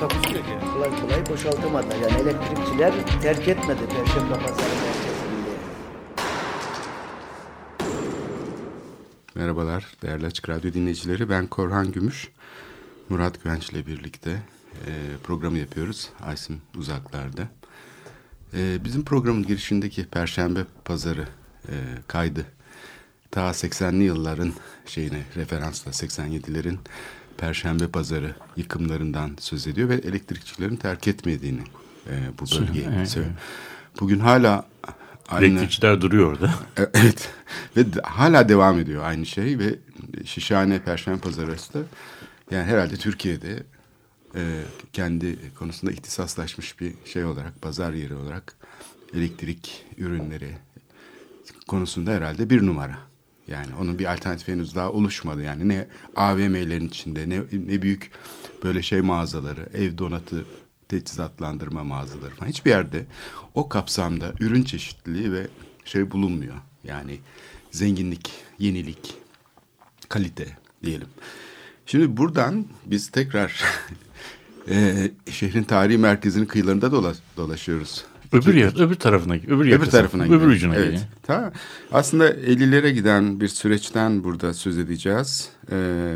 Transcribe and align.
Takusu 0.00 0.34
yok 0.34 0.44
yani. 0.50 0.72
kolay 0.72 1.00
kolay 1.00 1.26
boşaltamadılar. 1.26 1.96
Yani 1.96 2.20
elektrikçiler 2.22 2.94
terk 3.22 3.48
etmedi 3.48 3.80
Perşembe 3.80 4.34
Pazarı 4.34 4.74
merkezinde. 4.74 5.50
Merhabalar 9.34 9.86
değerli 10.02 10.26
Açık 10.26 10.48
Radyo 10.48 10.72
dinleyicileri. 10.72 11.28
Ben 11.28 11.46
Korhan 11.46 11.92
Gümüş. 11.92 12.28
Murat 13.08 13.42
Güvenç 13.42 13.70
ile 13.70 13.86
birlikte 13.86 14.30
e, 14.86 14.92
programı 15.22 15.58
yapıyoruz. 15.58 16.10
Aysim 16.26 16.60
Uzaklar'da. 16.78 17.48
E, 18.54 18.84
bizim 18.84 19.04
programın 19.04 19.42
girişindeki 19.42 20.06
Perşembe 20.06 20.64
Pazarı 20.84 21.28
e, 21.68 21.74
kaydı 22.06 22.46
ta 23.30 23.40
80'li 23.50 24.02
yılların 24.02 24.52
şeyine 24.86 25.22
referansla 25.36 25.90
87'lerin 25.90 26.78
Perşembe 27.40 27.88
Pazarı 27.88 28.34
yıkımlarından 28.56 29.30
söz 29.40 29.66
ediyor 29.66 29.88
ve 29.88 29.94
elektrikçilerin 29.94 30.76
terk 30.76 31.08
etmediğini 31.08 31.60
e, 32.10 32.12
bu 32.40 32.60
bölgeyi 32.60 32.88
evet, 32.96 33.08
söylüyor. 33.08 33.34
Bugün 34.00 34.20
hala 34.20 34.66
aynı... 35.28 35.46
Elektrikçiler 35.46 36.00
duruyor 36.00 36.32
orada. 36.32 36.54
E, 36.78 36.82
Evet 36.94 37.30
ve 37.76 37.84
hala 38.02 38.48
devam 38.48 38.78
ediyor 38.78 39.04
aynı 39.04 39.26
şey 39.26 39.58
ve 39.58 39.78
Şişhane 40.24 40.82
Perşembe 40.82 41.20
Pazarı 41.20 41.50
arası 41.50 41.74
da 41.74 41.78
yani 42.50 42.64
herhalde 42.64 42.96
Türkiye'de 42.96 43.62
e, 44.34 44.62
kendi 44.92 45.54
konusunda 45.54 45.92
ihtisaslaşmış 45.92 46.80
bir 46.80 46.94
şey 47.04 47.24
olarak 47.24 47.62
pazar 47.62 47.92
yeri 47.92 48.14
olarak 48.14 48.54
elektrik 49.14 49.86
ürünleri 49.98 50.50
konusunda 51.68 52.10
herhalde 52.10 52.50
bir 52.50 52.66
numara. 52.66 53.09
Yani 53.50 53.74
onun 53.80 53.98
bir 53.98 54.12
alternatifi 54.12 54.52
henüz 54.52 54.74
daha 54.74 54.92
oluşmadı. 54.92 55.42
Yani 55.42 55.68
ne 55.68 55.88
AVM'lerin 56.16 56.88
içinde 56.88 57.28
ne, 57.28 57.40
ne 57.52 57.82
büyük 57.82 58.10
böyle 58.64 58.82
şey 58.82 59.00
mağazaları, 59.00 59.68
ev 59.74 59.98
donatı 59.98 60.44
teçhizatlandırma 60.88 61.84
mağazaları 61.84 62.34
falan. 62.34 62.48
Hiçbir 62.50 62.70
yerde 62.70 63.06
o 63.54 63.68
kapsamda 63.68 64.32
ürün 64.40 64.62
çeşitliliği 64.62 65.32
ve 65.32 65.46
şey 65.84 66.10
bulunmuyor. 66.10 66.54
Yani 66.84 67.18
zenginlik, 67.70 68.30
yenilik, 68.58 69.14
kalite 70.08 70.56
diyelim. 70.82 71.08
Şimdi 71.86 72.16
buradan 72.16 72.66
biz 72.86 73.08
tekrar 73.10 73.64
e, 74.68 75.10
şehrin 75.30 75.64
tarihi 75.64 75.98
merkezinin 75.98 76.46
kıyılarında 76.46 76.86
dola- 76.86 77.18
dolaşıyoruz. 77.36 78.04
Öbür 78.32 78.54
yer, 78.54 78.80
öbür 78.80 78.94
tarafına, 78.94 79.34
öbür, 79.34 79.48
Öbür 79.56 79.64
yakası, 79.64 79.90
tarafına 79.90 80.24
öbür 80.24 80.46
ucuna 80.46 80.74
evet. 80.74 80.86
gidiyor. 80.86 81.02
Ta, 81.22 81.52
aslında 81.92 82.30
50'lere 82.30 82.90
giden 82.90 83.40
bir 83.40 83.48
süreçten 83.48 84.24
burada 84.24 84.54
söz 84.54 84.78
edeceğiz. 84.78 85.48
Ee, 85.72 86.14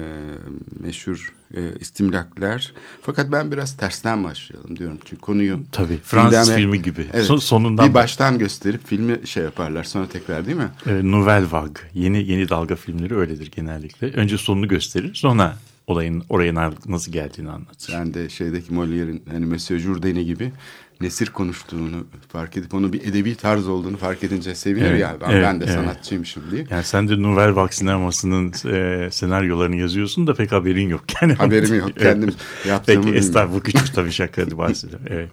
meşhur 0.81 1.35
e, 1.57 1.61
istimlakler. 1.81 2.73
Fakat 3.03 3.33
ben 3.33 3.53
biraz 3.53 3.77
tersten 3.77 4.25
başlayalım 4.25 4.77
diyorum. 4.77 4.99
Çünkü 5.05 5.21
konuyu... 5.23 5.59
Tabii, 5.73 5.99
Fransız 6.05 6.49
gündeme- 6.49 6.57
filmi 6.57 6.83
gibi. 6.83 7.07
Evet, 7.13 7.25
Son- 7.25 7.37
sonundan 7.37 7.89
Bir 7.89 7.95
baştan 7.95 8.39
gösterip 8.39 8.87
filmi 8.87 9.27
şey 9.27 9.43
yaparlar 9.45 9.85
sonra 9.85 10.09
tekrar 10.09 10.47
değil 10.47 10.57
mi? 10.57 10.69
e, 10.87 11.11
Nouvelle 11.11 11.51
Vague, 11.53 11.83
yeni 11.95 12.31
yeni 12.31 12.49
dalga 12.49 12.77
filmleri 12.77 13.17
öyledir 13.17 13.51
genellikle. 13.57 14.07
Önce 14.13 14.39
sonunu 14.39 14.69
gösterir, 14.69 15.15
sonra 15.15 15.57
olayın 15.87 16.25
oraya 16.29 16.55
na- 16.55 16.73
nasıl 16.87 17.13
geldiğini 17.13 17.51
anlatır. 17.51 17.93
Ben 17.99 18.15
de 18.15 18.29
şeydeki 18.29 18.73
Molière'in 18.75 19.23
hani 19.31 19.47
Monsieur 19.47 19.81
Jourdain 19.81 20.25
gibi 20.25 20.53
nesir 21.05 21.27
konuştuğunu 21.27 22.07
fark 22.29 22.57
edip 22.57 22.75
onun 22.75 22.93
bir 22.93 23.01
edebi 23.03 23.35
tarz 23.35 23.69
olduğunu 23.69 23.97
fark 23.97 24.25
edince 24.25 24.55
seviniyor 24.55 24.91
Evet, 24.91 25.01
ya. 25.01 25.17
Ben, 25.21 25.31
evet, 25.31 25.45
ben 25.45 25.61
de 25.61 25.65
evet. 25.65 25.75
sanatçıymışım 25.75 26.43
diye. 26.51 26.67
Yani 26.71 26.85
sen 26.85 27.09
de 27.09 27.23
Nouvelle 27.23 27.57
Vague 27.57 27.73
sinemasının 27.73 28.53
e, 28.73 29.09
senaryolarını 29.11 29.77
yazıyorsun 29.77 30.27
da 30.27 30.35
pek 30.35 30.53
haberin 30.53 30.89
yok. 30.89 31.05
Yani 31.23 31.35
Haberim 31.35 31.75
yok. 31.75 31.97
Kendim 31.99 32.31
yaptığımı 32.69 33.05
Peki 33.05 33.17
estağfurullah 33.17 33.65
küçük 33.65 33.95
tabii 33.95 34.13
şaka 34.13 34.59
bahsediyorum. 34.59 35.07
Evet. 35.11 35.31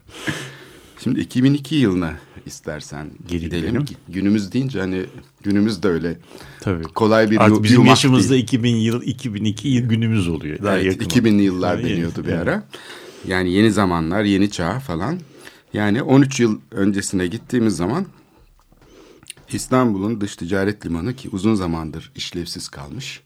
Şimdi 1.03 1.19
2002 1.19 1.75
yılına 1.75 2.13
istersen 2.45 3.07
Geri 3.27 3.39
gidelim. 3.39 3.65
gidelim. 3.69 3.85
Günümüz 4.09 4.51
deyince 4.53 4.79
hani 4.79 5.05
günümüz 5.43 5.83
de 5.83 5.87
öyle 5.87 6.17
Tabii. 6.59 6.83
kolay 6.83 7.31
bir 7.31 7.43
Artık 7.43 7.63
bizim 7.63 7.85
yaşımızda 7.85 8.33
değil. 8.33 8.43
2000 8.43 8.75
yıl 8.75 9.01
2002 9.01 9.67
yıl 9.67 9.89
günümüz 9.89 10.27
oluyor. 10.27 10.63
Daha 10.63 10.77
Evet, 10.77 10.85
yakın. 10.85 11.05
2000'li 11.05 11.41
yıllar 11.41 11.75
Evet, 11.75 11.85
deniyordu 11.85 12.23
bir 12.23 12.29
evet. 12.29 12.39
ara. 12.47 12.63
Yani 13.27 13.51
yeni 13.51 13.71
zamanlar, 13.71 14.23
yeni 14.23 14.51
çağ 14.51 14.79
falan. 14.79 15.19
Yani 15.73 16.01
13 16.01 16.39
yıl 16.39 16.59
öncesine 16.71 17.27
gittiğimiz 17.27 17.75
zaman 17.75 18.05
İstanbul'un 19.49 20.21
dış 20.21 20.35
ticaret 20.35 20.85
limanı 20.85 21.15
ki 21.15 21.29
uzun 21.31 21.55
zamandır 21.55 22.11
işlevsiz 22.15 22.69
kalmış. 22.69 23.21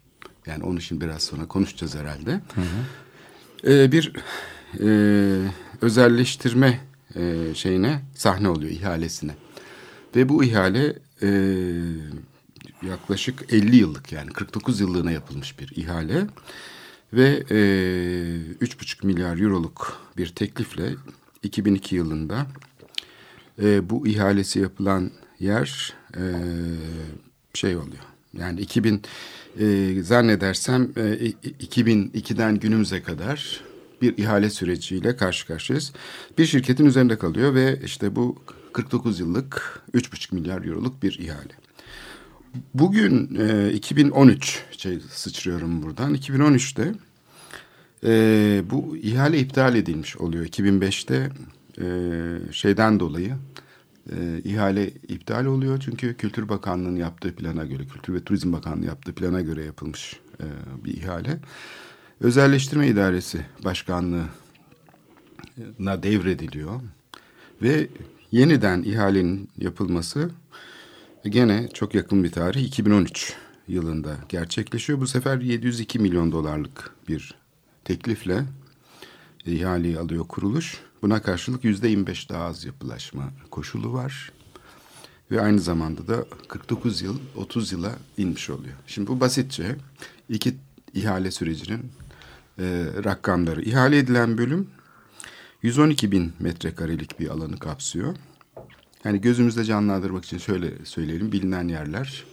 Yani 0.45 0.63
onu 0.63 0.81
şimdi 0.81 1.05
biraz 1.05 1.23
sonra 1.23 1.47
konuşacağız 1.47 1.95
herhalde. 1.95 2.41
Ee, 3.67 3.91
bir 3.91 4.13
e, 4.79 4.87
özelleştirme 5.81 6.79
e, 7.15 7.53
şeyine 7.55 8.01
sahne 8.15 8.49
oluyor 8.49 8.71
ihalesine. 8.71 9.35
Ve 10.15 10.29
bu 10.29 10.43
ihale 10.43 10.95
e, 11.21 11.29
yaklaşık 12.87 13.53
50 13.53 13.75
yıllık 13.75 14.11
yani 14.11 14.29
49 14.29 14.79
yıllığına 14.79 15.11
yapılmış 15.11 15.59
bir 15.59 15.71
ihale. 15.75 16.27
Ve 17.13 17.43
e, 17.49 17.55
3,5 17.55 19.05
milyar 19.05 19.37
euroluk 19.37 20.01
bir 20.17 20.27
teklifle 20.27 20.93
2002 21.45 21.95
yılında 21.95 22.47
e, 23.61 23.89
bu 23.89 24.07
ihalesi 24.07 24.59
yapılan 24.59 25.11
yer 25.39 25.93
e, 26.17 26.21
şey 27.53 27.77
oluyor. 27.77 28.03
Yani 28.37 28.59
2000 28.61 29.01
e, 29.59 29.93
zannedersem 30.03 30.91
e, 30.97 31.17
i- 31.17 31.35
i- 31.43 31.55
2002'den 31.67 32.55
günümüze 32.59 33.03
kadar 33.03 33.61
bir 34.01 34.17
ihale 34.17 34.49
süreciyle 34.49 35.15
karşı 35.15 35.47
karşıyayız. 35.47 35.93
Bir 36.37 36.45
şirketin 36.45 36.85
üzerinde 36.85 37.17
kalıyor 37.17 37.55
ve 37.55 37.79
işte 37.85 38.15
bu 38.15 38.35
49 38.73 39.19
yıllık 39.19 39.81
3,5 39.93 40.35
milyar 40.35 40.65
euroluk 40.65 41.03
bir 41.03 41.19
ihale. 41.19 41.53
Bugün 42.73 43.35
e, 43.39 43.73
2013 43.73 44.63
şey 44.77 44.99
sıçrıyorum 45.09 45.83
buradan. 45.83 46.15
2013'te 46.15 46.93
e, 48.05 48.63
bu 48.71 48.97
ihale 48.97 49.39
iptal 49.39 49.75
edilmiş 49.75 50.17
oluyor. 50.17 50.45
2005'te 50.45 51.29
e, 51.81 51.87
şeyden 52.53 52.99
dolayı 52.99 53.35
e, 54.11 54.41
ihale 54.43 54.89
iptal 54.89 55.45
oluyor. 55.45 55.79
Çünkü 55.85 56.17
Kültür 56.17 56.49
Bakanlığı'nın 56.49 56.95
yaptığı 56.95 57.35
plana 57.35 57.65
göre, 57.65 57.85
Kültür 57.85 58.13
ve 58.13 58.23
Turizm 58.23 58.53
Bakanlığı 58.53 58.85
yaptığı 58.85 59.13
plana 59.13 59.41
göre 59.41 59.63
yapılmış 59.65 60.19
e, 60.39 60.45
bir 60.85 60.97
ihale. 60.97 61.39
Özelleştirme 62.21 62.87
İdaresi 62.87 63.45
Başkanlığı'na 63.63 64.33
devrediliyor. 66.03 66.81
Ve 67.61 67.87
yeniden 68.31 68.83
ihalenin 68.83 69.49
yapılması 69.57 70.29
gene 71.25 71.69
çok 71.73 71.95
yakın 71.95 72.23
bir 72.23 72.31
tarih 72.31 72.63
2013 72.63 73.33
yılında 73.67 74.15
gerçekleşiyor. 74.29 74.99
Bu 74.99 75.07
sefer 75.07 75.41
702 75.41 75.99
milyon 75.99 76.31
dolarlık 76.31 76.91
bir 77.07 77.44
teklifle 77.85 78.43
ihaleyi 79.45 79.99
alıyor 79.99 80.27
kuruluş. 80.27 80.81
Buna 81.01 81.21
karşılık 81.21 81.63
yüzde 81.63 81.87
25 81.87 82.29
daha 82.29 82.43
az 82.43 82.65
yapılaşma 82.65 83.23
koşulu 83.51 83.93
var. 83.93 84.31
Ve 85.31 85.41
aynı 85.41 85.59
zamanda 85.59 86.07
da 86.07 86.25
49 86.47 87.01
yıl 87.01 87.19
30 87.35 87.71
yıla 87.71 87.95
inmiş 88.17 88.49
oluyor. 88.49 88.75
Şimdi 88.87 89.07
bu 89.07 89.19
basitçe 89.19 89.75
iki 90.29 90.55
ihale 90.93 91.31
sürecinin 91.31 91.91
e, 92.59 92.85
rakamları. 93.03 93.61
İhale 93.61 93.97
edilen 93.97 94.37
bölüm 94.37 94.69
112 95.61 96.11
bin 96.11 96.33
metrekarelik 96.39 97.19
bir 97.19 97.29
alanı 97.29 97.59
kapsıyor. 97.59 98.15
Yani 99.03 99.21
gözümüzde 99.21 99.63
canlandırmak 99.63 100.25
için 100.25 100.37
şöyle 100.37 100.85
söyleyelim. 100.85 101.31
Bilinen 101.31 101.67
yerler 101.67 102.23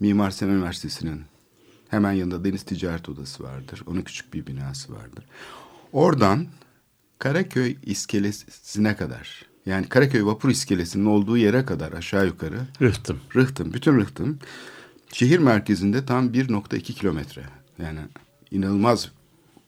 Mimar 0.00 0.30
Sinan 0.30 0.54
Üniversitesi'nin 0.54 1.22
hemen 1.90 2.12
yanında 2.12 2.44
Deniz 2.44 2.62
Ticaret 2.62 3.08
Odası 3.08 3.42
vardır. 3.44 3.82
Onun 3.86 4.02
küçük 4.02 4.34
bir 4.34 4.46
binası 4.46 4.92
vardır. 4.92 5.24
Oradan 5.92 6.46
Karaköy 7.18 7.76
iskelesine 7.82 8.96
kadar 8.96 9.46
yani 9.66 9.88
Karaköy 9.88 10.24
vapur 10.24 10.50
iskelesinin 10.50 11.06
olduğu 11.06 11.36
yere 11.36 11.64
kadar 11.64 11.92
aşağı 11.92 12.26
yukarı 12.26 12.60
Rıhtım. 12.82 13.20
Rıhtım, 13.36 13.72
bütün 13.72 13.96
Rıhtım 14.00 14.38
şehir 15.12 15.38
merkezinde 15.38 16.06
tam 16.06 16.28
1.2 16.28 16.80
kilometre. 16.80 17.42
Yani 17.82 18.00
inanılmaz 18.50 19.10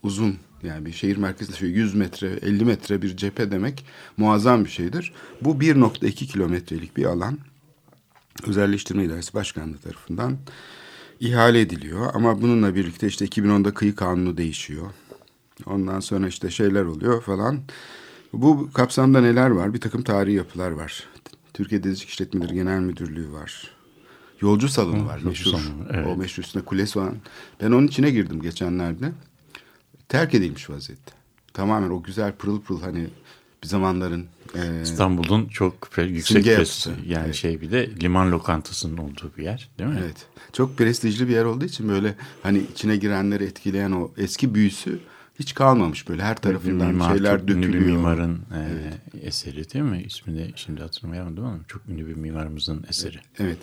uzun 0.03 0.39
Yani 0.63 0.87
bir 0.87 0.93
şehir 0.93 1.17
merkezinde 1.17 1.57
şöyle 1.57 1.73
100 1.73 1.95
metre, 1.95 2.29
50 2.43 2.65
metre 2.65 3.03
bir 3.03 3.17
cephe 3.17 3.51
demek 3.51 3.85
muazzam 4.17 4.65
bir 4.65 4.71
şeydir. 4.71 5.13
Bu 5.41 5.55
1.2 5.55 6.11
kilometrelik 6.27 6.97
bir 6.97 7.05
alan 7.05 7.39
Özelleştirme 8.47 9.05
İdaresi 9.05 9.35
Başkanlığı 9.35 9.79
tarafından 9.79 10.39
ihale 11.23 11.61
ediliyor. 11.61 12.11
Ama 12.15 12.43
bununla 12.43 12.75
birlikte 12.75 13.07
işte 13.07 13.25
2010'da 13.25 13.75
kıyı 13.75 13.95
kanunu 13.95 14.37
değişiyor. 14.37 14.87
Ondan 15.67 16.01
sonra 16.01 16.29
işte 16.29 16.51
şeyler 16.51 16.85
oluyor 16.85 17.23
falan. 17.23 17.61
Bu 18.33 18.71
kapsamda 18.75 19.21
neler 19.21 19.51
var? 19.51 19.75
Bir 19.75 19.81
takım 19.81 20.03
tarihi 20.03 20.37
yapılar 20.37 20.71
var. 20.71 21.09
Türkiye 21.55 21.83
Denizcilik 21.83 22.09
İşletmeleri 22.09 22.55
Genel 22.55 22.81
Müdürlüğü 22.81 23.33
var. 23.33 23.71
Yolcu 24.41 24.69
salonu 24.69 25.07
var 25.07 25.15
yolcu 25.15 25.29
meşhur. 25.29 25.51
salonu, 25.51 25.87
evet. 25.91 26.07
O 26.07 26.17
meşhur 26.17 26.43
üstünde 26.43 26.65
kulesi 26.65 26.99
olan. 26.99 27.17
Ben 27.61 27.67
onun 27.67 27.87
içine 27.87 28.11
girdim 28.11 28.43
geçenlerde. 28.43 29.13
Terk 30.09 30.35
edilmiş 30.35 30.71
vaziyette. 30.71 31.13
Tamamen 31.53 31.91
o 31.91 32.03
güzel 32.03 32.33
pırıl 32.33 32.61
pırıl 32.61 32.81
hani 32.81 33.07
bir 33.63 33.69
zamanların 33.69 34.27
e, 34.55 34.83
İstanbul'un 34.83 35.49
çok 35.49 35.91
yüksek 35.99 36.47
yapısı. 36.47 36.93
yani 37.07 37.25
Evet. 37.25 37.35
şey 37.35 37.61
bir 37.61 37.71
de 37.71 37.91
liman 38.03 38.33
lokantasının 38.33 38.97
olduğu 38.97 39.33
bir 39.39 39.43
yer 39.45 39.69
değil 39.79 39.91
mi? 39.91 39.99
Evet. 40.05 40.27
Çok 40.53 40.79
prestijli 40.79 41.29
bir 41.29 41.33
yer 41.33 41.45
olduğu 41.45 41.65
için 41.65 41.89
böyle 41.89 42.15
hani 42.43 42.59
içine 42.73 42.97
girenleri 42.97 43.45
etkileyen 43.45 43.93
o 43.93 44.11
eski 44.17 44.55
büyüsü 44.55 44.99
hiç 45.39 45.55
kalmamış 45.55 46.09
böyle 46.09 46.23
her 46.23 46.37
tarafından 46.37 46.87
mimar, 46.87 47.15
şeyler 47.15 47.39
çok 47.41 47.51
ünlü 47.51 47.59
bir 47.69 47.73
dökülüyor. 47.73 47.97
mimarın 47.97 48.41
e, 49.15 49.27
eseri 49.27 49.73
değil 49.73 49.85
mi? 49.85 50.03
İsmini 50.03 50.53
şimdi 50.57 50.83
hatırlayamadım 50.83 51.45
ama 51.45 51.59
çok 51.69 51.83
ünlü 51.89 52.07
bir 52.09 52.15
mimarımızın 52.15 52.85
eseri. 52.89 53.19
Evet. 53.39 53.59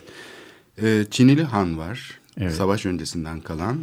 Ee, 0.81 1.05
Çinili 1.11 1.43
Han 1.43 1.77
var. 1.77 2.19
Evet. 2.37 2.53
Savaş 2.53 2.85
öncesinden 2.85 3.41
kalan. 3.41 3.77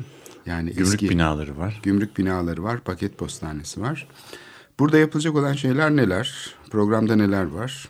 Yani 0.47 0.71
Gümrük 0.73 0.95
eski 0.95 1.11
binaları 1.11 1.59
var. 1.59 1.81
gümrük 1.83 2.19
binaları 2.19 2.63
var. 2.63 2.81
Paket 2.81 3.19
postanesi 3.19 3.81
var. 3.81 4.07
Burada 4.79 4.99
yapılacak 4.99 5.37
olan 5.37 5.53
şeyler 5.53 5.91
neler? 5.91 6.55
Programda 6.71 7.17
neler 7.17 7.45
var? 7.45 7.89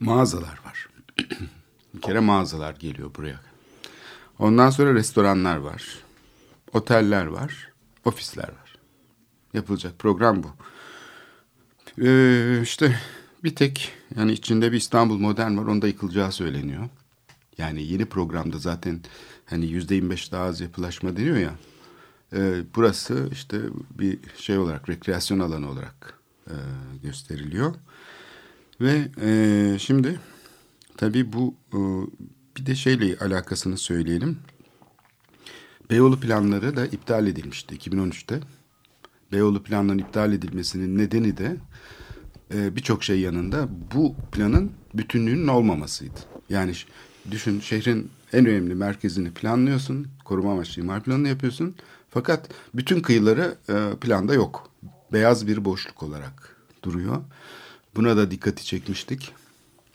Mağazalar 0.00 0.60
var. 0.64 0.88
bir 1.94 2.00
kere 2.00 2.20
mağazalar 2.20 2.74
geliyor 2.74 3.10
buraya. 3.16 3.40
Ondan 4.38 4.70
sonra 4.70 4.94
restoranlar 4.94 5.56
var. 5.56 5.98
Oteller 6.72 7.26
var. 7.26 7.72
Ofisler 8.04 8.48
var. 8.48 8.76
Yapılacak 9.54 9.98
program 9.98 10.42
bu. 10.42 10.50
Ee, 12.04 12.60
işte 12.62 13.00
bir 13.44 13.54
tek 13.54 13.92
yani 14.16 14.32
içinde 14.32 14.72
bir 14.72 14.76
İstanbul 14.76 15.18
Modern 15.18 15.56
var. 15.56 15.66
Onda 15.66 15.86
yıkılacağı 15.86 16.32
söyleniyor. 16.32 16.88
Yani 17.58 17.82
yeni 17.82 18.04
programda 18.04 18.58
zaten 18.58 19.00
hani 19.46 19.66
yüzde 19.66 19.94
25 19.94 20.32
daha 20.32 20.44
az 20.44 20.60
yapılaşma 20.60 21.16
deniyor 21.16 21.36
ya. 21.36 21.54
Ee, 22.34 22.62
burası 22.76 23.28
işte 23.32 23.60
bir 23.90 24.18
şey 24.36 24.58
olarak 24.58 24.88
rekreasyon 24.88 25.38
alanı 25.38 25.70
olarak 25.70 26.18
e, 26.46 26.54
gösteriliyor. 27.02 27.74
Ve 28.80 29.08
e, 29.22 29.78
şimdi 29.78 30.20
tabii 30.96 31.32
bu 31.32 31.54
e, 31.72 31.78
bir 32.56 32.66
de 32.66 32.74
şeyle 32.74 33.18
alakasını 33.18 33.78
söyleyelim. 33.78 34.38
Beyoğlu 35.90 36.20
planları 36.20 36.76
da 36.76 36.86
iptal 36.86 37.26
edilmişti 37.26 37.76
2013'te. 37.76 38.40
Beyoğlu 39.32 39.62
planlarının 39.62 40.02
iptal 40.02 40.32
edilmesinin 40.32 40.98
nedeni 40.98 41.36
de 41.36 41.56
e, 42.54 42.76
birçok 42.76 43.04
şey 43.04 43.20
yanında 43.20 43.68
bu 43.94 44.16
planın 44.32 44.72
bütünlüğünün 44.94 45.48
olmamasıydı. 45.48 46.20
Yani 46.48 46.72
düşün 47.30 47.60
şehrin 47.60 48.10
en 48.32 48.46
önemli 48.46 48.74
merkezini 48.74 49.30
planlıyorsun, 49.30 50.06
koruma 50.24 50.52
amaçlı 50.52 50.82
imar 50.82 51.02
planını 51.02 51.28
yapıyorsun. 51.28 51.74
Fakat 52.14 52.48
bütün 52.74 53.00
kıyıları 53.00 53.54
e, 53.68 53.96
planda 54.00 54.34
yok. 54.34 54.70
Beyaz 55.12 55.46
bir 55.46 55.64
boşluk 55.64 56.02
olarak 56.02 56.56
duruyor. 56.82 57.22
Buna 57.96 58.16
da 58.16 58.30
dikkati 58.30 58.64
çekmiştik. 58.64 59.32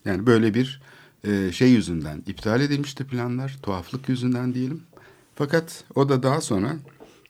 Yani 0.06 0.26
böyle 0.26 0.54
bir 0.54 0.82
e, 1.24 1.52
şey 1.52 1.70
yüzünden 1.70 2.24
iptal 2.28 2.62
edilmişti 2.62 3.08
planlar, 3.08 3.58
tuhaflık 3.64 4.10
yüzünden 4.10 4.54
diyelim. 4.54 4.84
Fakat 5.36 5.84
o 5.96 6.10
da 6.10 6.24
daha 6.24 6.42
sonra 6.42 6.76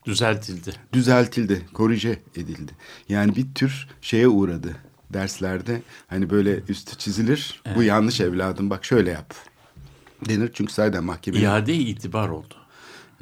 Düzeltildi. 0.06 0.72
düzeltildi, 0.92 1.66
korije 1.72 2.18
edildi. 2.36 2.72
Yani 3.08 3.36
bir 3.36 3.54
tür 3.54 3.88
şeye 4.00 4.28
uğradı 4.28 4.76
derslerde. 5.12 5.82
Hani 6.06 6.30
böyle 6.30 6.62
üstü 6.68 6.98
çizilir. 6.98 7.62
Bu 7.76 7.82
yanlış 7.82 8.20
evladım 8.20 8.70
bak 8.70 8.84
şöyle 8.84 9.10
yap. 9.10 9.34
Denir 10.28 10.50
çünkü 10.54 10.72
sayeden 10.72 11.04
mahkeme. 11.04 11.38
İade 11.38 11.74
itibar 11.74 12.28
oldu. 12.28 12.54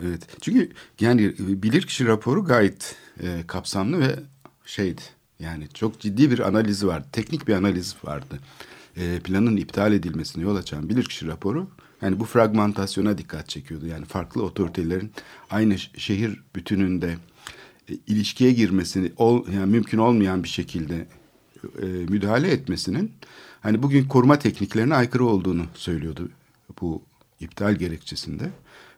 Evet. 0.03 0.27
Çünkü 0.41 0.71
yani 1.01 1.35
bilirkişi 1.39 2.07
raporu 2.07 2.45
gayet 2.45 2.97
e, 3.23 3.47
kapsamlı 3.47 4.01
ve 4.01 4.19
şeydi. 4.67 5.03
Yani 5.41 5.69
çok 5.75 6.01
ciddi 6.01 6.31
bir 6.31 6.39
analizi 6.39 6.87
vardı. 6.87 7.07
Teknik 7.13 7.49
bir 7.49 7.55
analiz 7.55 7.97
vardı. 8.05 8.39
E, 8.97 9.21
planın 9.25 9.57
iptal 9.57 9.93
edilmesine 9.93 10.43
yol 10.43 10.57
açan 10.57 10.89
bilirkişi 10.89 11.27
raporu 11.27 11.69
yani 12.03 12.21
bu 12.21 12.25
fragmentasyona 12.25 13.19
dikkat 13.19 13.49
çekiyordu. 13.49 13.87
Yani 13.87 14.05
farklı 14.05 14.43
otoritelerin 14.43 15.13
aynı 15.51 15.79
şehir 15.79 16.41
bütününde 16.55 17.17
e, 17.91 17.95
ilişkiye 18.07 18.53
girmesini 18.53 19.13
ol, 19.17 19.47
yani 19.53 19.71
mümkün 19.73 19.99
olmayan 19.99 20.45
bir 20.45 20.49
şekilde 20.49 21.07
e, 21.83 21.87
müdahale 21.87 22.51
etmesinin 22.51 23.13
hani 23.61 23.83
bugün 23.83 24.09
koruma 24.09 24.39
tekniklerine 24.39 24.95
aykırı 24.95 25.25
olduğunu 25.25 25.67
söylüyordu 25.75 26.29
bu 26.81 27.03
iptal 27.41 27.75
gerekçesinde. 27.75 28.51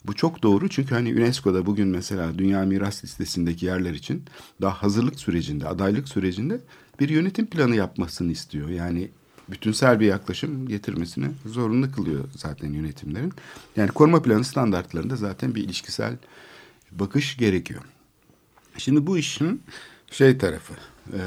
Bu 0.09 0.15
çok 0.15 0.43
doğru 0.43 0.69
çünkü 0.69 0.95
hani 0.95 1.15
UNESCO'da 1.15 1.67
bugün 1.67 1.89
mesela 1.89 2.39
Dünya 2.39 2.63
Miras 2.63 3.05
Listesi'ndeki 3.05 3.67
yerler 3.67 3.93
için 3.93 4.25
daha 4.61 4.83
hazırlık 4.83 5.21
sürecinde, 5.21 5.69
adaylık 5.69 6.09
sürecinde 6.09 6.61
bir 7.01 7.09
yönetim 7.09 7.47
planı 7.47 7.77
yapmasını 7.77 8.33
istiyor. 8.33 8.69
Yani 8.69 9.11
bütünsel 9.49 10.01
bir 10.01 10.07
yaklaşım 10.07 10.69
getirmesini 10.69 11.27
zorunlu 11.47 11.93
kılıyor 11.93 12.25
zaten 12.37 12.73
yönetimlerin. 12.73 13.33
Yani 13.77 13.91
koruma 13.91 14.23
planı 14.23 14.45
standartlarında 14.45 15.17
zaten 15.17 15.55
bir 15.55 15.65
ilişkisel 15.65 16.17
bakış 16.93 17.37
gerekiyor. 17.37 17.83
Şimdi 18.79 19.07
bu 19.07 19.19
işin 19.19 19.63
şey 20.11 20.39
tarafı, 20.39 20.75
e, 21.13 21.21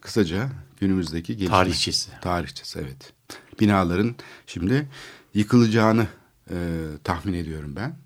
kısaca 0.00 0.48
günümüzdeki 0.80 1.36
gelişme. 1.36 1.56
Tarihçesi. 1.56 2.10
Tarihçesi 2.20 2.78
evet. 2.78 3.12
Binaların 3.60 4.14
şimdi 4.46 4.88
yıkılacağını 5.34 6.06
e, 6.50 6.56
tahmin 7.04 7.32
ediyorum 7.32 7.72
ben. 7.76 8.05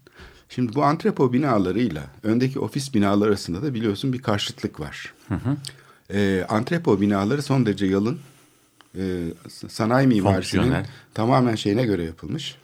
Şimdi 0.51 0.75
bu 0.75 0.85
antrepo 0.85 1.33
binalarıyla 1.33 2.03
öndeki 2.23 2.61
ofis 2.61 2.95
binaları 2.95 3.29
arasında 3.29 3.63
da 3.63 3.75
biliyorsun 3.75 4.13
bir 4.13 4.23
karşıtlık 4.23 4.81
var. 4.81 5.15
E, 6.13 6.45
antrepo 6.49 7.01
binaları 7.01 7.43
son 7.43 7.67
derece 7.67 7.87
yalın. 7.87 8.19
E, 8.99 9.25
sanayi 9.69 10.07
mimarisinin 10.07 10.75
tamamen 11.15 11.55
şeyine 11.55 11.85
göre 11.85 12.05
yapılmış. 12.05 12.57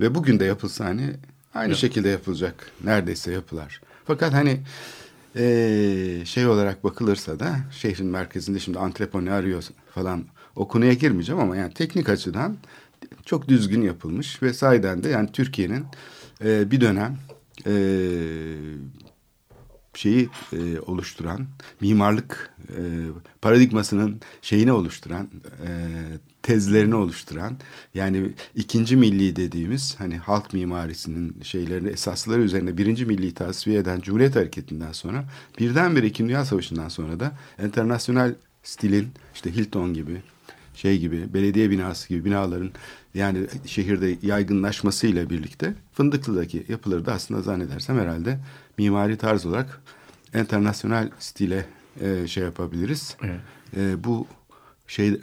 Ve 0.00 0.14
bugün 0.14 0.40
de 0.40 0.44
yapılsa 0.44 0.84
hani 0.84 1.10
aynı 1.54 1.76
şekilde 1.76 2.08
yapılacak. 2.08 2.70
Neredeyse 2.84 3.32
yapılar. 3.32 3.80
Fakat 4.04 4.32
hani 4.32 4.60
e, 5.36 6.22
şey 6.24 6.46
olarak 6.46 6.84
bakılırsa 6.84 7.40
da 7.40 7.56
şehrin 7.72 8.06
merkezinde 8.06 8.58
şimdi 8.58 8.78
antrepo 8.78 9.24
ne 9.24 9.32
arıyor 9.32 9.64
falan 9.94 10.24
o 10.56 10.68
konuya 10.68 10.92
girmeyeceğim 10.92 11.40
ama 11.40 11.56
yani 11.56 11.74
teknik 11.74 12.08
açıdan 12.08 12.56
çok 13.24 13.48
düzgün 13.48 13.82
yapılmış 13.82 14.42
ve 14.42 14.52
sahiden 14.52 15.04
de 15.04 15.08
yani 15.08 15.32
Türkiye'nin 15.32 15.84
e, 16.44 16.70
bir 16.70 16.80
dönem 16.80 17.18
e, 17.66 17.74
şeyi 19.94 20.28
e, 20.52 20.80
oluşturan 20.80 21.46
mimarlık 21.80 22.54
e, 22.68 22.80
paradigmasının 23.42 24.20
şeyini 24.42 24.72
oluşturan 24.72 25.28
e, 25.66 25.68
tezlerini 26.42 26.94
oluşturan 26.94 27.56
yani 27.94 28.32
ikinci 28.54 28.96
milli 28.96 29.36
dediğimiz 29.36 29.94
hani 29.98 30.18
halk 30.18 30.52
mimarisinin 30.52 31.42
şeylerini 31.42 31.88
esasları 31.88 32.40
üzerine 32.40 32.78
birinci 32.78 33.06
milli 33.06 33.34
tasfiye 33.34 33.78
eden 33.78 34.00
Cumhuriyet 34.00 34.36
Hareketi'nden 34.36 34.92
sonra 34.92 35.24
birdenbire 35.58 36.06
İkinci 36.06 36.28
Dünya 36.28 36.44
Savaşı'ndan 36.44 36.88
sonra 36.88 37.20
da 37.20 37.32
internasyonel 37.64 38.34
stilin 38.62 39.08
işte 39.34 39.56
Hilton 39.56 39.94
gibi 39.94 40.22
şey 40.80 40.98
gibi 40.98 41.34
belediye 41.34 41.70
binası 41.70 42.08
gibi 42.08 42.24
binaların 42.24 42.70
yani 43.14 43.46
şehirde 43.66 44.16
yaygınlaşmasıyla 44.22 45.30
birlikte 45.30 45.74
Fındıklı'daki 45.92 46.66
yapıları 46.68 47.06
da 47.06 47.12
aslında 47.12 47.42
zannedersem 47.42 47.98
herhalde 47.98 48.38
mimari 48.78 49.16
tarz 49.16 49.46
olarak 49.46 49.80
internasyonel 50.34 51.10
stile 51.18 51.66
e, 52.00 52.26
şey 52.26 52.44
yapabiliriz. 52.44 53.16
Evet. 53.22 53.40
E, 53.76 54.04
bu 54.04 54.26
şey 54.86 55.08
e, 55.08 55.18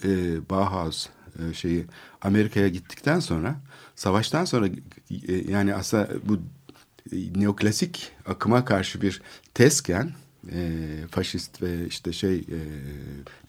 Bauhaus 0.49 1.07
e, 1.39 1.53
şeyi 1.53 1.85
Amerika'ya 2.21 2.67
gittikten 2.67 3.19
sonra 3.19 3.55
savaştan 3.95 4.45
sonra 4.45 4.67
e, 5.27 5.51
yani 5.51 5.75
aslında 5.75 6.09
bu 6.23 6.39
neoklasik 7.35 8.11
akıma 8.25 8.65
karşı 8.65 9.01
bir 9.01 9.21
tezken 9.53 10.11
e, 10.51 10.81
faşist 11.11 11.61
ve 11.61 11.87
işte 11.87 12.13
şey 12.13 12.35
e, 12.35 12.59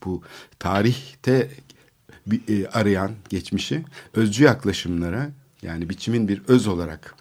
bu 0.04 0.22
tarihte 0.58 1.50
e, 2.48 2.66
arayan 2.66 3.10
geçmişi 3.28 3.84
özcü 4.14 4.44
yaklaşımlara 4.44 5.30
yani 5.62 5.90
biçimin 5.90 6.28
bir 6.28 6.42
öz 6.48 6.66
olarak 6.66 7.14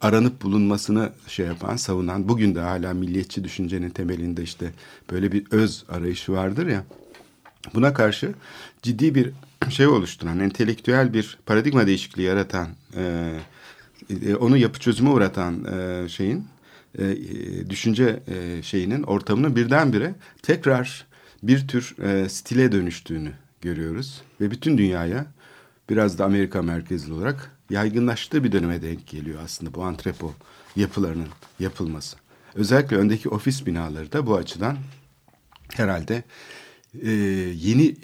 aranıp 0.00 0.42
bulunmasını 0.42 1.12
şey 1.28 1.46
yapan, 1.46 1.76
savunan, 1.76 2.28
bugün 2.28 2.54
de 2.54 2.60
hala 2.60 2.94
milliyetçi 2.94 3.44
düşüncenin 3.44 3.90
temelinde 3.90 4.42
işte 4.42 4.70
böyle 5.10 5.32
bir 5.32 5.44
öz 5.50 5.84
arayışı 5.88 6.32
vardır 6.32 6.66
ya. 6.66 6.84
Buna 7.74 7.94
karşı 7.94 8.34
ciddi 8.82 9.14
bir 9.14 9.30
şey 9.70 9.86
oluşturan, 9.86 10.40
entelektüel 10.40 11.12
bir 11.12 11.38
paradigma 11.46 11.86
değişikliği 11.86 12.22
yaratan, 12.22 12.68
e, 12.96 13.32
e, 14.26 14.34
onu 14.34 14.56
yapı 14.56 14.80
çözüme 14.80 15.10
uğratan 15.10 15.64
e, 15.64 16.08
şeyin, 16.08 16.46
e, 16.98 17.04
e, 17.04 17.70
düşünce 17.70 18.20
e, 18.28 18.62
şeyinin 18.62 19.02
ortamının 19.02 19.56
birdenbire 19.56 20.14
tekrar 20.42 21.06
bir 21.42 21.68
tür 21.68 21.96
e, 22.02 22.28
stile 22.28 22.72
dönüştüğünü 22.72 23.32
görüyoruz. 23.64 24.22
Ve 24.40 24.50
bütün 24.50 24.78
dünyaya 24.78 25.26
biraz 25.90 26.18
da 26.18 26.24
Amerika 26.24 26.62
merkezli 26.62 27.12
olarak 27.12 27.50
yaygınlaştığı 27.70 28.44
bir 28.44 28.52
döneme 28.52 28.82
denk 28.82 29.06
geliyor 29.06 29.40
aslında 29.44 29.74
bu 29.74 29.84
antrepo 29.84 30.34
yapılarının 30.76 31.28
yapılması. 31.60 32.16
Özellikle 32.54 32.96
öndeki 32.96 33.28
ofis 33.28 33.66
binaları 33.66 34.12
da 34.12 34.26
bu 34.26 34.36
açıdan 34.36 34.76
herhalde 35.74 36.22
e, 37.02 37.10
yeni 37.54 37.96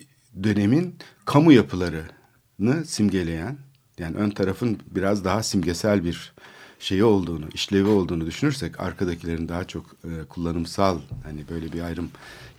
dönemin 0.43 0.97
kamu 1.25 1.53
yapılarını 1.53 2.85
simgeleyen 2.85 3.59
yani 3.99 4.17
ön 4.17 4.31
tarafın 4.31 4.79
biraz 4.91 5.25
daha 5.25 5.43
simgesel 5.43 6.05
bir 6.05 6.33
şeyi 6.79 7.05
olduğunu, 7.05 7.49
işlevi 7.55 7.89
olduğunu 7.89 8.27
düşünürsek 8.27 8.81
arkadakilerin 8.81 9.49
daha 9.49 9.65
çok 9.65 9.87
e, 10.05 10.25
kullanımsal 10.29 10.99
hani 11.25 11.45
böyle 11.51 11.73
bir 11.73 11.81
ayrım 11.81 12.11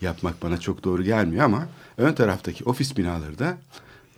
yapmak 0.02 0.44
bana 0.44 0.60
çok 0.60 0.84
doğru 0.84 1.04
gelmiyor 1.04 1.46
ama 1.46 1.68
ön 2.02 2.14
taraftaki 2.14 2.64
ofis 2.64 2.98
binaları 2.98 3.40
da 3.40 3.58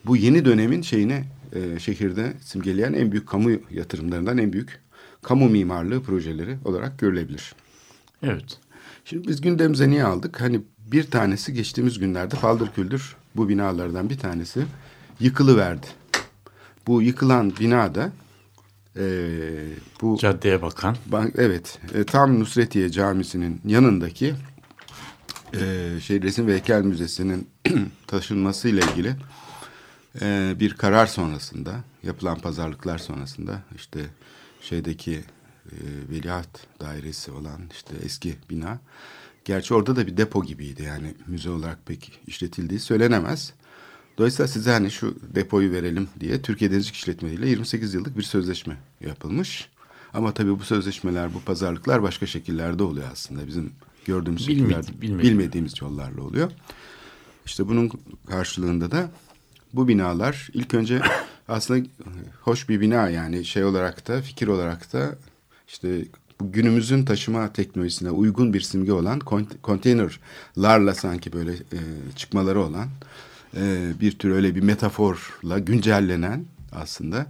bu 0.05 0.17
yeni 0.17 0.45
dönemin 0.45 0.81
şeyini 0.81 1.23
e, 1.53 1.79
şehirde 1.79 2.33
simgeleyen 2.41 2.93
en 2.93 3.11
büyük 3.11 3.27
kamu 3.27 3.51
yatırımlarından 3.71 4.37
en 4.37 4.53
büyük 4.53 4.79
kamu 5.21 5.49
mimarlığı 5.49 6.03
projeleri 6.03 6.57
olarak 6.65 6.99
görülebilir. 6.99 7.55
Evet. 8.23 8.57
Şimdi 9.05 9.27
biz 9.27 9.41
gündemimize 9.41 9.89
niye 9.89 10.03
aldık? 10.03 10.41
Hani 10.41 10.61
bir 10.91 11.11
tanesi 11.11 11.53
geçtiğimiz 11.53 11.99
günlerde 11.99 12.35
paldır 12.35 12.71
küldür 12.75 13.15
bu 13.35 13.49
binalardan 13.49 14.09
bir 14.09 14.17
tanesi 14.17 14.65
yıkılıverdi. 15.19 15.87
Bu 16.87 17.01
yıkılan 17.01 17.53
binada 17.59 18.11
e, 18.97 19.05
bu 20.01 20.17
Caddeye 20.17 20.61
bakan. 20.61 20.97
Bank, 21.05 21.33
evet, 21.37 21.79
e, 21.93 22.03
tam 22.03 22.39
Nusretiye 22.39 22.89
Camisi'nin 22.89 23.61
yanındaki 23.65 24.33
e, 25.53 25.99
şey 26.01 26.21
Resim 26.21 26.47
ve 26.47 26.53
Heykel 26.53 26.81
Müzesi'nin 26.81 27.49
taşınmasıyla 28.07 28.91
ilgili 28.91 29.15
e, 30.21 30.55
bir 30.59 30.73
karar 30.73 31.05
sonrasında, 31.05 31.83
yapılan 32.03 32.39
pazarlıklar 32.39 32.97
sonrasında 32.97 33.61
işte 33.75 33.99
şeydeki 34.61 35.13
e, 35.71 35.75
Veliaht 36.09 36.79
Dairesi 36.79 37.31
olan 37.31 37.61
işte 37.71 37.93
eski 38.05 38.35
bina, 38.49 38.79
gerçi 39.45 39.73
orada 39.73 39.95
da 39.95 40.07
bir 40.07 40.17
depo 40.17 40.43
gibiydi 40.43 40.83
yani 40.83 41.13
müze 41.27 41.49
olarak 41.49 41.85
pek 41.85 42.19
işletildiği 42.27 42.79
söylenemez. 42.79 43.53
Dolayısıyla 44.17 44.47
size 44.47 44.71
hani 44.71 44.91
şu 44.91 45.15
depoyu 45.35 45.71
verelim 45.71 46.09
diye 46.19 46.41
Türkiye 46.41 46.71
Denizcilik 46.71 46.95
İşletmeli 46.95 47.33
ile 47.33 47.49
28 47.49 47.93
yıllık 47.93 48.17
bir 48.17 48.23
sözleşme 48.23 48.77
yapılmış. 49.01 49.69
Ama 50.13 50.33
tabii 50.33 50.59
bu 50.59 50.63
sözleşmeler, 50.63 51.33
bu 51.33 51.41
pazarlıklar 51.41 52.03
başka 52.03 52.25
şekillerde 52.25 52.83
oluyor 52.83 53.07
aslında. 53.11 53.47
Bizim 53.47 53.71
gördüğümüz 54.05 54.47
Bilmedi- 54.47 54.59
şekillerde 54.59 55.01
bilmedi. 55.01 55.23
bilmediğimiz 55.27 55.81
yollarla 55.81 56.21
oluyor. 56.21 56.51
İşte 57.45 57.67
bunun 57.67 57.91
karşılığında 58.27 58.91
da 58.91 59.11
bu 59.73 59.87
binalar 59.87 60.49
ilk 60.53 60.73
önce 60.73 61.01
aslında 61.47 61.87
hoş 62.41 62.69
bir 62.69 62.81
bina 62.81 63.09
yani 63.09 63.45
şey 63.45 63.63
olarak 63.63 64.07
da 64.07 64.21
fikir 64.21 64.47
olarak 64.47 64.93
da 64.93 65.15
işte 65.67 66.05
günümüzün 66.39 67.05
taşıma 67.05 67.53
teknolojisine 67.53 68.09
uygun 68.11 68.53
bir 68.53 68.61
simge 68.61 68.91
olan 68.93 69.19
kont- 69.19 69.61
konteynerlarla 69.61 70.93
sanki 70.95 71.33
böyle 71.33 71.51
e, 71.53 71.79
çıkmaları 72.15 72.59
olan 72.61 72.87
e, 73.57 73.91
bir 74.01 74.11
tür 74.11 74.31
öyle 74.31 74.55
bir 74.55 74.61
metaforla 74.63 75.59
güncellenen 75.59 76.45
aslında 76.71 77.25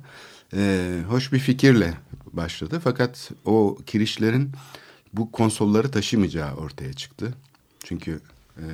e, 0.53 0.91
hoş 1.09 1.33
bir 1.33 1.39
fikirle 1.39 1.93
başladı. 2.33 2.81
Fakat 2.83 3.31
o 3.45 3.77
kirişlerin 3.85 4.51
bu 5.13 5.31
konsolları 5.31 5.91
taşımayacağı 5.91 6.55
ortaya 6.55 6.93
çıktı. 6.93 7.33
Çünkü 7.83 8.19
e, 8.57 8.65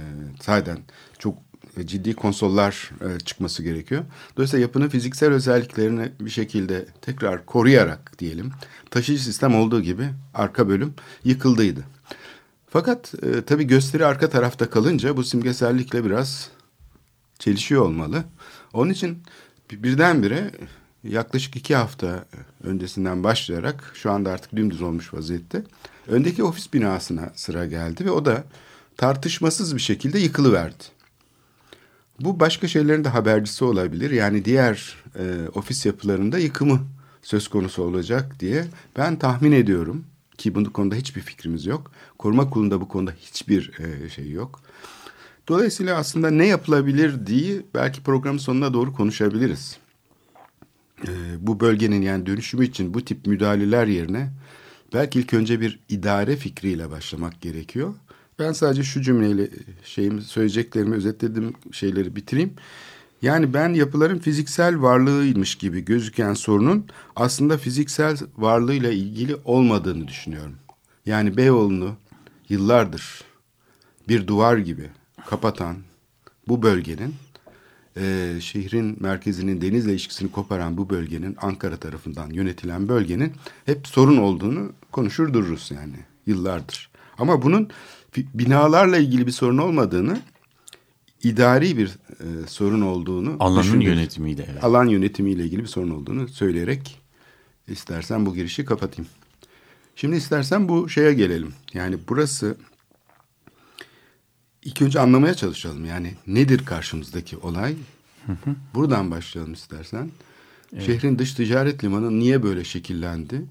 sahiden 0.41 0.77
çok 1.19 1.37
ciddi 1.85 2.13
konsollar 2.13 2.91
e, 3.01 3.19
çıkması 3.19 3.63
gerekiyor. 3.63 4.03
Dolayısıyla 4.37 4.61
yapının 4.61 4.89
fiziksel 4.89 5.29
özelliklerini 5.33 6.11
bir 6.19 6.29
şekilde 6.29 6.85
tekrar 7.01 7.45
koruyarak 7.45 8.19
diyelim 8.19 8.51
taşıyıcı 8.91 9.23
sistem 9.23 9.55
olduğu 9.55 9.81
gibi 9.81 10.09
arka 10.33 10.67
bölüm 10.69 10.93
yıkıldıydı. 11.23 11.83
Fakat 12.69 13.13
e, 13.23 13.41
tabii 13.41 13.67
gösteri 13.67 14.05
arka 14.05 14.29
tarafta 14.29 14.69
kalınca 14.69 15.17
bu 15.17 15.23
simgesellikle 15.23 16.05
biraz 16.05 16.49
çelişiyor 17.39 17.81
olmalı. 17.85 18.23
Onun 18.73 18.91
için 18.91 19.23
bir- 19.71 19.83
birdenbire 19.83 20.51
yaklaşık 21.03 21.55
iki 21.55 21.75
hafta 21.75 22.25
öncesinden 22.63 23.23
başlayarak 23.23 23.91
şu 23.93 24.11
anda 24.11 24.31
artık 24.31 24.55
dümdüz 24.55 24.81
olmuş 24.81 25.13
vaziyette. 25.13 25.63
Öndeki 26.09 26.43
ofis 26.43 26.73
binasına 26.73 27.31
sıra 27.35 27.65
geldi 27.65 28.05
ve 28.05 28.11
o 28.11 28.25
da 28.25 28.43
tartışmasız 28.97 29.75
bir 29.75 29.81
şekilde 29.81 30.19
yıkılıverdi. 30.19 30.83
Bu 32.19 32.39
başka 32.39 32.67
şeylerin 32.67 33.03
de 33.03 33.09
habercisi 33.09 33.65
olabilir. 33.65 34.11
Yani 34.11 34.45
diğer 34.45 34.95
e, 35.15 35.47
ofis 35.55 35.85
yapılarında 35.85 36.39
yıkımı 36.39 36.79
söz 37.21 37.47
konusu 37.47 37.83
olacak 37.83 38.39
diye 38.39 38.65
ben 38.97 39.19
tahmin 39.19 39.51
ediyorum 39.51 40.05
ki 40.37 40.55
bu 40.55 40.73
konuda 40.73 40.95
hiçbir 40.95 41.21
fikrimiz 41.21 41.65
yok. 41.65 41.91
Koruma 42.17 42.49
kurulunda 42.49 42.81
bu 42.81 42.87
konuda 42.87 43.11
hiçbir 43.11 43.71
e, 43.79 44.09
şey 44.09 44.31
yok. 44.31 44.61
Dolayısıyla 45.47 45.97
aslında 45.97 46.29
ne 46.29 46.45
yapılabilir 46.45 47.27
diye 47.27 47.61
belki 47.73 48.03
programın 48.03 48.37
sonuna 48.37 48.73
doğru 48.73 48.93
konuşabiliriz. 48.93 49.77
Ee, 51.07 51.11
bu 51.39 51.59
bölgenin 51.59 52.01
yani 52.01 52.25
dönüşümü 52.25 52.65
için 52.65 52.93
bu 52.93 53.05
tip 53.05 53.27
müdahaleler 53.27 53.87
yerine 53.87 54.29
belki 54.93 55.19
ilk 55.19 55.33
önce 55.33 55.61
bir 55.61 55.79
idare 55.89 56.35
fikriyle 56.35 56.91
başlamak 56.91 57.41
gerekiyor. 57.41 57.93
Ben 58.39 58.51
sadece 58.51 58.83
şu 58.83 59.01
cümleyle 59.01 59.49
şeyimi 59.83 60.21
söyleyeceklerimi 60.21 60.95
özetlediğim 60.95 61.53
şeyleri 61.71 62.15
bitireyim. 62.15 62.53
Yani 63.21 63.53
ben 63.53 63.73
yapıların 63.73 64.19
fiziksel 64.19 64.81
varlığıymış 64.81 65.55
gibi 65.55 65.85
gözüken 65.85 66.33
sorunun 66.33 66.87
aslında 67.15 67.57
fiziksel 67.57 68.17
varlığıyla 68.37 68.91
ilgili 68.91 69.35
olmadığını 69.45 70.07
düşünüyorum. 70.07 70.55
Yani 71.05 71.37
Beyoğlu'nu 71.37 71.95
yıllardır 72.49 73.23
bir 74.07 74.27
duvar 74.27 74.57
gibi 74.57 74.89
kapatan 75.25 75.77
bu 76.47 76.61
bölgenin 76.63 77.15
e, 77.99 78.35
şehrin 78.41 78.97
merkezinin 78.99 79.61
denizle 79.61 79.91
ilişkisini 79.91 80.31
koparan 80.31 80.77
bu 80.77 80.89
bölgenin 80.89 81.35
Ankara 81.41 81.77
tarafından 81.77 82.29
yönetilen 82.29 82.89
bölgenin 82.89 83.33
hep 83.65 83.87
sorun 83.87 84.17
olduğunu 84.17 84.71
konuşur 84.91 85.33
dururuz 85.33 85.71
yani 85.75 85.95
yıllardır. 86.25 86.89
Ama 87.17 87.41
bunun 87.41 87.69
binalarla 88.33 88.97
ilgili 88.97 89.27
bir 89.27 89.31
sorun 89.31 89.57
olmadığını 89.57 90.19
idari 91.23 91.77
bir 91.77 91.87
e, 92.19 92.47
sorun 92.47 92.81
olduğunu 92.81 93.35
Alanın 93.39 93.63
düşünürüz. 93.63 93.85
yönetimiyle. 93.87 94.45
Evet. 94.51 94.63
alan 94.63 94.85
yönetimiyle 94.85 95.43
ilgili 95.43 95.61
bir 95.61 95.67
sorun 95.67 95.89
olduğunu 95.89 96.27
söyleyerek 96.27 97.01
istersen 97.67 98.25
bu 98.25 98.35
girişi 98.35 98.65
kapatayım. 98.65 99.09
Şimdi 99.95 100.15
istersen 100.15 100.69
bu 100.69 100.89
şeye 100.89 101.13
gelelim. 101.13 101.53
Yani 101.73 101.97
burası 102.09 102.57
ilk 104.69 104.81
önce 104.81 104.99
anlamaya 104.99 105.33
çalışalım. 105.33 105.85
Yani 105.85 106.13
nedir 106.27 106.65
karşımızdaki 106.65 107.37
olay? 107.37 107.75
Buradan 108.73 109.11
başlayalım 109.11 109.53
istersen. 109.53 110.11
Şehrin 110.79 111.19
dış 111.19 111.33
ticaret 111.33 111.83
limanı 111.83 112.19
niye 112.19 112.43
böyle 112.43 112.63
şekillendi? 112.63 113.41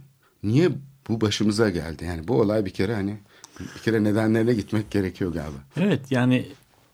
Niye 0.42 0.70
bu 1.08 1.20
başımıza 1.20 1.70
geldi? 1.70 2.04
Yani 2.04 2.28
bu 2.28 2.40
olay 2.40 2.64
bir 2.64 2.70
kere 2.70 2.94
hani 2.94 3.16
bir 3.60 3.80
kere 3.82 4.04
nedenlerine 4.04 4.54
gitmek 4.54 4.90
gerekiyor 4.90 5.32
galiba. 5.32 5.58
Evet 5.76 6.10
yani 6.10 6.48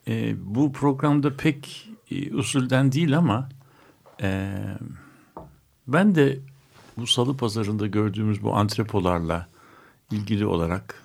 e, 0.09 0.35
bu 0.54 0.73
programda 0.73 1.37
pek 1.37 1.88
e, 2.11 2.35
usulden 2.35 2.93
değil 2.93 3.19
ama 3.19 3.49
e, 4.23 4.54
ben 5.87 6.14
de 6.14 6.38
bu 6.97 7.07
salı 7.07 7.37
pazarında 7.37 7.87
gördüğümüz 7.87 8.43
bu 8.43 8.54
antrepolarla 8.54 9.49
ilgili 10.11 10.47
olarak 10.47 11.04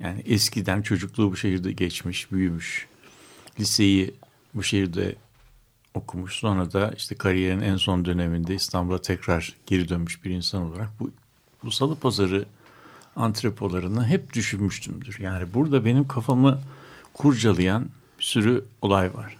yani 0.00 0.22
eskiden 0.26 0.82
çocukluğu 0.82 1.32
bu 1.32 1.36
şehirde 1.36 1.72
geçmiş, 1.72 2.32
büyümüş, 2.32 2.86
liseyi 3.60 4.14
bu 4.54 4.62
şehirde 4.62 5.16
okumuş. 5.94 6.34
Sonra 6.34 6.72
da 6.72 6.92
işte 6.96 7.14
kariyerin 7.14 7.60
en 7.60 7.76
son 7.76 8.04
döneminde 8.04 8.54
İstanbul'a 8.54 9.02
tekrar 9.02 9.56
geri 9.66 9.88
dönmüş 9.88 10.24
bir 10.24 10.30
insan 10.30 10.62
olarak 10.62 10.88
bu, 11.00 11.10
bu 11.64 11.70
salı 11.70 11.96
pazarı 11.96 12.44
antrepolarını 13.16 14.06
hep 14.06 14.32
düşünmüştümdür. 14.32 15.18
Yani 15.20 15.54
burada 15.54 15.84
benim 15.84 16.08
kafamı 16.08 16.60
kurcalayan 17.14 17.88
bir 18.18 18.24
sürü 18.24 18.64
olay 18.82 19.14
var. 19.14 19.36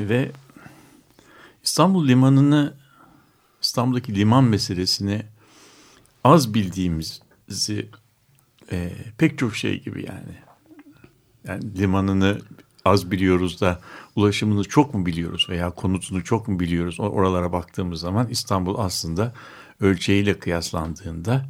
Ve 0.00 0.30
İstanbul 1.64 2.08
limanını, 2.08 2.74
İstanbul'daki 3.62 4.14
liman 4.14 4.44
meselesini 4.44 5.22
az 6.24 6.54
bildiğimizi 6.54 7.88
e, 8.72 8.92
pek 9.18 9.38
çok 9.38 9.56
şey 9.56 9.82
gibi 9.82 10.06
yani. 10.06 10.36
Yani 11.44 11.78
limanını 11.78 12.38
az 12.84 13.10
biliyoruz 13.10 13.60
da 13.60 13.80
ulaşımını 14.16 14.64
çok 14.64 14.94
mu 14.94 15.06
biliyoruz 15.06 15.46
veya 15.48 15.70
konutunu 15.70 16.24
çok 16.24 16.48
mu 16.48 16.60
biliyoruz? 16.60 17.00
Oralara 17.00 17.52
baktığımız 17.52 18.00
zaman 18.00 18.28
İstanbul 18.28 18.78
aslında 18.78 19.34
ölçeğiyle 19.80 20.38
kıyaslandığında 20.38 21.46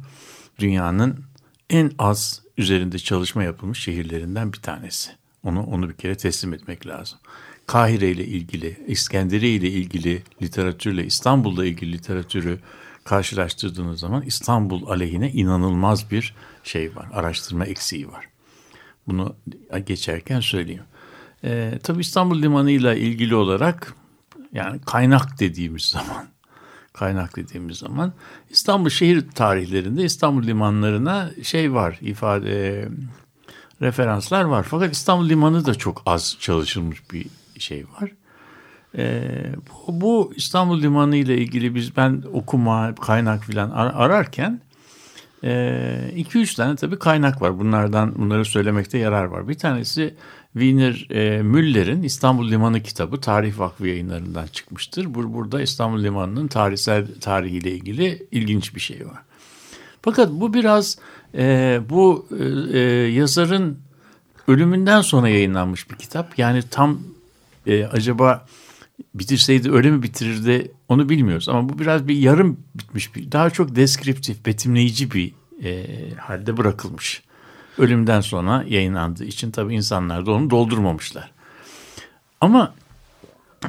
dünyanın 0.59 1.25
en 1.69 1.91
az 1.99 2.41
üzerinde 2.57 2.99
çalışma 2.99 3.43
yapılmış 3.43 3.83
şehirlerinden 3.83 4.53
bir 4.53 4.61
tanesi. 4.61 5.11
Onu 5.43 5.63
onu 5.63 5.89
bir 5.89 5.93
kere 5.93 6.17
teslim 6.17 6.53
etmek 6.53 6.87
lazım. 6.87 7.19
Kahire 7.67 8.11
ile 8.11 8.25
ilgili, 8.25 8.85
İskenderiye 8.87 9.53
ile 9.53 9.69
ilgili 9.69 10.23
literatürle 10.41 11.05
İstanbul'la 11.05 11.65
ilgili 11.65 11.93
literatürü 11.93 12.59
karşılaştırdığınız 13.03 13.99
zaman 13.99 14.21
İstanbul 14.21 14.87
aleyhine 14.87 15.31
inanılmaz 15.31 16.11
bir 16.11 16.35
şey 16.63 16.95
var. 16.95 17.07
Araştırma 17.13 17.65
eksiği 17.65 18.11
var. 18.11 18.27
Bunu 19.07 19.35
geçerken 19.85 20.39
söyleyeyim. 20.39 20.83
Ee, 21.43 21.79
tabii 21.83 22.01
İstanbul 22.01 22.41
Limanı 22.41 22.71
ile 22.71 22.99
ilgili 22.99 23.35
olarak 23.35 23.95
yani 24.53 24.81
kaynak 24.81 25.39
dediğimiz 25.39 25.83
zaman 25.83 26.27
kaynak 26.93 27.35
dediğimiz 27.35 27.77
zaman 27.77 28.13
İstanbul 28.49 28.89
şehir 28.89 29.31
tarihlerinde 29.31 30.03
İstanbul 30.03 30.43
limanlarına 30.43 31.31
şey 31.43 31.73
var 31.73 31.97
ifade 32.01 32.79
e, 32.79 32.89
referanslar 33.81 34.43
var. 34.43 34.63
Fakat 34.63 34.93
İstanbul 34.93 35.29
limanı 35.29 35.65
da 35.65 35.75
çok 35.75 36.01
az 36.05 36.37
çalışılmış 36.39 37.11
bir 37.11 37.25
şey 37.59 37.85
var. 37.85 38.11
E, 38.97 39.23
bu, 39.87 40.01
bu 40.01 40.33
İstanbul 40.35 40.81
limanı 40.81 41.15
ile 41.15 41.37
ilgili 41.37 41.75
biz 41.75 41.97
ben 41.97 42.23
okuma 42.33 42.95
kaynak 42.95 43.43
filan 43.43 43.69
ar- 43.69 43.93
ararken 43.95 44.61
2-3 45.43 46.53
e, 46.53 46.55
tane 46.55 46.75
tabii 46.75 46.99
kaynak 46.99 47.41
var. 47.41 47.59
Bunlardan 47.59 48.15
bunları 48.15 48.45
söylemekte 48.45 48.97
yarar 48.97 49.25
var. 49.25 49.47
Bir 49.47 49.53
tanesi 49.53 50.13
Wiener 50.53 51.07
e, 51.09 51.41
Müller'in 51.41 52.03
İstanbul 52.03 52.51
Limanı 52.51 52.83
kitabı 52.83 53.21
Tarih 53.21 53.59
Vakfı 53.59 53.87
yayınlarından 53.87 54.47
çıkmıştır. 54.47 55.13
Bur 55.13 55.33
burada 55.33 55.61
İstanbul 55.61 56.03
Limanı'nın 56.03 56.47
tarihsel 56.47 57.07
tarihiyle 57.21 57.71
ilgili 57.71 58.27
ilginç 58.31 58.75
bir 58.75 58.79
şey 58.79 59.05
var. 59.07 59.21
Fakat 60.01 60.31
bu 60.31 60.53
biraz 60.53 60.97
e, 61.35 61.79
bu 61.89 62.27
e, 62.73 62.79
yazarın 62.89 63.79
ölümünden 64.47 65.01
sonra 65.01 65.29
yayınlanmış 65.29 65.91
bir 65.91 65.95
kitap. 65.95 66.39
Yani 66.39 66.61
tam 66.71 66.99
e, 67.67 67.85
acaba 67.85 68.45
bitirseydi 69.15 69.71
öyle 69.71 69.91
mi 69.91 70.03
bitirirdi 70.03 70.71
onu 70.89 71.09
bilmiyoruz. 71.09 71.49
Ama 71.49 71.69
bu 71.69 71.79
biraz 71.79 72.07
bir 72.07 72.15
yarım 72.15 72.59
bitmiş 72.75 73.15
bir 73.15 73.31
daha 73.31 73.49
çok 73.49 73.75
deskriptif, 73.75 74.45
betimleyici 74.45 75.11
bir 75.11 75.33
e, 75.63 75.85
halde 76.15 76.57
bırakılmış 76.57 77.23
ölümden 77.77 78.21
sonra 78.21 78.63
yayınlandığı 78.67 79.25
için 79.25 79.51
tabii 79.51 79.75
insanlar 79.75 80.25
da 80.25 80.31
onu 80.31 80.49
doldurmamışlar. 80.49 81.31
Ama 82.41 82.73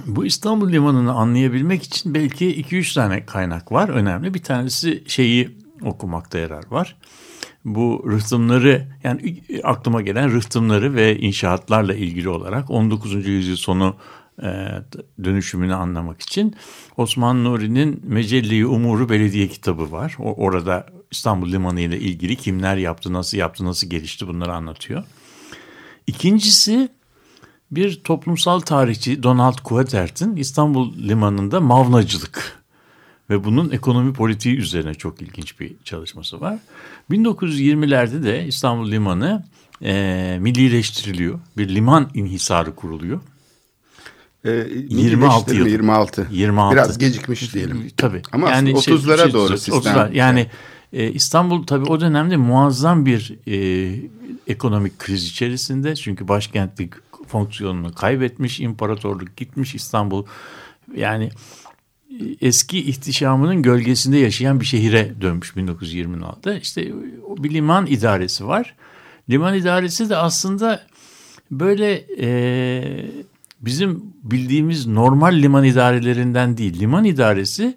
bu 0.06 0.26
İstanbul 0.26 0.72
Limanı'nı 0.72 1.12
anlayabilmek 1.12 1.82
için 1.82 2.14
belki 2.14 2.62
2-3 2.62 2.94
tane 2.94 3.26
kaynak 3.26 3.72
var 3.72 3.88
önemli. 3.88 4.34
Bir 4.34 4.42
tanesi 4.42 5.04
şeyi 5.06 5.58
okumakta 5.82 6.38
yarar 6.38 6.64
var. 6.70 6.96
Bu 7.64 8.04
rıhtımları 8.10 8.88
yani 9.04 9.42
aklıma 9.62 10.02
gelen 10.02 10.32
rıhtımları 10.32 10.94
ve 10.94 11.18
inşaatlarla 11.18 11.94
ilgili 11.94 12.28
olarak 12.28 12.70
19. 12.70 13.26
yüzyıl 13.26 13.56
sonu 13.56 13.96
dönüşümünü 15.24 15.74
anlamak 15.74 16.20
için 16.22 16.56
Osman 16.96 17.44
Nuri'nin 17.44 18.02
Mecelli 18.04 18.66
Umuru 18.66 19.08
Belediye 19.08 19.48
kitabı 19.48 19.92
var. 19.92 20.16
O, 20.18 20.34
orada 20.34 20.86
İstanbul 21.10 21.52
Limanı 21.52 21.80
ile 21.80 22.00
ilgili 22.00 22.36
kimler 22.36 22.76
yaptı, 22.76 23.12
nasıl 23.12 23.38
yaptı, 23.38 23.64
nasıl 23.64 23.90
gelişti 23.90 24.28
bunları 24.28 24.52
anlatıyor. 24.52 25.04
İkincisi 26.06 26.88
bir 27.70 28.00
toplumsal 28.04 28.60
tarihçi 28.60 29.22
Donald 29.22 29.58
Kuatert'in 29.64 30.36
İstanbul 30.36 30.98
Limanı'nda 31.08 31.60
mavnacılık 31.60 32.64
ve 33.30 33.44
bunun 33.44 33.70
ekonomi 33.70 34.12
politiği 34.12 34.56
üzerine 34.56 34.94
çok 34.94 35.22
ilginç 35.22 35.60
bir 35.60 35.72
çalışması 35.84 36.40
var. 36.40 36.58
1920'lerde 37.10 38.22
de 38.22 38.46
İstanbul 38.46 38.90
Limanı 38.90 39.44
e, 39.82 40.38
millileştiriliyor. 40.40 41.40
Bir 41.56 41.68
liman 41.68 42.10
inhisarı 42.14 42.74
kuruluyor. 42.74 43.20
E, 44.44 44.66
26 44.88 45.54
yıl. 45.54 45.66
26. 45.66 46.26
26. 46.30 46.74
Biraz 46.74 46.98
gecikmiş 46.98 47.54
diyelim. 47.54 47.90
Tabii. 47.96 48.22
Ama 48.32 48.50
yani 48.50 48.70
30'lara 48.70 49.22
şey, 49.22 49.32
doğru 49.32 49.52
30'lar. 49.52 49.58
sistem. 49.58 50.10
Yani 50.12 50.46
e, 50.92 51.12
İstanbul 51.12 51.66
tabii 51.66 51.84
o 51.84 52.00
dönemde 52.00 52.36
muazzam 52.36 53.06
bir 53.06 53.38
e, 53.46 53.96
ekonomik 54.46 54.98
kriz 54.98 55.24
içerisinde. 55.24 55.94
Çünkü 55.94 56.28
başkentlik 56.28 56.92
fonksiyonunu 57.26 57.94
kaybetmiş, 57.94 58.60
imparatorluk 58.60 59.36
gitmiş 59.36 59.74
İstanbul. 59.74 60.24
Yani 60.96 61.30
e, 62.10 62.46
eski 62.46 62.78
ihtişamının 62.78 63.62
gölgesinde 63.62 64.18
yaşayan 64.18 64.60
bir 64.60 64.64
şehire 64.66 65.12
dönmüş 65.20 65.50
1926'da. 65.50 66.54
İşte 66.54 66.92
bir 67.38 67.50
liman 67.50 67.86
idaresi 67.86 68.46
var. 68.46 68.74
Liman 69.30 69.54
idaresi 69.54 70.10
de 70.10 70.16
aslında 70.16 70.82
böyle 71.50 72.04
e, 72.18 73.06
bizim 73.66 74.02
bildiğimiz 74.22 74.86
normal 74.86 75.34
liman 75.34 75.64
idarelerinden 75.64 76.56
değil. 76.56 76.80
Liman 76.80 77.04
idaresi 77.04 77.76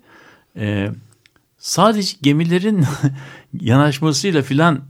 e, 0.57 0.89
sadece 1.57 2.17
gemilerin 2.21 2.85
yanaşmasıyla 3.61 4.41
filan 4.41 4.81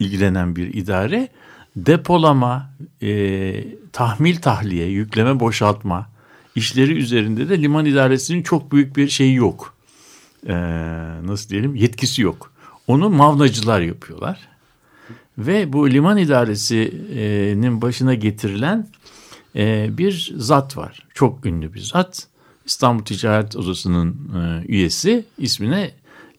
ilgilenen 0.00 0.56
bir 0.56 0.74
idare. 0.74 1.28
Depolama, 1.76 2.70
e, 3.02 3.64
tahmil 3.92 4.36
tahliye, 4.36 4.86
yükleme 4.86 5.40
boşaltma 5.40 6.08
işleri 6.54 6.92
üzerinde 6.92 7.48
de 7.48 7.62
liman 7.62 7.86
idaresinin 7.86 8.42
çok 8.42 8.72
büyük 8.72 8.96
bir 8.96 9.08
şeyi 9.08 9.34
yok. 9.34 9.74
E, 10.46 10.54
nasıl 11.26 11.50
diyelim 11.50 11.76
yetkisi 11.76 12.22
yok. 12.22 12.52
Onu 12.86 13.10
mavnacılar 13.10 13.80
yapıyorlar. 13.80 14.48
Ve 15.38 15.72
bu 15.72 15.90
liman 15.90 16.18
idaresinin 16.18 17.82
başına 17.82 18.14
getirilen 18.14 18.88
e, 19.56 19.88
bir 19.98 20.32
zat 20.36 20.76
var. 20.76 21.06
Çok 21.14 21.46
ünlü 21.46 21.74
bir 21.74 21.80
zat. 21.80 22.26
İstanbul 22.64 23.04
Ticaret 23.04 23.56
Odası'nın 23.56 24.16
e, 24.36 24.66
üyesi 24.66 25.24
ismine 25.38 25.90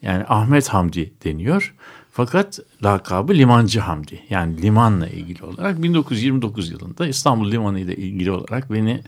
yani 0.01 0.23
Ahmet 0.27 0.69
Hamdi 0.69 1.13
deniyor. 1.23 1.75
Fakat 2.11 2.59
lakabı 2.83 3.33
Limancı 3.33 3.79
Hamdi. 3.79 4.23
Yani 4.29 4.61
limanla 4.61 5.07
ilgili 5.07 5.43
olarak 5.43 5.83
1929 5.83 6.71
yılında 6.71 7.07
İstanbul 7.07 7.51
Limanı 7.51 7.79
ile 7.79 7.95
ilgili 7.95 8.31
olarak 8.31 8.73
beni 8.73 9.01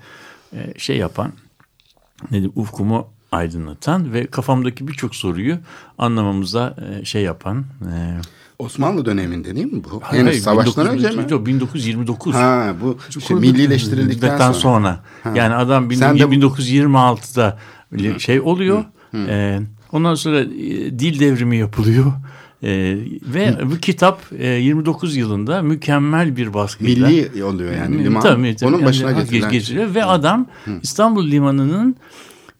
e, 0.53 0.73
şey 0.77 0.97
yapan, 0.97 1.33
ne 2.31 2.47
ufkumu 2.55 3.07
aydınlatan 3.31 4.13
ve 4.13 4.27
kafamdaki 4.27 4.87
birçok 4.87 5.15
soruyu 5.15 5.57
anlamamıza 5.97 6.75
e, 7.01 7.05
şey 7.05 7.23
yapan... 7.23 7.65
Osmanlı 8.59 9.05
döneminde 9.05 9.55
değil 9.55 9.73
mi 9.73 9.83
bu? 9.83 9.99
Hayır, 10.03 10.23
Henüz 10.23 10.43
savaştan 10.43 10.87
önce 10.87 11.09
mi? 11.09 11.25
Yok 11.29 11.45
1929. 11.45 12.35
Ha 12.35 12.75
bu 12.81 12.97
işte 13.17 13.33
millileştirildikten 13.33 14.37
sonra. 14.37 14.53
sonra. 14.53 15.03
Ha. 15.23 15.31
Yani 15.35 15.55
adam 15.55 15.91
1926'da 15.91 17.59
Hı. 17.93 18.19
şey 18.19 18.41
oluyor. 18.41 18.85
Hı. 19.11 19.17
Hı. 19.17 19.27
E, 19.29 19.59
ondan 19.91 20.15
sonra 20.15 20.39
e, 20.39 20.99
dil 20.99 21.19
devrimi 21.19 21.57
yapılıyor. 21.57 22.13
Ee, 22.63 22.97
ve 23.33 23.51
Hı. 23.51 23.71
bu 23.71 23.77
kitap 23.77 24.21
e, 24.39 24.47
29 24.47 25.15
yılında 25.15 25.61
mükemmel 25.61 26.37
bir 26.37 26.53
baskıyla. 26.53 27.07
Milli 27.07 27.43
oluyor 27.43 27.73
yani 27.73 28.03
liman. 28.03 28.21
Tabii, 28.21 28.55
tabii, 28.55 28.75
onun 28.75 28.85
başına 28.85 29.11
yani, 29.11 29.19
getirilen. 29.19 29.51
Getiriyor. 29.51 29.95
Ve 29.95 30.05
adam 30.05 30.47
Hı. 30.65 30.71
İstanbul 30.83 31.31
Limanı'nın 31.31 31.95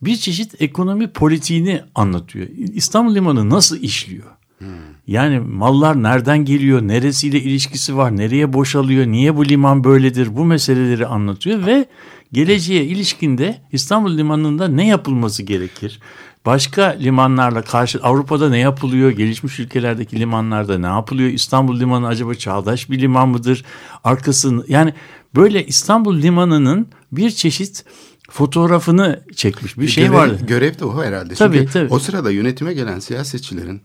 bir 0.02 0.16
çeşit 0.16 0.62
ekonomi 0.62 1.08
politiğini 1.08 1.82
anlatıyor. 1.94 2.46
İstanbul 2.74 3.14
Limanı 3.14 3.50
nasıl 3.50 3.76
işliyor? 3.80 4.35
Hmm. 4.58 4.68
Yani 5.06 5.38
mallar 5.38 6.02
nereden 6.02 6.44
geliyor, 6.44 6.82
neresiyle 6.82 7.40
ilişkisi 7.40 7.96
var, 7.96 8.16
nereye 8.16 8.52
boşalıyor, 8.52 9.06
niye 9.06 9.36
bu 9.36 9.48
liman 9.48 9.84
böyledir 9.84 10.36
bu 10.36 10.44
meseleleri 10.44 11.06
anlatıyor 11.06 11.66
ve 11.66 11.86
geleceğe 12.32 12.84
ilişkinde 12.84 13.62
İstanbul 13.72 14.18
Limanı'nda 14.18 14.68
ne 14.68 14.86
yapılması 14.86 15.42
gerekir? 15.42 16.00
Başka 16.46 16.84
limanlarla 16.84 17.62
karşı 17.62 17.98
Avrupa'da 18.02 18.48
ne 18.48 18.58
yapılıyor? 18.58 19.10
Gelişmiş 19.10 19.60
ülkelerdeki 19.60 20.20
limanlarda 20.20 20.78
ne 20.78 20.86
yapılıyor? 20.86 21.30
İstanbul 21.30 21.80
Limanı 21.80 22.06
acaba 22.06 22.34
çağdaş 22.34 22.90
bir 22.90 22.98
liman 22.98 23.28
mıdır? 23.28 23.64
Arkasını 24.04 24.64
yani 24.68 24.94
böyle 25.34 25.66
İstanbul 25.66 26.22
Limanı'nın 26.22 26.88
bir 27.12 27.30
çeşit 27.30 27.84
fotoğrafını 28.30 29.22
çekmiş 29.36 29.78
bir 29.78 29.88
şey 29.88 30.04
görev, 30.04 30.16
vardı. 30.16 30.38
Görev 30.46 30.78
de 30.78 30.84
o 30.84 31.02
herhalde. 31.02 31.34
Tabii, 31.34 31.58
Çünkü 31.58 31.72
tabii. 31.72 31.92
o 31.92 31.98
sırada 31.98 32.30
yönetime 32.30 32.74
gelen 32.74 32.98
siyasetçilerin 32.98 33.82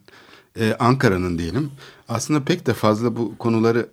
e, 0.60 0.74
Ankara'nın 0.80 1.38
diyelim 1.38 1.72
aslında 2.10 2.44
pek 2.44 2.68
de 2.68 2.74
fazla 2.74 3.16
bu 3.16 3.38
konuları 3.38 3.88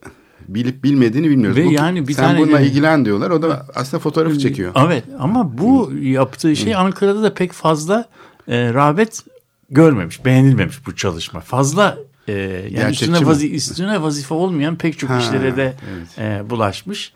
bilip 0.49 0.85
bilmediğini 0.85 1.31
bilmiyoruz. 1.31 1.57
Ve 1.57 1.66
bu, 1.66 1.73
yani 1.73 2.09
bir 2.09 2.14
sen 2.14 2.25
tane 2.25 2.38
bununla 2.38 2.61
ilgilen 2.61 3.05
diyorlar. 3.05 3.31
O 3.31 3.42
da 3.42 3.66
aslında 3.75 4.01
fotoğrafı 4.01 4.38
çekiyor. 4.38 4.73
Evet 4.87 5.05
ama 5.18 5.59
bu 5.59 5.92
yaptığı 6.01 6.57
şey 6.57 6.75
Ankara'da 6.75 7.23
da 7.23 7.35
pek 7.35 7.53
fazla 7.53 8.09
e, 8.49 8.75
rağbet 8.75 9.23
görmemiş, 9.71 10.25
beğenilmemiş 10.25 10.87
bu 10.87 10.97
çalışma. 10.97 11.40
Fazla 11.40 11.99
e, 12.29 12.33
yani 12.33 12.71
Gerçekçi 12.71 13.05
üstüne, 13.05 13.21
mi? 13.21 13.27
vazi, 13.27 13.55
üstüne 13.55 14.03
vazife 14.03 14.35
olmayan 14.35 14.77
pek 14.77 14.99
çok 14.99 15.11
Ha, 15.11 15.18
işlere 15.18 15.57
de 15.57 15.77
evet. 15.92 16.18
e, 16.47 16.51
bulaşmış. 16.51 17.12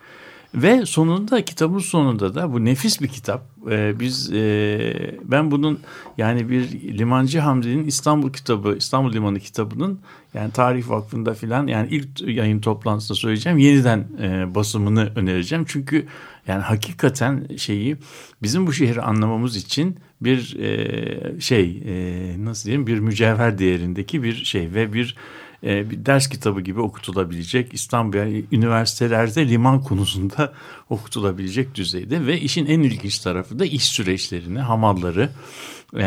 Ve 0.55 0.85
sonunda 0.85 1.45
kitabın 1.45 1.79
sonunda 1.79 2.35
da 2.35 2.53
bu 2.53 2.65
nefis 2.65 3.01
bir 3.01 3.07
kitap. 3.07 3.45
E, 3.71 3.99
biz 3.99 4.33
e, 4.33 5.19
ben 5.23 5.51
bunun 5.51 5.79
yani 6.17 6.49
bir 6.49 6.71
Limancı 6.97 7.39
Hamdi'nin 7.39 7.87
İstanbul 7.87 8.33
kitabı, 8.33 8.75
İstanbul 8.77 9.13
Limanı 9.13 9.39
kitabının 9.39 9.99
yani 10.33 10.51
Tarih 10.51 10.89
Vakfı'nda 10.89 11.33
filan 11.33 11.67
yani 11.67 11.87
ilk 11.91 12.21
yayın 12.21 12.59
toplantısında 12.59 13.17
söyleyeceğim. 13.17 13.57
Yeniden 13.57 14.07
e, 14.21 14.55
basımını 14.55 15.11
önereceğim. 15.15 15.65
Çünkü 15.67 16.05
yani 16.47 16.61
hakikaten 16.61 17.47
şeyi 17.57 17.97
bizim 18.41 18.67
bu 18.67 18.73
şehri 18.73 19.01
anlamamız 19.01 19.55
için 19.55 19.97
bir 20.21 20.59
e, 20.59 21.41
şey 21.41 21.83
e, 21.85 22.45
nasıl 22.45 22.65
diyeyim 22.65 22.87
bir 22.87 22.99
mücevher 22.99 23.57
değerindeki 23.57 24.23
bir 24.23 24.35
şey 24.35 24.73
ve 24.73 24.93
bir 24.93 25.15
e, 25.63 25.89
bir 25.89 26.05
ders 26.05 26.27
kitabı 26.27 26.61
gibi 26.61 26.81
okutulabilecek 26.81 27.73
İstanbul 27.73 28.17
yani 28.17 28.45
üniversitelerde 28.51 29.49
liman 29.49 29.81
konusunda 29.81 30.53
okutulabilecek 30.89 31.75
düzeyde 31.75 32.25
ve 32.25 32.39
işin 32.39 32.65
en 32.65 32.79
ilginç 32.79 33.19
tarafı 33.19 33.59
da 33.59 33.65
iş 33.65 33.83
süreçlerini, 33.83 34.59
hamalları, 34.59 35.29
e, 35.97 36.05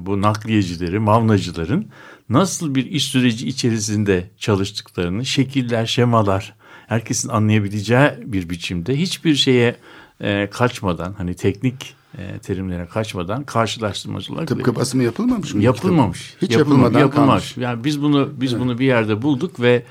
bu 0.00 0.22
nakliyecileri, 0.22 0.98
mavnacıların 0.98 1.86
nasıl 2.28 2.74
bir 2.74 2.86
iş 2.86 3.04
süreci 3.04 3.48
içerisinde 3.48 4.30
çalıştıklarını, 4.38 5.26
şekiller, 5.26 5.86
şemalar, 5.86 6.54
herkesin 6.86 7.28
anlayabileceği 7.28 8.10
bir 8.24 8.50
biçimde 8.50 8.96
hiçbir 8.96 9.34
şeye 9.34 9.76
e, 10.20 10.48
kaçmadan 10.50 11.12
hani 11.12 11.34
teknik 11.34 11.99
e, 12.18 12.38
terimlere 12.38 12.86
kaçmadan 12.86 13.44
karşılaştırmacı 13.44 14.32
olarak 14.32 14.48
Tıpkı 14.48 14.76
basımı 14.76 15.02
yapılmamış 15.02 15.54
mı? 15.54 15.62
yapılmamış. 15.62 16.26
kitabın? 16.30 16.46
Hiç 16.46 16.52
Yapılma- 16.56 16.58
yapılmadan 16.58 16.98
yapılmamış. 17.00 17.52
kalmış. 17.54 17.56
Yani 17.56 17.84
biz 17.84 18.02
bunu 18.02 18.30
biz 18.40 18.58
bunu 18.60 18.78
bir 18.78 18.86
yerde 18.86 19.22
bulduk 19.22 19.60
ve 19.60 19.82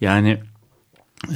yani 0.00 0.40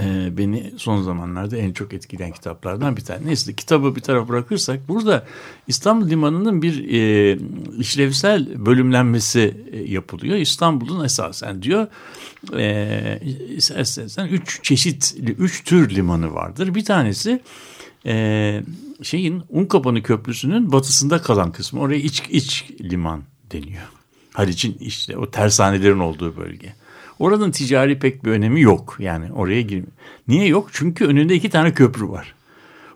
e, 0.01 0.37
beni 0.39 0.73
son 0.77 1.03
zamanlarda 1.03 1.57
en 1.57 1.73
çok 1.73 1.93
etkileyen 1.95 2.33
kitaplardan 2.33 2.97
bir 2.97 3.03
tane. 3.05 3.27
Neyse 3.27 3.55
kitabı 3.55 3.97
bir 3.97 4.01
tarafa 4.01 4.29
bırakırsak 4.29 4.89
burada 4.89 5.27
İstanbul 5.69 6.11
Limanı'nın 6.11 6.63
bir 6.63 6.89
e, 6.95 7.39
işlevsel 7.79 8.67
bölümlenmesi 8.67 9.57
e, 9.73 9.79
yapılıyor. 9.93 10.37
İstanbul'un 10.37 11.05
esasen 11.05 11.63
diyor 11.63 11.87
e, 12.59 13.21
esasen 13.57 14.27
üç 14.29 14.63
çeşit, 14.63 15.15
üç 15.39 15.65
tür 15.65 15.91
limanı 15.91 16.35
vardır. 16.35 16.75
Bir 16.75 16.85
tanesi 16.85 17.41
e, 18.07 18.63
şeyin 19.03 19.43
Unkapanı 19.49 20.03
Köprüsü'nün 20.03 20.73
batısında 20.73 21.23
kalan 21.23 21.53
kısmı. 21.53 21.81
Oraya 21.81 21.99
iç, 21.99 22.23
iç 22.31 22.71
liman 22.81 23.23
deniyor. 23.53 23.83
Haliç'in 24.33 24.77
işte 24.81 25.17
o 25.17 25.31
tersanelerin 25.31 25.99
olduğu 25.99 26.37
bölge. 26.37 26.75
Oranın 27.19 27.51
ticari 27.51 27.99
pek 27.99 28.25
bir 28.25 28.31
önemi 28.31 28.61
yok. 28.61 28.97
Yani 28.99 29.33
oraya 29.33 29.63
girmiyor. 29.63 29.93
Niye 30.29 30.47
yok? 30.47 30.69
Çünkü 30.73 31.07
önünde 31.07 31.35
iki 31.35 31.51
tane 31.51 31.75
köprü 31.75 32.09
var. 32.09 32.35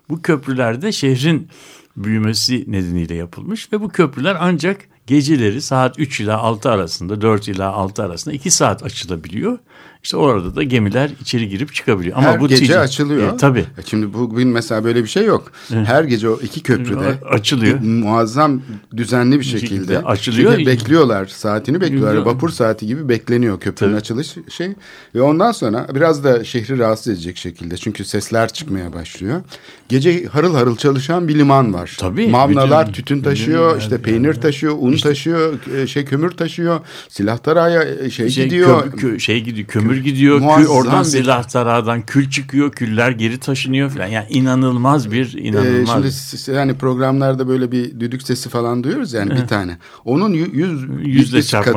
Bu 0.08 0.22
köprülerde 0.22 0.92
şehrin 0.92 1.48
büyümesi 1.96 2.64
nedeniyle 2.66 3.14
yapılmış 3.14 3.72
ve 3.72 3.80
bu 3.80 3.88
köprüler 3.88 4.36
ancak 4.40 4.88
geceleri 5.06 5.62
saat 5.62 5.98
3 5.98 6.20
ila 6.20 6.38
6 6.38 6.70
arasında 6.70 7.20
4 7.20 7.48
ila 7.48 7.72
6 7.72 8.02
arasında 8.02 8.34
2 8.34 8.50
saat 8.50 8.82
açılabiliyor. 8.82 9.58
İşte 10.06 10.16
orada 10.16 10.56
da 10.56 10.62
gemiler 10.62 11.10
içeri 11.20 11.48
girip 11.48 11.74
çıkabiliyor. 11.74 12.16
Ama 12.16 12.26
Her 12.28 12.40
bu 12.40 12.48
gece 12.48 12.64
ticari- 12.64 12.78
açılıyor. 12.78 13.34
E, 13.34 13.36
tabii. 13.36 13.58
E 13.60 13.82
Şimdi 13.86 14.12
bugün 14.14 14.48
mesela 14.48 14.84
böyle 14.84 15.02
bir 15.02 15.08
şey 15.08 15.24
yok. 15.24 15.52
Her 15.68 16.04
gece 16.04 16.28
o 16.28 16.40
iki 16.40 16.62
köprüde 16.62 17.14
Açılıyor. 17.30 17.80
muazzam 17.80 18.62
düzenli 18.96 19.38
bir 19.40 19.44
şekilde, 19.44 19.98
açılıyor. 19.98 20.52
Çünkü 20.52 20.66
bekliyorlar. 20.66 21.26
Saatini 21.26 21.80
bekliyorlar. 21.80 22.16
Vapur 22.16 22.48
saati 22.50 22.86
gibi 22.86 23.08
bekleniyor 23.08 23.60
köprünün 23.60 23.90
Tabii. 23.90 24.00
açılış 24.00 24.34
şey. 24.48 24.68
Ve 25.14 25.20
ondan 25.22 25.52
sonra 25.52 25.86
biraz 25.94 26.24
da 26.24 26.44
şehri 26.44 26.78
rahatsız 26.78 27.12
edecek 27.12 27.36
şekilde. 27.36 27.76
Çünkü 27.76 28.04
sesler 28.04 28.48
çıkmaya 28.52 28.92
başlıyor. 28.92 29.42
Gece 29.88 30.24
harıl 30.26 30.54
harıl 30.54 30.76
çalışan 30.76 31.28
bir 31.28 31.38
liman 31.38 31.74
var. 31.74 31.96
Tabii, 32.00 32.28
Mavnalar 32.28 32.82
bütün- 32.88 32.92
tütün 32.92 33.22
taşıyor, 33.22 33.68
bütün- 33.70 33.80
işte 33.80 33.98
peynir 34.02 34.34
taşıyor, 34.34 34.76
un 34.78 34.96
taşıyor, 34.96 35.54
e, 35.76 35.86
şey 35.86 36.04
kömür 36.04 36.30
taşıyor. 36.30 36.80
Silah 37.08 37.38
taraya 37.38 38.10
şey, 38.10 38.28
şey, 38.28 38.44
gidiyor. 38.44 38.86
kö- 38.86 38.96
kö- 38.96 39.20
şey 39.20 39.40
gidiyor, 39.40 39.66
kömür 39.68 39.95
gidiyor, 39.98 40.40
kül, 40.56 40.66
oradan 40.66 41.00
bir- 41.04 41.08
silah 41.08 41.44
tarağdan 41.48 42.06
kül 42.06 42.30
çıkıyor, 42.30 42.72
küller 42.72 43.10
geri 43.10 43.38
taşınıyor 43.38 43.90
falan. 43.90 44.06
Yani 44.06 44.26
inanılmaz 44.30 45.10
bir 45.12 45.34
Ee, 45.36 45.40
inanılmaz. 45.40 45.92
şimdi 45.94 46.12
s- 46.12 46.52
yani 46.52 46.74
programlarda 46.78 47.48
böyle 47.48 47.72
bir 47.72 48.00
düdük 48.00 48.22
sesi 48.22 48.48
falan 48.48 48.84
duyuyoruz 48.84 49.12
yani 49.12 49.30
bir 49.30 49.46
tane. 49.46 49.78
Onun 50.04 50.34
yü- 50.34 50.52
yüz, 50.52 50.82
yüz 51.06 51.32
katı, 51.64 51.72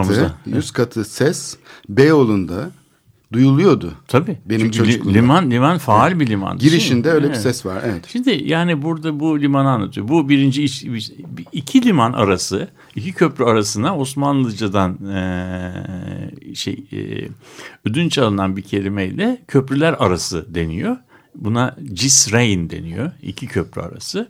yüz 0.55 0.71
katı 0.71 1.05
ses 1.05 1.57
Beyoğlu'nda 1.89 2.69
duyuluyordu. 3.33 3.93
Tabii. 4.07 4.37
Benim 4.45 4.61
Çünkü 4.61 4.77
çocukluğumda. 4.77 5.17
liman 5.17 5.51
liman 5.51 5.77
faal 5.77 6.19
bir 6.19 6.27
liman. 6.27 6.57
Girişinde 6.57 7.09
öyle 7.11 7.25
bir 7.25 7.29
Evet. 7.33 7.41
ses 7.41 7.65
var. 7.65 7.81
Evet. 7.85 8.05
Şimdi 8.07 8.41
yani 8.45 8.81
burada 8.81 9.19
bu 9.19 9.39
limanı 9.41 9.69
anlatıyor. 9.69 10.07
Bu 10.07 10.29
birinci 10.29 10.63
iç, 10.63 10.85
iki 11.51 11.85
liman 11.85 12.13
arası, 12.13 12.67
iki 12.95 13.11
köprü 13.13 13.43
arasına 13.45 13.97
Osmanlıcadan 13.97 14.97
eee, 15.07 16.55
şey 16.55 16.83
eee, 16.91 17.29
ödünç 17.85 18.17
alınan 18.17 18.57
bir 18.57 18.61
kelimeyle 18.61 19.37
köprüler 19.47 19.95
arası 19.99 20.45
deniyor. 20.55 20.97
Buna 21.35 21.75
cisreyn 21.93 22.69
deniyor. 22.69 23.11
iki 23.21 23.47
köprü 23.47 23.81
arası. 23.81 24.27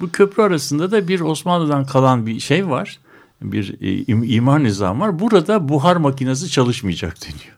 Bu 0.00 0.10
köprü 0.10 0.42
arasında 0.42 0.90
da 0.90 1.08
bir 1.08 1.20
Osmanlı'dan 1.20 1.86
kalan 1.86 2.26
bir 2.26 2.40
şey 2.40 2.68
var. 2.68 2.98
Bir 3.42 3.74
e, 3.80 4.02
im- 4.02 4.26
imar 4.26 4.64
nizam 4.64 5.00
var. 5.00 5.18
Burada 5.18 5.68
buhar 5.68 5.96
makinesi 5.96 6.48
çalışmayacak 6.50 7.16
deniyor. 7.22 7.56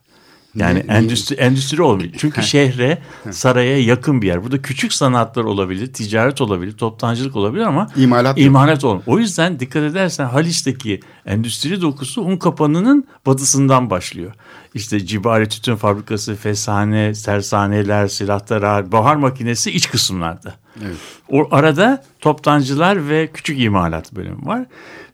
Yani 0.56 0.78
Ne- 0.78 0.86
ne- 0.86 0.96
endüstri, 0.98 1.36
endüstri 1.36 1.82
olmuyor. 1.82 2.10
Çünkü 2.18 2.42
şehre, 2.42 2.98
saraya 3.30 3.80
yakın 3.82 4.22
bir 4.22 4.26
yer. 4.26 4.44
Burada 4.44 4.62
küçük 4.62 4.92
sanatlar 4.92 5.44
olabilir, 5.44 5.92
ticaret 5.92 6.40
olabilir, 6.40 6.72
toptancılık 6.72 7.36
olabilir 7.36 7.62
ama 7.62 7.90
İmalat 7.96 8.38
imalat 8.38 8.84
olmuyor. 8.84 9.02
O 9.06 9.18
yüzden 9.18 9.60
dikkat 9.60 9.82
edersen 9.82 10.24
Haliç'teki 10.24 11.00
endüstri 11.26 11.80
dokusu 11.80 12.22
Unkapanı'nın 12.22 13.04
batısından 13.26 13.90
başlıyor. 13.90 14.32
İşte 14.74 15.06
Cibari 15.06 15.48
Tütün 15.48 15.76
Fabrikası, 15.76 16.34
Fesane, 16.36 17.12
tersaneler, 17.12 18.08
silahlar, 18.08 18.92
bahar 18.92 19.16
makinesi 19.16 19.70
iç 19.70 19.90
kısımlarda. 19.90 20.54
Evet. 20.84 20.96
O 21.30 21.48
arada 21.50 22.04
toptancılar 22.20 23.08
ve 23.08 23.26
küçük 23.26 23.60
imalat 23.60 24.12
bölümü 24.12 24.46
var. 24.46 24.66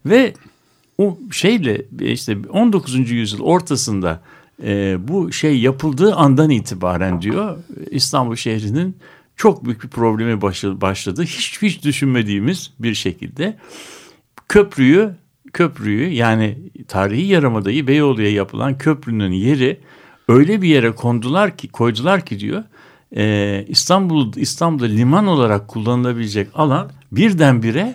Ve 0.06 0.34
o 0.98 1.18
şeyle 1.32 1.82
işte 2.00 2.36
19. 2.52 3.10
yüzyıl 3.10 3.40
ortasında 3.40 4.20
e, 4.64 4.96
bu 5.08 5.32
şey 5.32 5.60
yapıldığı 5.60 6.14
andan 6.14 6.50
itibaren 6.50 7.22
diyor 7.22 7.58
İstanbul 7.90 8.36
şehrinin 8.36 8.96
çok 9.36 9.64
büyük 9.64 9.84
bir 9.84 9.88
problemi 9.88 10.40
başladı. 10.80 11.22
Hiç 11.22 11.62
hiç 11.62 11.84
düşünmediğimiz 11.84 12.72
bir 12.78 12.94
şekilde 12.94 13.56
köprüyü 14.48 15.10
köprüyü 15.52 16.12
yani 16.12 16.58
tarihi 16.88 17.26
Yarımada'yı 17.26 17.86
Beyoğlu'ya 17.86 18.30
yapılan 18.32 18.78
köprünün 18.78 19.32
yeri 19.32 19.80
öyle 20.28 20.62
bir 20.62 20.68
yere 20.68 20.92
kondular 20.92 21.56
ki 21.56 21.68
koydular 21.68 22.26
ki 22.26 22.40
diyor 22.40 22.64
e, 23.16 23.64
İstanbul 23.68 24.32
İstanbul'da 24.36 24.86
liman 24.86 25.26
olarak 25.26 25.68
kullanılabilecek 25.68 26.48
alan 26.54 26.90
birdenbire 27.12 27.94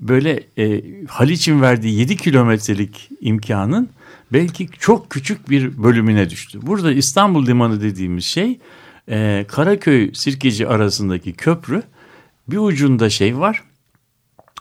böyle 0.00 0.42
e, 0.58 0.82
Haliç'in 1.08 1.62
verdiği 1.62 1.98
7 1.98 2.16
kilometrelik 2.16 3.08
imkanın 3.20 3.88
belki 4.32 4.68
çok 4.78 5.10
küçük 5.10 5.50
bir 5.50 5.82
bölümüne 5.82 6.30
düştü. 6.30 6.58
Burada 6.62 6.92
İstanbul 6.92 7.46
Limanı 7.46 7.80
dediğimiz 7.80 8.24
şey 8.24 8.58
e, 9.08 9.44
Karaköy 9.48 10.14
Sirkeci 10.14 10.68
arasındaki 10.68 11.32
köprü 11.32 11.82
bir 12.48 12.58
ucunda 12.58 13.10
şey 13.10 13.38
var 13.38 13.62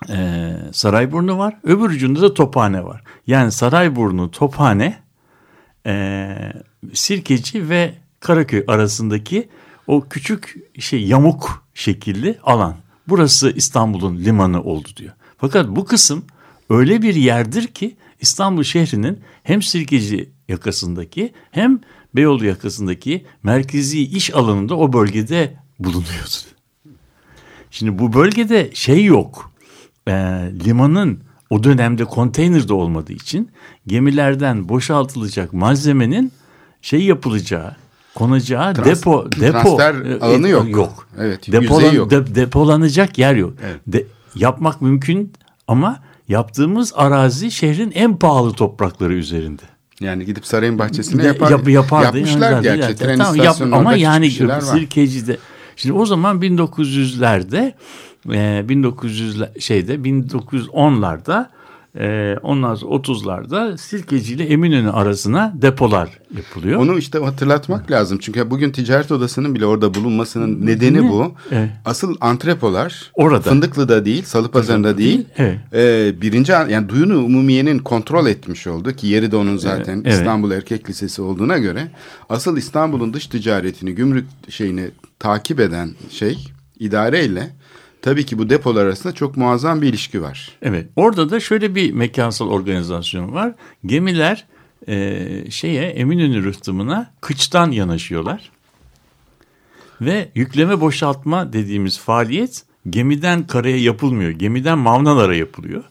e, 0.09 0.51
Sarayburnu 0.71 1.37
var 1.37 1.57
öbür 1.63 1.89
ucunda 1.89 2.21
da 2.21 2.33
Tophane 2.33 2.85
var. 2.85 3.03
Yani 3.27 3.51
Sarayburnu, 3.51 4.31
Tophane, 4.31 4.99
e, 5.85 6.35
Sirkeci 6.93 7.69
ve 7.69 7.93
Karaköy 8.19 8.63
arasındaki 8.67 9.49
o 9.87 10.07
küçük 10.09 10.55
şey 10.79 11.03
yamuk 11.03 11.65
şekilli 11.73 12.37
alan. 12.43 12.75
Burası 13.07 13.51
İstanbul'un 13.51 14.17
limanı 14.17 14.63
oldu 14.63 14.87
diyor. 14.97 15.13
Fakat 15.37 15.67
bu 15.67 15.85
kısım 15.85 16.23
öyle 16.69 17.01
bir 17.01 17.15
yerdir 17.15 17.67
ki 17.67 17.97
İstanbul 18.19 18.63
şehrinin 18.63 19.19
hem 19.43 19.61
Sirkeci 19.61 20.29
yakasındaki 20.47 21.33
hem 21.51 21.79
Beyoğlu 22.15 22.45
yakasındaki 22.45 23.25
merkezi 23.43 24.01
iş 24.01 24.35
alanında 24.35 24.77
o 24.77 24.93
bölgede 24.93 25.53
bulunuyordu. 25.79 26.49
Şimdi 27.71 27.99
bu 27.99 28.13
bölgede 28.13 28.69
şey 28.73 29.05
yok. 29.05 29.51
E, 30.07 30.11
limanın 30.65 31.19
o 31.49 31.63
dönemde 31.63 32.05
konteyner 32.05 32.67
de 32.67 32.73
olmadığı 32.73 33.13
için 33.13 33.51
gemilerden 33.87 34.69
boşaltılacak 34.69 35.53
malzemenin 35.53 36.31
şey 36.81 37.03
yapılacağı, 37.03 37.75
konacağı 38.15 38.71
Trans- 38.73 38.85
depo 38.85 39.31
depo 39.31 39.51
transfer 39.77 40.05
e, 40.05 40.19
alanı 40.19 40.47
e, 40.47 40.51
yok. 40.51 40.69
Yok. 40.69 41.07
Evet, 41.17 41.51
Depolan, 41.51 41.91
yok. 41.93 42.11
de- 42.11 42.35
depolanacak 42.35 43.17
yer 43.17 43.35
yok. 43.35 43.53
Evet. 43.65 43.79
De- 43.87 44.05
yapmak 44.35 44.81
mümkün 44.81 45.33
ama 45.67 45.99
yaptığımız 46.29 46.93
arazi 46.95 47.51
şehrin 47.51 47.91
en 47.95 48.15
pahalı 48.17 48.53
toprakları 48.53 49.13
üzerinde. 49.13 49.61
Yani 49.99 50.25
gidip 50.25 50.45
sarayın 50.45 50.79
bahçesine 50.79 51.23
yapar, 51.23 51.51
yap- 51.51 51.69
yapardı. 51.69 52.05
yapmışlar 52.17 52.51
Yani 52.51 52.63
gerçi. 52.63 52.81
zaten- 52.81 52.95
Tren 52.95 53.17
tamam, 53.17 53.35
yap- 53.35 53.61
Ama 53.61 53.93
yani. 53.95 54.31
Sirkeci'de 54.61 55.37
şimdi 55.75 55.93
o 55.95 56.05
zaman 56.05 56.41
1900'lerde 56.41 57.73
e, 58.33 58.69
1900 58.69 59.41
şeyde 59.59 59.95
1910'larda 59.95 61.49
e, 61.99 62.35
ondan 62.43 62.75
sonra 62.75 62.95
30'larda 62.95 63.77
Sirkeci 63.77 64.33
ile 64.33 64.43
Eminönü 64.43 64.91
arasına 64.91 65.53
depolar 65.61 66.09
yapılıyor. 66.37 66.79
Onu 66.79 66.97
işte 66.97 67.19
hatırlatmak 67.19 67.91
lazım. 67.91 68.17
Çünkü 68.21 68.51
bugün 68.51 68.71
ticaret 68.71 69.11
odasının 69.11 69.55
bile 69.55 69.65
orada 69.65 69.93
bulunmasının 69.93 70.65
nedeni 70.65 71.09
bu. 71.09 71.33
Evet. 71.51 71.69
Asıl 71.85 72.15
antrepolar 72.21 73.11
Orada. 73.13 73.49
Fındıklı'da 73.49 74.05
değil, 74.05 74.23
Salıpazarı'nda 74.23 74.97
değil. 74.97 75.25
Evet. 75.37 75.59
Ee, 75.73 76.21
birinci 76.21 76.55
an- 76.55 76.69
yani 76.69 76.89
Duyunu 76.89 77.17
Umumiye'nin 77.17 77.79
kontrol 77.79 78.27
etmiş 78.27 78.67
oldu 78.67 78.93
ki 78.93 79.07
yeri 79.07 79.31
de 79.31 79.35
onun 79.35 79.57
zaten 79.57 80.01
Evet. 80.05 80.13
İstanbul 80.13 80.51
Erkek 80.51 80.89
Lisesi 80.89 81.21
olduğuna 81.21 81.57
göre 81.57 81.87
asıl 82.29 82.57
İstanbul'un 82.57 83.13
dış 83.13 83.27
ticaretini, 83.27 83.95
gümrük 83.95 84.25
şeyini 84.49 84.89
takip 85.19 85.59
eden 85.59 85.89
şey 86.09 86.37
idareyle 86.79 87.49
tabii 88.01 88.25
ki 88.25 88.37
bu 88.37 88.49
depolar 88.49 88.85
arasında 88.85 89.13
çok 89.13 89.37
muazzam 89.37 89.81
bir 89.81 89.87
ilişki 89.87 90.21
var. 90.21 90.51
Evet. 90.61 90.87
Orada 90.95 91.29
da 91.29 91.39
şöyle 91.39 91.75
bir 91.75 91.91
mekansal 91.91 92.49
organizasyon 92.49 93.33
var. 93.33 93.53
Gemiler 93.85 94.45
e, 94.87 95.51
şeye 95.51 95.89
Eminönü 95.89 96.43
rıhtımına 96.43 97.11
kıçtan 97.21 97.71
yanaşıyorlar. 97.71 98.51
Ve 100.01 100.29
yükleme 100.35 100.81
boşaltma 100.81 101.53
dediğimiz 101.53 101.99
faaliyet 101.99 102.63
gemiden 102.89 103.47
karaya 103.47 103.77
yapılmıyor. 103.77 104.31
Gemiden 104.31 104.77
mavnalara 104.77 105.35
yapılıyor. 105.35 105.83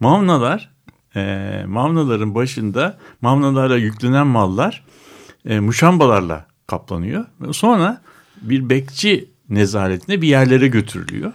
Mavnalar, 0.00 0.70
e, 1.16 1.64
mavnaların 1.66 2.34
başında 2.34 2.98
mavnalara 3.20 3.76
yüklenen 3.76 4.26
mallar 4.26 4.84
e, 5.44 5.60
muşambalarla 5.60 6.46
kaplanıyor. 6.66 7.26
Sonra 7.52 8.02
bir 8.42 8.68
bekçi 8.68 9.28
nezaretine 9.48 10.22
bir 10.22 10.28
yerlere 10.28 10.68
götürülüyor. 10.68 11.32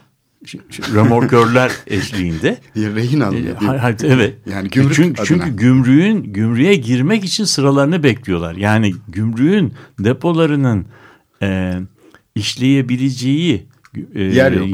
Römorkörler 0.93 1.71
eşliğinde. 1.87 2.57
Rehin 2.75 3.19
alınıyor. 3.19 3.55
E, 3.61 4.07
evet. 4.07 4.35
Yani 4.51 4.69
gümrük 4.69 4.95
çünkü, 4.95 5.21
adına. 5.21 5.25
çünkü 5.25 5.55
gümrüğün 5.55 6.23
gümrüğe 6.23 6.75
girmek 6.75 7.25
için 7.25 7.43
sıralarını 7.43 8.03
bekliyorlar. 8.03 8.55
Yani 8.55 8.93
gümrüğün 9.07 9.73
depolarının 9.99 10.85
e, 11.41 11.73
işleyebileceği 12.35 13.67
e, 14.15 14.23
Yer 14.23 14.51
yok. 14.51 14.67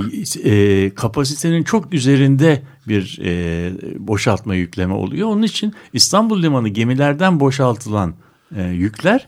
e, 0.46 0.92
kapasitenin 0.96 1.64
çok 1.64 1.94
üzerinde 1.94 2.62
bir 2.88 3.20
e, 3.24 3.72
boşaltma 4.08 4.56
yükleme 4.56 4.94
oluyor. 4.94 5.28
Onun 5.28 5.44
için 5.44 5.74
İstanbul 5.94 6.44
Limanı 6.44 6.70
gemilerden 6.70 7.40
boşaltılan 7.40 8.14
e, 8.56 8.64
yükler 8.64 9.28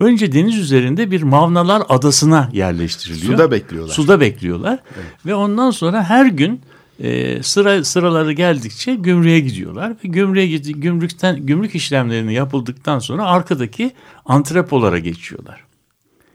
önce 0.00 0.32
deniz 0.32 0.58
üzerinde 0.58 1.10
bir 1.10 1.22
Mavnalar 1.22 1.82
Adası'na 1.88 2.50
yerleştiriliyor. 2.52 3.32
Suda 3.32 3.50
bekliyorlar. 3.50 3.94
Suda 3.94 4.20
bekliyorlar. 4.20 4.78
Ve 5.26 5.34
ondan 5.34 5.70
sonra 5.70 6.04
her 6.04 6.26
gün 6.26 6.60
e, 7.00 7.42
sıra 7.42 7.84
sıraları 7.84 8.32
geldikçe 8.32 8.94
gümrüğe 8.94 9.40
gidiyorlar 9.40 9.90
ve 9.90 10.08
gümrüğe 10.08 10.46
gümrükten 10.56 11.46
gümrük 11.46 11.74
işlemlerini 11.74 12.34
yapıldıktan 12.34 12.98
sonra 12.98 13.24
arkadaki 13.24 13.92
antrepolara 14.24 14.98
geçiyorlar. 14.98 15.64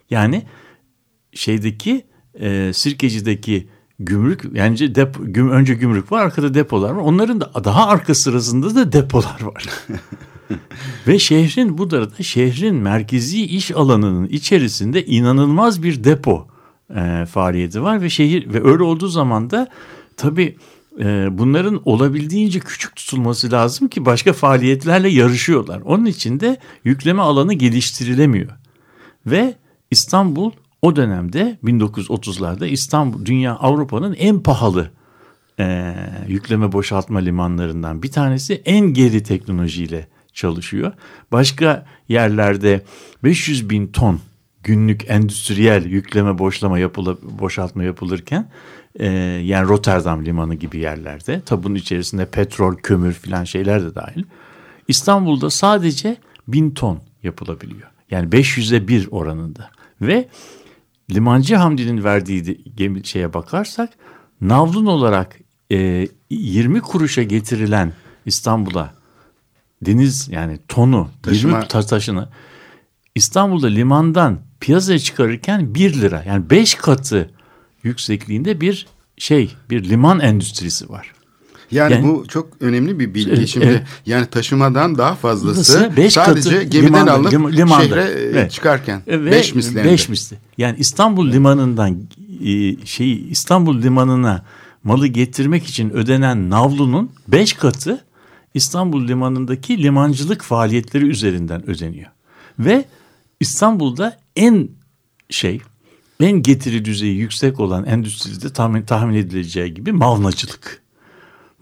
Yani 0.10 0.44
şeydeki 1.34 2.06
e, 2.40 2.72
Sirkeci'deki 2.74 3.68
gümrük 4.00 4.44
yani 4.54 4.96
dep, 4.96 5.16
güm, 5.20 5.50
önce 5.50 5.74
gümrük 5.74 6.12
var 6.12 6.26
arkada 6.26 6.54
depolar 6.54 6.90
var. 6.90 7.02
Onların 7.02 7.42
da 7.42 7.52
daha 7.64 7.88
arka 7.88 8.16
sırasında 8.16 8.76
da 8.76 8.92
depolar 8.92 9.42
var. 9.42 9.66
Ve 11.08 11.20
şehrin 11.20 11.78
bu 11.78 11.92
da 11.92 12.24
şehrin 12.24 12.76
merkezi 12.76 13.46
iş 13.46 13.72
alanının 13.72 14.28
içerisinde 14.28 15.06
inanılmaz 15.06 15.84
bir 15.84 16.04
depo 16.04 16.48
e, 16.96 17.26
faaliyeti 17.26 17.84
var 17.84 18.02
ve 18.02 18.10
şehir 18.10 18.54
ve 18.54 18.70
öyle 18.70 18.84
olduğu 18.84 19.08
zaman 19.08 19.50
da 19.50 19.68
tabii 20.18 20.58
e, 21.00 21.28
bunların 21.32 21.82
olabildiğince 21.86 22.60
küçük 22.60 22.96
tutulması 22.96 23.52
lazım 23.52 23.88
ki 23.88 24.06
başka 24.06 24.34
faaliyetlerle 24.34 25.10
yarışıyorlar. 25.10 25.82
Onun 25.82 26.06
için 26.06 26.40
de 26.40 26.58
yükleme 26.84 27.22
alanı 27.22 27.54
geliştirilemiyor. 27.54 28.52
Ve 29.26 29.56
İstanbul 29.92 30.52
o 30.82 30.96
dönemde 30.96 31.58
1930'larda 31.64 32.68
İstanbul 32.68 33.26
dünya 33.26 33.56
Avrupa'nın 33.56 34.14
en 34.14 34.40
pahalı 34.40 34.92
e, 35.60 35.96
yükleme 36.28 36.72
boşaltma 36.72 37.20
limanlarından 37.20 38.04
bir 38.04 38.12
tanesi 38.12 38.62
en 38.66 38.86
geri 38.86 39.24
teknolojiyle 39.24 40.08
çalışıyor. 40.34 40.92
Başka 41.32 41.86
yerlerde 42.10 42.84
500 43.24 43.70
bin 43.70 43.88
ton 43.88 44.20
günlük 44.64 45.10
endüstriyel 45.10 45.86
yükleme 45.86 46.38
boşlama 46.38 46.80
yapıla, 46.80 47.18
boşaltma 47.22 47.84
yapılırken 47.84 48.50
e, 49.00 49.08
yani 49.44 49.68
Rotterdam 49.68 50.26
limanı 50.26 50.56
gibi 50.56 50.78
yerlerde 50.78 51.42
tabi 51.42 51.64
bunun 51.64 51.76
içerisinde 51.76 52.26
petrol, 52.26 52.76
kömür 52.76 53.14
filan 53.14 53.44
şeyler 53.44 53.84
de 53.84 53.96
dahil. 53.96 54.24
İstanbul'da 54.88 55.50
sadece 55.50 56.18
bin 56.48 56.72
ton 56.72 57.00
yapılabiliyor. 57.24 57.90
Yani 58.12 58.30
500'e 58.30 58.88
1 58.88 59.08
oranında. 59.12 59.72
Ve 60.02 60.28
Limancı 61.12 61.56
Hamdi'nin 61.56 62.04
verdiği 62.04 62.64
gemi 62.76 63.06
şeye 63.06 63.34
bakarsak 63.34 63.90
navlun 64.42 64.86
olarak 64.86 65.40
e, 65.72 66.08
20 66.30 66.82
kuruşa 66.82 67.24
getirilen 67.24 67.94
İstanbul'a 68.26 69.01
deniz 69.86 70.28
yani 70.32 70.60
tonu 70.68 71.10
Taşıma- 71.24 71.58
20 71.58 71.68
ta- 71.68 71.82
taşını 71.82 72.30
İstanbul'da 73.16 73.68
limandan 73.68 74.40
piyasaya 74.60 75.00
çıkarırken 75.00 75.76
1 75.76 75.94
lira 76.02 76.24
yani 76.28 76.50
5 76.50 76.76
katı 76.76 77.30
yüksekliğinde 77.84 78.62
bir 78.62 78.88
şey 79.18 79.56
bir 79.70 79.90
liman 79.90 80.20
endüstrisi 80.20 80.90
var. 80.90 81.12
Yani, 81.72 81.94
Yani- 81.94 82.08
bu 82.08 82.26
çok 82.28 82.50
önemli 82.60 83.00
bir 83.00 83.14
bilgi. 83.14 83.32
Evet, 83.32 83.48
Şimdi 83.48 83.66
evet. 83.66 83.84
yani 84.06 84.26
taşımadan 84.26 84.98
daha 84.98 85.16
fazlası? 85.16 85.92
Beş 85.98 86.14
sadece 86.14 86.50
katı 86.50 86.64
gemiden 86.64 86.88
limanda, 86.94 87.14
alınıp 87.14 87.34
lim- 87.34 87.52
limanda. 87.58 87.84
şehre 87.84 88.02
e, 88.04 88.24
Evet. 88.24 88.52
çıkarken. 88.52 89.02
Ve 89.08 89.32
beş 89.32 89.56
misli. 89.56 89.84
Beş 89.84 90.10
misli. 90.10 90.38
Yani 90.58 90.76
İstanbul 90.80 91.32
limanından 91.32 91.98
e, 92.46 92.86
şeyi 92.86 93.28
İstanbul 93.30 93.82
limanına 93.82 94.46
malı 94.84 95.08
getirmek 95.08 95.66
için 95.66 95.90
ödenen 95.90 96.50
navlunun 96.50 97.12
beş 97.28 97.54
katı 97.54 98.06
İstanbul 98.54 99.08
limanındaki 99.08 99.84
limancılık 99.84 100.42
faaliyetleri 100.42 101.06
üzerinden 101.06 101.70
ödeniyor. 101.70 102.12
Ve 102.60 102.86
İstanbul'da 103.40 104.20
en 104.36 104.70
şey 105.30 105.62
en 106.20 106.42
getiri 106.42 106.86
düzeyi 106.86 107.16
yüksek 107.18 107.60
olan 107.60 107.86
endüstride 107.86 108.54
tahmin, 108.54 108.82
tahmin 108.82 109.16
edileceği 109.16 109.74
gibi 109.74 109.92
mavnacılık. 109.92 110.82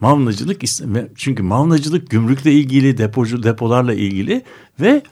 Mavnacılık 0.00 0.62
çünkü 1.16 1.42
mavnacılık 1.42 2.10
gümrükle 2.10 2.52
ilgili, 2.52 2.98
depocu 2.98 3.42
depolarla 3.42 3.94
ilgili 3.94 4.42
ve 4.80 5.02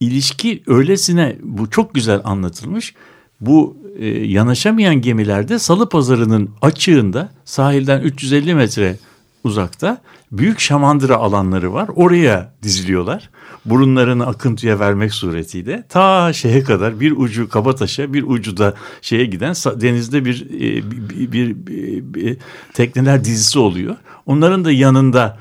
ilişki 0.00 0.62
öylesine 0.66 1.36
bu 1.42 1.70
çok 1.70 1.94
güzel 1.94 2.20
anlatılmış. 2.24 2.94
Bu 3.40 3.76
e, 3.98 4.06
yanaşamayan 4.08 5.00
gemilerde 5.00 5.58
Salı 5.58 5.88
Pazarı'nın 5.88 6.50
açığında 6.62 7.32
sahilden 7.44 8.00
350 8.00 8.54
metre 8.54 8.96
uzakta 9.44 9.98
büyük 10.32 10.60
şamandıra 10.60 11.16
alanları 11.16 11.72
var. 11.72 11.88
Oraya 11.96 12.52
diziliyorlar. 12.62 13.30
Burunlarını 13.64 14.26
akıntıya 14.26 14.78
vermek 14.78 15.14
suretiyle 15.14 15.84
ta 15.88 16.32
şeye 16.32 16.62
kadar 16.64 17.00
bir 17.00 17.12
ucu 17.16 17.48
Kabataş'a 17.48 18.12
bir 18.12 18.22
ucu 18.22 18.56
da 18.56 18.74
şeye 19.02 19.24
giden 19.24 19.52
denizde 19.80 20.24
bir, 20.24 20.46
e, 20.50 20.90
bir, 20.90 21.32
bir, 21.32 21.66
bir- 21.66 22.14
bir 22.14 22.36
tekneler 22.74 23.24
dizisi 23.24 23.58
oluyor. 23.58 23.96
Onların 24.26 24.64
da 24.64 24.72
yanında 24.72 25.38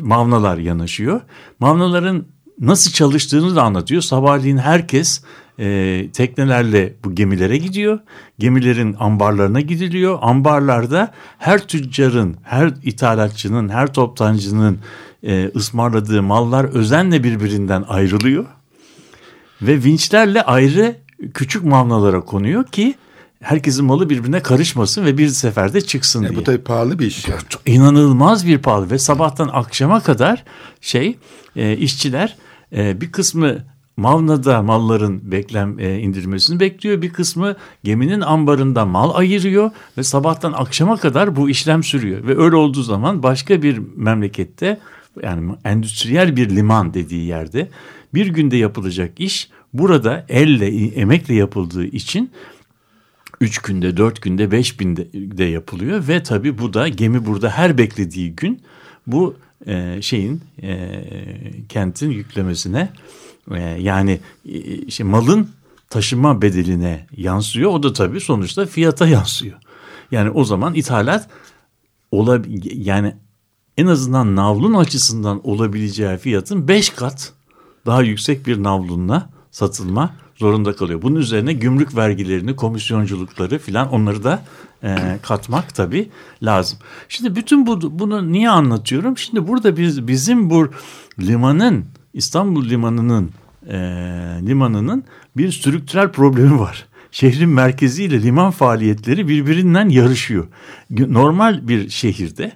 mavnalar 0.00 0.58
yanaşıyor. 0.58 1.20
Mavnaların 1.60 2.24
nasıl 2.60 2.92
çalıştığını 2.92 3.56
da 3.56 3.62
anlatıyor. 3.62 4.02
Sabahleyin 4.02 4.56
herkes 4.58 5.22
e, 5.58 6.06
teknelerle 6.12 6.94
bu 7.04 7.14
gemilere 7.14 7.56
gidiyor. 7.56 7.98
Gemilerin 8.38 8.96
ambarlarına 8.98 9.60
gidiliyor. 9.60 10.18
Ambarlarda 10.22 11.12
her 11.38 11.66
tüccarın, 11.66 12.36
her 12.42 12.72
ithalatçının, 12.82 13.68
her 13.68 13.92
toptancının 13.92 14.78
e, 15.26 15.50
ısmarladığı 15.56 16.22
mallar 16.22 16.64
özenle 16.64 17.24
birbirinden 17.24 17.84
ayrılıyor. 17.88 18.44
Ve 19.62 19.84
vinçlerle 19.84 20.42
ayrı 20.42 20.96
küçük 21.34 21.64
mavnalara 21.64 22.20
konuyor 22.20 22.64
ki 22.66 22.94
herkesin 23.42 23.84
malı 23.84 24.10
birbirine 24.10 24.40
karışmasın 24.42 25.04
ve 25.04 25.18
bir 25.18 25.28
seferde 25.28 25.80
çıksın 25.80 26.22
Ya 26.22 26.28
diye. 26.28 26.38
bu 26.40 26.44
tabii 26.44 26.58
pahalı 26.58 26.98
bir 26.98 27.06
iş. 27.06 27.28
yani. 27.28 27.40
İnanılmaz 27.66 28.46
bir 28.46 28.58
pahalı 28.58 28.90
ve 28.90 28.98
sabahtan 28.98 29.50
akşama 29.52 30.00
kadar 30.00 30.44
şey 30.80 31.18
e, 31.56 31.76
işçiler 31.76 32.36
e, 32.76 33.00
bir 33.00 33.12
kısmı 33.12 33.56
Mavna'da 33.96 34.62
malların 34.62 35.30
beklem 35.32 35.78
e, 35.78 35.98
indirmesini 35.98 36.60
bekliyor. 36.60 37.02
Bir 37.02 37.12
kısmı 37.12 37.56
geminin 37.84 38.20
ambarında 38.20 38.84
mal 38.84 39.14
ayırıyor 39.14 39.70
ve 39.98 40.02
sabahtan 40.02 40.52
akşama 40.52 40.96
kadar 40.96 41.36
bu 41.36 41.50
işlem 41.50 41.82
sürüyor. 41.82 42.26
Ve 42.26 42.38
öyle 42.38 42.56
olduğu 42.56 42.82
zaman 42.82 43.22
başka 43.22 43.62
bir 43.62 43.80
memlekette 43.96 44.80
yani 45.22 45.52
endüstriyel 45.64 46.36
bir 46.36 46.50
liman 46.50 46.94
dediği 46.94 47.24
yerde 47.24 47.68
bir 48.14 48.26
günde 48.26 48.56
yapılacak 48.56 49.20
iş 49.20 49.50
burada 49.72 50.26
elle 50.28 50.66
emekle 50.86 51.34
yapıldığı 51.34 51.84
için 51.84 52.30
3 53.40 53.58
günde, 53.58 53.96
4 53.96 54.22
günde, 54.22 54.50
5 54.50 54.80
binde 54.80 55.12
de 55.12 55.44
yapılıyor 55.44 56.08
ve 56.08 56.22
tabii 56.22 56.58
bu 56.58 56.74
da 56.74 56.88
gemi 56.88 57.26
burada 57.26 57.50
her 57.50 57.78
beklediği 57.78 58.36
gün 58.36 58.62
bu 59.06 59.36
e, 59.66 60.02
şeyin 60.02 60.40
e, 60.62 61.02
kentin 61.68 62.10
yüklemesine 62.10 62.88
yani 63.78 64.20
e, 64.48 64.58
işte 64.60 65.04
malın 65.04 65.50
taşıma 65.90 66.42
bedeline 66.42 67.06
yansıyor. 67.16 67.70
O 67.70 67.82
da 67.82 67.92
tabii 67.92 68.20
sonuçta 68.20 68.66
fiyata 68.66 69.06
yansıyor. 69.16 69.58
Yani 70.10 70.30
o 70.30 70.44
zaman 70.44 70.74
ithalat 70.74 71.28
olab 72.10 72.44
yani 72.74 73.14
en 73.76 73.86
azından 73.86 74.36
navlun 74.36 74.74
açısından 74.74 75.46
olabileceği 75.48 76.16
fiyatın 76.16 76.68
5 76.68 76.90
kat 76.90 77.32
daha 77.86 78.02
yüksek 78.02 78.46
bir 78.46 78.62
navlunla 78.62 79.30
satılma 79.50 80.14
zorunda 80.36 80.76
kalıyor. 80.76 81.02
Bunun 81.02 81.16
üzerine 81.16 81.52
gümrük 81.52 81.96
vergilerini, 81.96 82.56
komisyonculukları 82.56 83.58
filan 83.58 83.92
onları 83.92 84.24
da 84.24 84.42
e, 84.82 85.18
katmak 85.22 85.74
tabii 85.74 86.08
lazım. 86.42 86.78
Şimdi 87.08 87.36
bütün 87.36 87.66
bu 87.66 87.98
bunu 87.98 88.32
niye 88.32 88.50
anlatıyorum? 88.50 89.18
Şimdi 89.18 89.48
burada 89.48 89.76
biz 89.76 90.08
bizim 90.08 90.50
bu 90.50 90.68
limanın 91.20 91.84
İstanbul 92.16 92.68
limanının 92.68 93.30
e, 93.68 93.76
limanının 94.46 95.04
bir 95.36 95.52
strüktürel 95.52 96.12
problemi 96.12 96.58
var. 96.58 96.86
Şehrin 97.10 97.48
merkeziyle 97.48 98.22
liman 98.22 98.50
faaliyetleri 98.50 99.28
birbirinden 99.28 99.88
yarışıyor. 99.88 100.46
Normal 100.90 101.68
bir 101.68 101.88
şehirde 101.88 102.52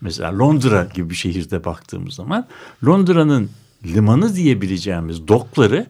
mesela 0.00 0.38
Londra 0.38 0.88
gibi 0.94 1.10
bir 1.10 1.14
şehirde 1.14 1.64
baktığımız 1.64 2.14
zaman 2.14 2.46
Londra'nın 2.86 3.50
limanı 3.86 4.34
diyebileceğimiz 4.36 5.28
dokları 5.28 5.86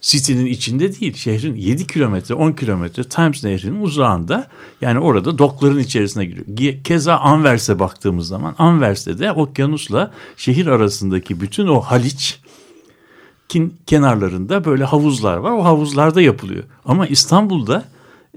City'nin 0.00 0.46
içinde 0.46 1.00
değil. 1.00 1.14
Şehrin 1.14 1.54
7 1.54 1.86
kilometre 1.86 2.34
10 2.34 2.52
kilometre 2.52 3.04
Thames 3.04 3.44
Nehri'nin 3.44 3.82
uzağında 3.82 4.48
yani 4.80 4.98
orada 4.98 5.38
dokların 5.38 5.78
içerisine 5.78 6.24
giriyor. 6.24 6.84
Keza 6.84 7.16
Anvers'e 7.16 7.78
baktığımız 7.78 8.28
zaman 8.28 8.54
Anvers'te 8.58 9.18
de 9.18 9.32
okyanusla 9.32 10.12
şehir 10.36 10.66
arasındaki 10.66 11.40
bütün 11.40 11.66
o 11.66 11.80
Haliç 11.80 12.40
kenarlarında 13.86 14.64
böyle 14.64 14.84
havuzlar 14.84 15.36
var. 15.36 15.50
O 15.50 15.64
havuzlarda 15.64 16.20
yapılıyor. 16.20 16.64
Ama 16.84 17.06
İstanbul'da 17.06 17.84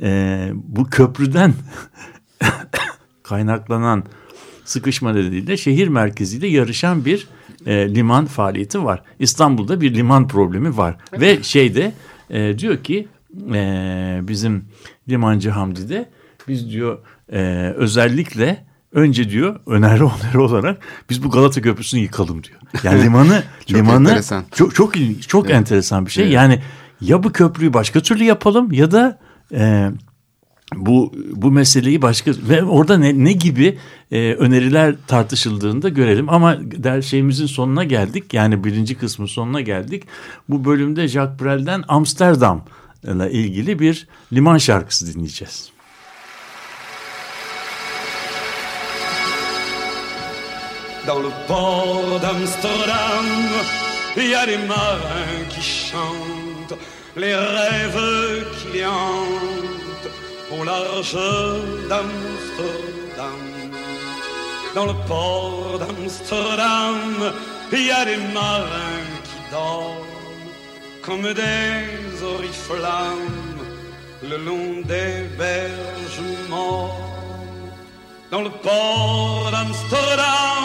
e, 0.02 0.52
bu 0.54 0.86
köprüden 0.86 1.54
kaynaklanan 3.24 4.04
sıkışma 4.66 5.14
nedeniyle 5.14 5.58
şehir 5.58 5.88
merkeziyle 5.88 6.48
yarışan 6.48 7.06
bir 7.06 7.28
e, 7.66 7.96
liman 7.96 8.26
faaliyeti 8.26 8.84
var. 8.84 9.04
İstanbul'da 9.20 9.82
bir 9.82 9.96
liman 9.96 10.28
problemi 10.28 10.78
var. 10.78 10.98
Ve 11.14 11.44
şeyde 11.44 11.94
e, 12.30 12.60
diyor 12.60 12.84
ki 12.84 13.08
e, 13.54 14.20
bizim 14.22 14.66
limancı 15.10 15.50
Hamdi 15.50 15.90
de 15.90 16.10
biz 16.48 16.72
diyor 16.72 17.00
e, 17.32 17.74
özellikle 17.76 18.69
önce 18.92 19.30
diyor 19.30 19.60
öneri 19.66 20.04
öneri 20.04 20.38
olarak 20.40 20.80
biz 21.10 21.24
bu 21.24 21.30
Galata 21.30 21.62
Köprüsü'nü 21.62 22.02
yıkalım 22.02 22.44
diyor. 22.44 22.60
Yani 22.84 23.04
limanı 23.04 23.44
çok 23.68 23.70
limanı 23.78 24.10
enteresan. 24.10 24.44
çok 24.56 24.76
çok 24.76 24.94
çok 25.28 25.46
evet. 25.46 25.56
enteresan 25.56 26.06
bir 26.06 26.12
şey. 26.12 26.24
Evet. 26.24 26.34
Yani 26.34 26.62
ya 27.02 27.24
bu 27.24 27.32
köprüyü 27.32 27.74
başka 27.74 28.00
türlü 28.00 28.24
yapalım 28.24 28.72
ya 28.72 28.92
da 28.92 29.20
e, 29.54 29.92
bu 30.76 31.14
bu 31.32 31.52
meseleyi 31.52 32.02
başka 32.02 32.32
ve 32.50 32.64
orada 32.64 32.98
ne, 32.98 33.24
ne 33.24 33.32
gibi 33.32 33.78
e, 34.12 34.34
öneriler 34.34 34.96
tartışıldığını 35.08 35.82
da 35.82 35.90
görelim 35.90 36.30
ama 36.30 36.58
der 36.62 37.02
şeyimizin 37.02 37.46
sonuna 37.46 37.84
geldik 37.84 38.34
yani 38.34 38.64
birinci 38.64 38.96
kısmın 38.96 39.26
sonuna 39.26 39.62
geldik 39.62 40.04
bu 40.50 40.66
bölümde 40.66 41.08
Jacques 41.08 41.42
Brel'den 41.42 41.84
Amsterdam 41.88 42.66
ile 43.04 43.32
ilgili 43.32 43.80
bir 43.80 44.08
liman 44.34 44.58
şarkısı 44.58 45.14
dinleyeceğiz. 45.14 45.72
Dans 51.10 51.22
le 51.22 51.32
port 51.48 52.20
d'Amsterdam, 52.22 53.30
il 54.16 54.28
y 54.30 54.36
a 54.36 54.46
des 54.46 54.60
marins 54.60 55.44
qui 55.50 55.60
chantent 55.60 56.78
les 57.18 57.34
rêves 57.34 58.46
qui 58.60 58.86
hantent 58.86 60.12
au 60.56 60.64
large 60.64 61.18
d'Amsterdam. 61.90 63.42
Dans 64.76 64.86
le 64.86 64.94
port 65.08 65.80
d'Amsterdam, 65.80 67.34
il 67.72 67.88
y 67.88 67.92
a 67.92 68.06
des 68.06 68.22
marins 68.32 69.10
qui 69.28 69.40
dorment 69.52 70.06
comme 71.02 71.34
des 71.34 72.24
oriflammes 72.36 73.64
le 74.30 74.38
long 74.38 74.82
des 74.86 75.24
berges 75.40 76.30
mortes. 76.50 76.94
Dans 78.30 78.44
le 78.44 78.52
port 78.52 79.50
d'Amsterdam, 79.52 80.59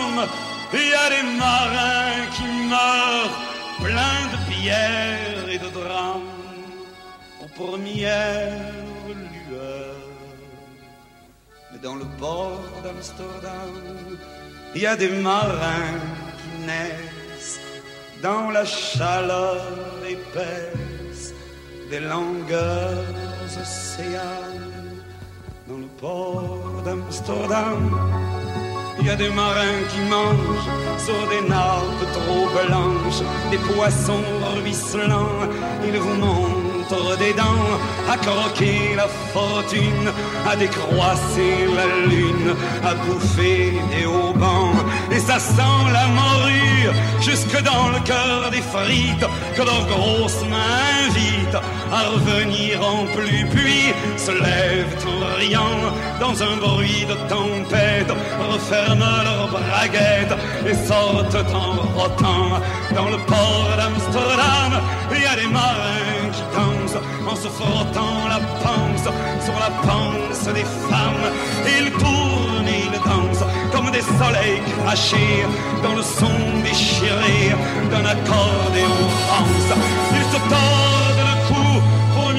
il 0.74 0.88
y 0.88 0.94
a 0.94 1.08
des 1.16 1.26
marins 1.38 2.26
qui 2.36 2.46
meurent 2.72 3.36
pleins 3.86 4.24
de 4.32 4.38
pierres 4.50 5.48
et 5.54 5.58
de 5.58 5.70
drames 5.78 6.32
aux 7.42 7.48
premières 7.48 8.74
mais 11.74 11.80
dans 11.82 11.96
le 11.96 12.04
port 12.18 12.60
d'Amsterdam, 12.82 13.72
il 14.74 14.82
y 14.82 14.86
a 14.86 14.96
des 14.96 15.08
marins 15.08 15.98
qui 16.38 16.66
naissent 16.66 17.60
dans 18.22 18.50
la 18.50 18.64
chaleur 18.64 19.64
épaisse 20.08 21.34
des 21.90 22.00
longueurs 22.00 23.04
océanes. 23.60 25.02
Dans 25.66 25.78
le 25.78 25.90
port 26.00 26.82
d'Amsterdam, 26.84 27.82
il 29.04 29.08
y 29.08 29.10
a 29.10 29.16
des 29.16 29.28
marins 29.28 29.82
qui 29.90 30.00
mangent 30.08 30.70
sur 30.96 31.28
des 31.28 31.46
nappes 31.46 32.04
trop 32.14 32.48
blanches, 32.56 33.20
des 33.50 33.58
poissons 33.58 34.24
ruisselants. 34.54 35.40
Ils 35.86 35.98
vous 35.98 36.14
montrent 36.14 37.18
des 37.18 37.34
dents 37.34 37.70
à 38.10 38.16
croquer 38.16 38.94
la 38.96 39.06
fortune, 39.34 40.08
à 40.48 40.56
décroisser 40.56 41.66
la 41.78 42.08
lune, 42.08 42.54
à 42.82 42.94
bouffer 42.94 43.74
des 43.92 44.06
haubans. 44.06 44.72
Et 45.10 45.18
ça 45.18 45.38
sent 45.38 45.82
la 45.92 46.06
morue 46.06 46.88
jusque 47.20 47.62
dans 47.62 47.88
le 47.90 48.00
cœur 48.04 48.50
des 48.50 48.62
frites 48.62 49.26
que 49.54 49.62
leurs 49.62 49.86
grosses 49.86 50.44
mains 50.48 51.08
invitent 51.08 51.43
à 51.54 52.00
revenir 52.10 52.80
en 52.82 53.06
pluie. 53.14 53.44
Puis 53.54 53.92
se 54.16 54.30
lèvent 54.30 54.96
en 55.06 55.38
riant 55.38 55.80
dans 56.20 56.42
un 56.42 56.56
bruit 56.56 57.06
de 57.06 57.14
tempête, 57.28 58.12
referment 58.52 59.22
leurs 59.24 59.48
braguettes 59.48 60.36
et 60.66 60.74
sortent 60.74 61.36
en 61.54 61.72
rotant 61.98 62.60
dans 62.94 63.08
le 63.08 63.18
port 63.26 63.68
d'Amsterdam. 63.76 64.82
Il 65.14 65.22
y 65.22 65.26
a 65.26 65.36
des 65.36 65.48
marins 65.48 66.30
qui 66.32 66.42
dansent 66.56 67.02
en 67.28 67.36
se 67.36 67.48
frottant 67.48 68.28
la 68.28 68.40
panse 68.62 69.08
sur 69.44 69.54
la 69.54 69.70
panse 69.86 70.44
des 70.54 70.66
femmes. 70.88 71.26
Ils 71.66 71.90
tournent 71.92 72.68
et 72.68 72.84
ils 72.86 73.00
dansent 73.10 73.46
comme 73.72 73.90
des 73.90 74.02
soleils 74.02 74.60
crachés 74.82 75.44
dans 75.82 75.94
le 75.94 76.02
son 76.02 76.62
déchiré 76.62 77.54
d'un 77.90 78.04
accordéon 78.04 78.98
rance. 79.28 79.70
Ils 80.12 80.32
se 80.32 80.38
tordent 80.48 80.93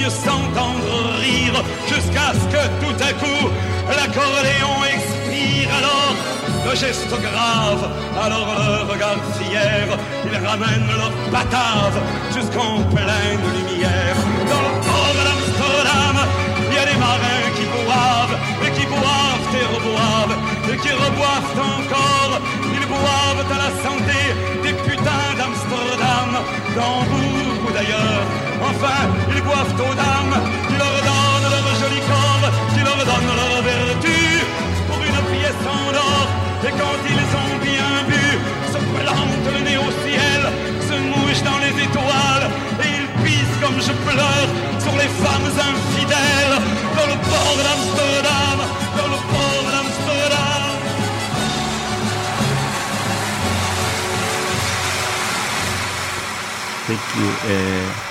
s'entendre 0.10 0.98
rire 1.20 1.63
jusqu'à 1.88 2.34
ce 2.34 2.46
que 2.54 2.63
tout 2.82 2.98
à 3.04 3.13
coup 3.13 3.50
l'accordéon 3.89 4.76
expire 4.93 5.70
alors 5.78 6.16
le 6.66 6.76
geste 6.76 7.10
grave, 7.10 7.89
alors 8.20 8.47
le 8.58 8.91
regard 8.91 9.20
fier, 9.38 9.86
ils 10.26 10.47
ramènent 10.47 10.88
leur 10.97 11.12
batave 11.32 11.97
jusqu'en 12.34 12.82
pleine 12.89 13.43
lumière. 13.56 14.18
Dans 14.49 14.64
le 14.68 14.74
port 14.82 15.16
d'Amsterdam, 15.26 16.18
il 16.68 16.76
y 16.76 16.80
a 16.80 16.86
des 16.91 16.97
marins 16.97 17.49
qui 17.56 17.66
boivent, 17.70 18.38
et 18.66 18.72
qui 18.72 18.86
boivent 18.88 19.49
et 19.62 19.66
reboivent, 19.76 20.38
et 20.74 20.78
qui 20.78 20.91
reboivent 20.91 21.60
encore. 21.78 22.41
Ils 22.74 22.88
boivent 22.88 23.45
à 23.51 23.58
la 23.66 23.72
santé 23.86 24.20
des 24.64 24.74
putains 24.74 25.32
d'Amsterdam, 25.38 26.32
d'Hambourg 26.76 27.58
ou 27.68 27.72
d'ailleurs. 27.74 28.26
Enfin, 28.70 29.01
déboiffent 29.46 29.80
aux 29.80 29.96
dames, 29.96 30.38
qui 30.68 30.76
leur 30.76 30.98
donnent 31.10 31.50
leur 31.54 31.68
joli 31.82 32.02
corps, 32.10 32.50
qui 32.74 32.82
leur 32.84 32.98
donnent 32.98 33.36
leur 33.41 33.62
vertu 33.62 34.41
pour 34.88 34.98
une 34.98 35.22
pièce 35.32 35.64
en 35.70 35.93
or. 35.93 36.28
Et 36.68 36.72
quand 36.72 36.98
ils 37.14 37.30
ont 37.43 37.58
bien 37.62 37.91
bu, 38.10 38.26
se 38.74 38.80
plantent 38.96 39.52
le 39.54 39.62
nez 39.62 39.78
au 39.78 39.91
ciel, 40.04 40.41
se 40.89 40.96
mouchent 41.12 41.43
dans 41.43 41.60
les 41.60 41.76
étoiles, 41.84 42.48
et 42.84 42.89
ils 43.00 43.10
pissent 43.24 43.60
comme 43.62 43.80
je 43.80 43.93
pleure 44.08 44.50
sur 44.80 44.93
les 44.93 45.10
femmes 45.24 45.52
infidèles 45.70 46.58
dans 46.98 47.08
le 47.14 47.18
port 47.30 47.58
d'Amsterdam, 47.66 48.60
dans 48.98 49.10
le 49.14 49.20
port 49.32 49.66
d'Amsterdam. 49.74 50.74
Thank 56.88 57.00
you. 57.18 57.30
Eh, 57.50 58.05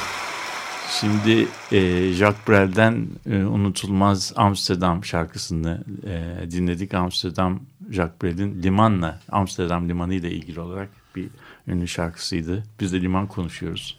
şimdi 1.04 1.48
e, 1.72 2.12
Jacques 2.12 2.48
Brel'den 2.48 3.06
e, 3.30 3.44
unutulmaz 3.44 4.32
Amsterdam 4.36 5.04
şarkısını 5.04 5.84
e, 6.06 6.50
dinledik. 6.50 6.94
Amsterdam 6.94 7.60
Jacques 7.90 8.22
Brel'in 8.22 8.62
limanla 8.62 9.20
Amsterdam 9.32 9.88
limanı 9.88 10.14
ile 10.14 10.30
ilgili 10.30 10.60
olarak 10.60 10.88
bir 11.16 11.26
ünlü 11.68 11.88
şarkısıydı. 11.88 12.62
Biz 12.80 12.92
de 12.92 13.00
liman 13.00 13.26
konuşuyoruz. 13.26 13.98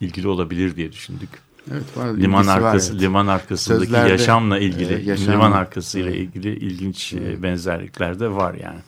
İlgili 0.00 0.28
olabilir 0.28 0.76
diye 0.76 0.92
düşündük. 0.92 1.28
Evet, 1.72 1.96
var, 1.96 2.06
Liman 2.16 2.42
ilgisi 2.42 2.60
var, 2.62 2.66
arkası, 2.68 2.92
evet. 2.92 3.02
liman 3.02 3.26
arkasındaki 3.26 3.84
Sözlerde, 3.84 4.10
yaşamla 4.10 4.58
ilgili, 4.58 4.94
e, 4.94 5.02
yaşam- 5.02 5.32
liman 5.32 5.52
arkasıyla 5.52 6.10
Evet. 6.10 6.20
ilgili 6.20 6.56
ilginç 6.56 7.14
e, 7.14 7.42
benzerlikler 7.42 8.20
de 8.20 8.30
var 8.32 8.54
yani. 8.54 8.78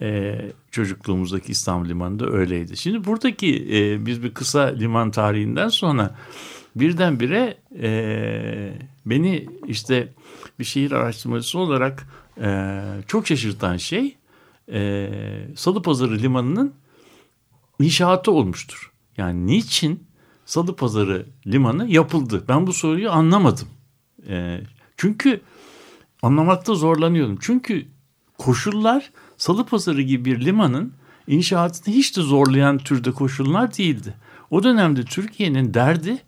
E, 0.00 0.40
çocukluğumuzdaki 0.70 1.52
İstanbul 1.52 1.88
Limanı 1.88 2.18
da 2.18 2.26
öyleydi. 2.30 2.76
Şimdi 2.76 3.04
buradaki 3.04 3.68
e, 3.72 4.06
biz 4.06 4.22
bir 4.22 4.34
kısa 4.34 4.60
liman 4.66 5.10
tarihinden 5.10 5.68
sonra 5.68 6.14
birdenbire 6.76 7.56
e, 7.82 8.72
beni 9.06 9.48
işte 9.66 10.12
bir 10.58 10.64
şehir 10.64 10.92
araştırmacısı 10.92 11.58
olarak 11.58 12.06
e, 12.40 12.80
çok 13.06 13.26
şaşırtan 13.26 13.76
şey 13.76 14.16
e, 14.72 15.10
Salıpazarı 15.56 16.18
Limanı'nın 16.18 16.74
inşaatı 17.80 18.30
olmuştur. 18.30 18.92
Yani 19.16 19.46
niçin 19.46 20.06
Salıpazarı 20.44 21.26
Limanı 21.46 21.88
yapıldı? 21.88 22.44
Ben 22.48 22.66
bu 22.66 22.72
soruyu 22.72 23.10
anlamadım. 23.10 23.68
E, 24.28 24.60
çünkü 24.96 25.40
anlamakta 26.22 26.74
zorlanıyorum. 26.74 27.38
Çünkü 27.40 27.86
koşullar 28.38 29.10
Salıpazarı 29.36 30.02
gibi 30.02 30.24
bir 30.24 30.44
limanın 30.44 30.92
inşaatını 31.26 31.94
hiç 31.94 32.16
de 32.16 32.20
zorlayan 32.22 32.78
türde 32.78 33.12
koşullar 33.12 33.76
değildi. 33.76 34.14
O 34.50 34.62
dönemde 34.62 35.04
Türkiye'nin 35.04 35.74
derdi 35.74 36.18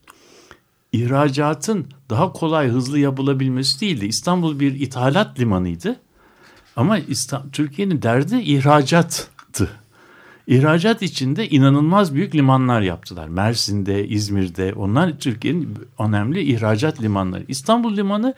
ihracatın 0.93 1.87
daha 2.11 2.33
kolay 2.33 2.69
hızlı 2.69 2.99
yapılabilmesi 2.99 3.81
değildi. 3.81 4.07
İstanbul 4.07 4.61
bir 4.61 4.81
ithalat 4.81 5.41
limanıydı. 5.41 5.97
Ama 6.77 6.99
Türkiye'nin 7.53 8.03
derdi 8.03 8.37
ihracattı. 8.37 9.71
İhracat 10.47 11.03
içinde 11.03 11.49
inanılmaz 11.49 12.15
büyük 12.15 12.35
limanlar 12.35 12.81
yaptılar. 12.81 13.29
Mersin'de, 13.29 14.09
İzmir'de 14.09 14.73
onlar 14.73 15.19
Türkiye'nin 15.19 15.79
önemli 15.99 16.43
ihracat 16.43 17.03
limanları. 17.03 17.45
İstanbul 17.49 17.97
limanı 17.97 18.35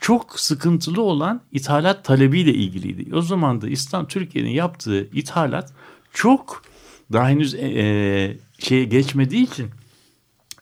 çok 0.00 0.40
sıkıntılı 0.40 1.02
olan 1.02 1.40
ithalat 1.52 2.04
talebiyle 2.04 2.54
ilgiliydi. 2.54 3.16
O 3.16 3.22
zaman 3.22 3.60
da 3.60 3.68
İslam 3.68 4.08
Türkiye'nin 4.08 4.50
yaptığı 4.50 5.08
ithalat 5.12 5.72
çok 6.12 6.62
daha 7.12 7.28
henüz 7.28 7.54
e, 7.54 7.58
e, 7.58 8.36
şeye 8.58 8.84
geçmediği 8.84 9.42
için 9.42 9.70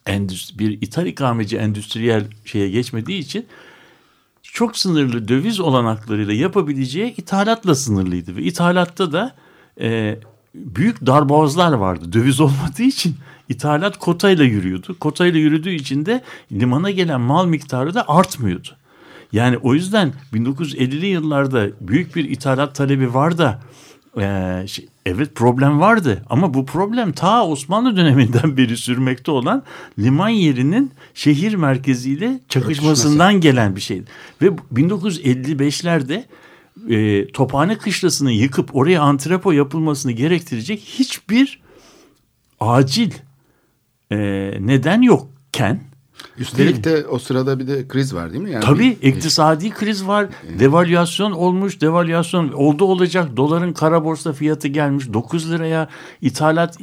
endüstri, 0.07 0.59
bir 0.59 0.83
ithal 0.83 1.07
ikameci 1.07 1.57
endüstriyel 1.57 2.25
şeye 2.45 2.71
geçmediği 2.71 3.19
için 3.19 3.47
çok 4.43 4.79
sınırlı 4.79 5.29
döviz 5.29 5.61
olanaklarıyla 5.61 6.35
yapabileceği 6.35 7.15
ithalatla 7.17 7.75
sınırlıydı 7.75 8.37
ve 8.37 8.43
ithalatta 8.43 9.13
da 9.13 9.35
e, 9.81 10.19
büyük 10.55 11.07
darboğazlar 11.07 11.73
vardı. 11.73 12.13
Döviz 12.13 12.41
olmadığı 12.41 12.83
için 12.83 13.17
ithalat 13.49 13.99
kotayla 13.99 14.45
yürüyordu. 14.45 14.99
Kotayla 14.99 15.41
yürüdüğü 15.41 15.71
için 15.71 16.07
de 16.07 16.23
limana 16.53 16.91
gelen 16.91 17.21
mal 17.21 17.47
miktarı 17.47 17.95
da 17.95 18.09
artmıyordu. 18.09 18.69
Yani 19.33 19.59
o 19.59 19.75
yüzden 19.75 20.13
1950'li 20.33 21.07
yıllarda 21.07 21.69
büyük 21.81 22.17
bir 22.17 22.31
ithalat 22.31 22.75
talebi 22.75 23.15
var 23.15 23.39
da 23.39 23.61
e, 24.21 24.65
şey, 24.67 24.87
evet 25.07 25.35
problem 25.35 25.81
vardı 25.81 26.23
ama 26.31 26.55
bu 26.55 26.67
problem 26.67 27.13
ta 27.13 27.47
Osmanlı 27.47 27.97
döneminden 27.97 28.57
beri 28.57 28.77
sürmekte 28.77 29.31
olan 29.31 29.63
liman 29.99 30.29
yerinin 30.29 30.93
şehir 31.15 31.55
merkeziyle 31.55 32.41
çakışmasından 32.49 33.41
gelen 33.41 33.77
bir 33.77 33.81
şeydi. 33.81 34.05
Ve 34.43 34.47
1955'lerde 34.75 36.25
e, 36.89 37.29
Tophane 37.33 37.79
Kışlası'nı 37.79 38.33
yıkıp 38.33 38.77
oraya 38.77 39.03
antrepo 39.03 39.53
yapılmasını 39.53 40.13
gerektirecek 40.13 40.81
hiçbir 40.81 41.61
acil 42.61 43.13
e, 44.13 44.17
neden 44.61 45.03
yokken 45.03 45.81
Üstelik 46.39 46.85
de 46.85 47.07
o 47.07 47.19
sırada 47.19 47.59
bir 47.59 47.67
de 47.69 47.89
kriz 47.89 48.15
var 48.15 48.33
değil 48.33 48.43
mi? 48.43 48.51
Yani 48.51 48.65
Tabii 48.65 48.97
bir- 49.03 49.09
iktisadi 49.09 49.71
kriz 49.71 50.07
var. 50.07 50.27
Devalüasyon 50.59 51.33
olmuş. 51.33 51.81
Devalüasyon 51.81 52.53
oldu 52.53 52.85
olacak. 52.85 53.37
Doların 53.37 53.73
kara 53.73 54.05
borsa 54.05 54.33
fiyatı 54.33 54.69
gelmiş 54.69 55.13
9 55.13 55.51
liraya. 55.51 55.89
ithalat 56.23 56.79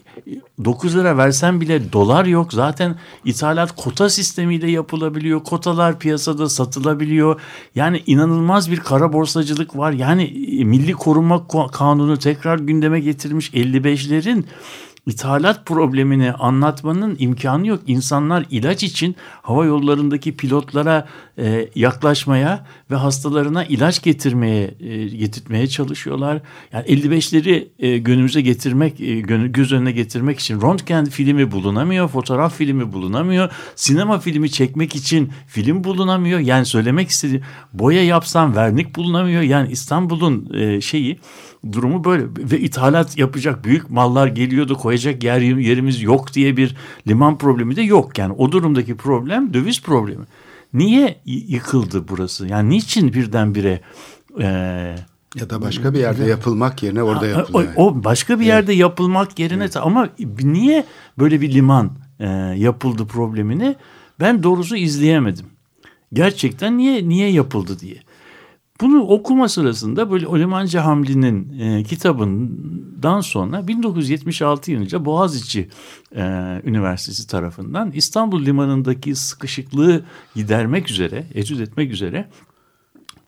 9 0.66 0.96
lira 0.98 1.18
versen 1.18 1.62
bile 1.62 1.94
dolar 1.94 2.26
yok. 2.26 2.54
Zaten 2.54 2.96
ithalat 3.26 3.76
kota 3.76 4.10
sistemiyle 4.10 4.72
yapılabiliyor. 4.72 5.44
Kotalar 5.44 6.00
piyasada 6.00 6.50
satılabiliyor. 6.50 7.42
Yani 7.76 8.04
inanılmaz 8.08 8.72
bir 8.72 8.78
kara 8.80 9.14
borsacılık 9.14 9.78
var. 9.78 9.92
Yani 9.92 10.24
e, 10.24 10.64
Milli 10.64 10.92
Koruma 10.94 11.36
Ko- 11.36 11.72
Kanunu 11.72 12.20
tekrar 12.20 12.60
gündeme 12.60 13.00
getirmiş 13.00 13.50
55'lerin 13.54 14.44
İthalat 15.06 15.66
problemini 15.66 16.32
anlatmanın 16.32 17.16
imkanı 17.20 17.68
yok. 17.68 17.80
İnsanlar 17.88 18.46
ilaç 18.50 18.84
için 18.84 19.16
hava 19.42 19.66
yollarındaki 19.66 20.38
pilotlara 20.38 21.08
e, 21.38 21.70
yaklaşmaya 21.76 22.66
ve 22.92 22.96
hastalarına 22.96 23.66
ilaç 23.66 24.04
getirmeye 24.04 24.74
e, 24.80 25.08
getirtmeye 25.08 25.68
çalışıyorlar. 25.68 26.42
Yani 26.74 26.86
55'leri 26.86 27.68
e, 27.80 27.98
günümüze 27.98 28.42
getirmek, 28.42 29.02
e, 29.02 29.20
göz 29.48 29.72
önüne 29.72 29.92
getirmek 29.92 30.40
için 30.40 30.62
röntgen 30.62 31.06
filmi 31.06 31.52
bulunamıyor, 31.52 32.08
fotoğraf 32.08 32.58
filmi 32.58 32.94
bulunamıyor, 32.94 33.50
sinema 33.76 34.20
filmi 34.20 34.52
çekmek 34.52 34.96
için 34.96 35.32
film 35.48 35.84
bulunamıyor. 35.84 36.40
Yani 36.40 36.66
söylemek 36.66 37.10
istediğim 37.10 37.44
boya 37.74 38.04
yapsam 38.06 38.56
vernik 38.56 38.96
bulunamıyor. 38.96 39.42
Yani 39.42 39.72
İstanbul'un 39.72 40.54
e, 40.54 40.82
şeyi 40.82 41.20
durumu 41.72 42.04
böyle 42.04 42.24
ve 42.38 42.60
ithalat 42.60 43.18
yapacak 43.18 43.64
büyük 43.64 43.90
mallar 43.90 44.28
geliyordu 44.28 44.78
koyacak 44.78 45.24
yer 45.24 45.42
yerimiz 45.42 46.02
yok 46.02 46.34
diye 46.34 46.58
bir 46.58 46.76
liman 47.08 47.38
problemi 47.38 47.76
de 47.76 47.82
yok 47.82 48.18
yani 48.18 48.34
o 48.34 48.52
durumdaki 48.52 48.98
problem 48.98 49.54
döviz 49.54 49.82
problemi. 49.82 50.26
Niye 50.74 51.22
yıkıldı 51.26 52.08
burası? 52.08 52.48
Yani 52.48 52.70
niçin 52.70 53.14
birdenbire 53.14 53.82
e, 54.40 54.46
Ya 55.36 55.50
da 55.50 55.62
başka 55.62 55.94
bir 55.94 56.00
yerde 56.00 56.24
yapılmak 56.24 56.84
yerine 56.84 57.04
orada 57.04 57.26
o, 57.26 57.28
yapılıyor. 57.28 57.74
o 57.76 58.04
başka 58.04 58.40
bir 58.40 58.46
yerde 58.46 58.74
yapılmak 58.74 59.40
yerine 59.40 59.68
ama 59.76 60.10
niye 60.44 60.86
böyle 61.20 61.42
bir 61.42 61.54
liman 61.54 61.92
e, 62.20 62.28
yapıldı 62.58 63.06
problemini 63.06 63.76
ben 64.20 64.44
doğrusu 64.44 64.76
izleyemedim. 64.76 65.46
Gerçekten 66.14 66.78
niye 66.78 67.10
niye 67.10 67.32
yapıldı 67.32 67.80
diye. 67.80 67.96
Bunu 68.82 69.02
okuma 69.02 69.50
sırasında 69.50 70.12
böyle 70.12 70.28
Olimancı 70.28 70.80
Hamli'nin 70.80 71.60
e, 71.60 71.84
kitabından 71.84 73.22
sonra 73.22 73.68
1976 73.68 74.72
yılında 74.72 75.06
Boğaziçi 75.06 75.70
e, 76.16 76.22
Üniversitesi 76.64 77.28
tarafından 77.28 77.92
İstanbul 77.92 78.46
Limanı'ndaki 78.46 79.16
sıkışıklığı 79.16 80.06
gidermek 80.36 80.90
üzere, 80.90 81.26
etüt 81.34 81.60
etmek 81.60 81.92
üzere 81.92 82.30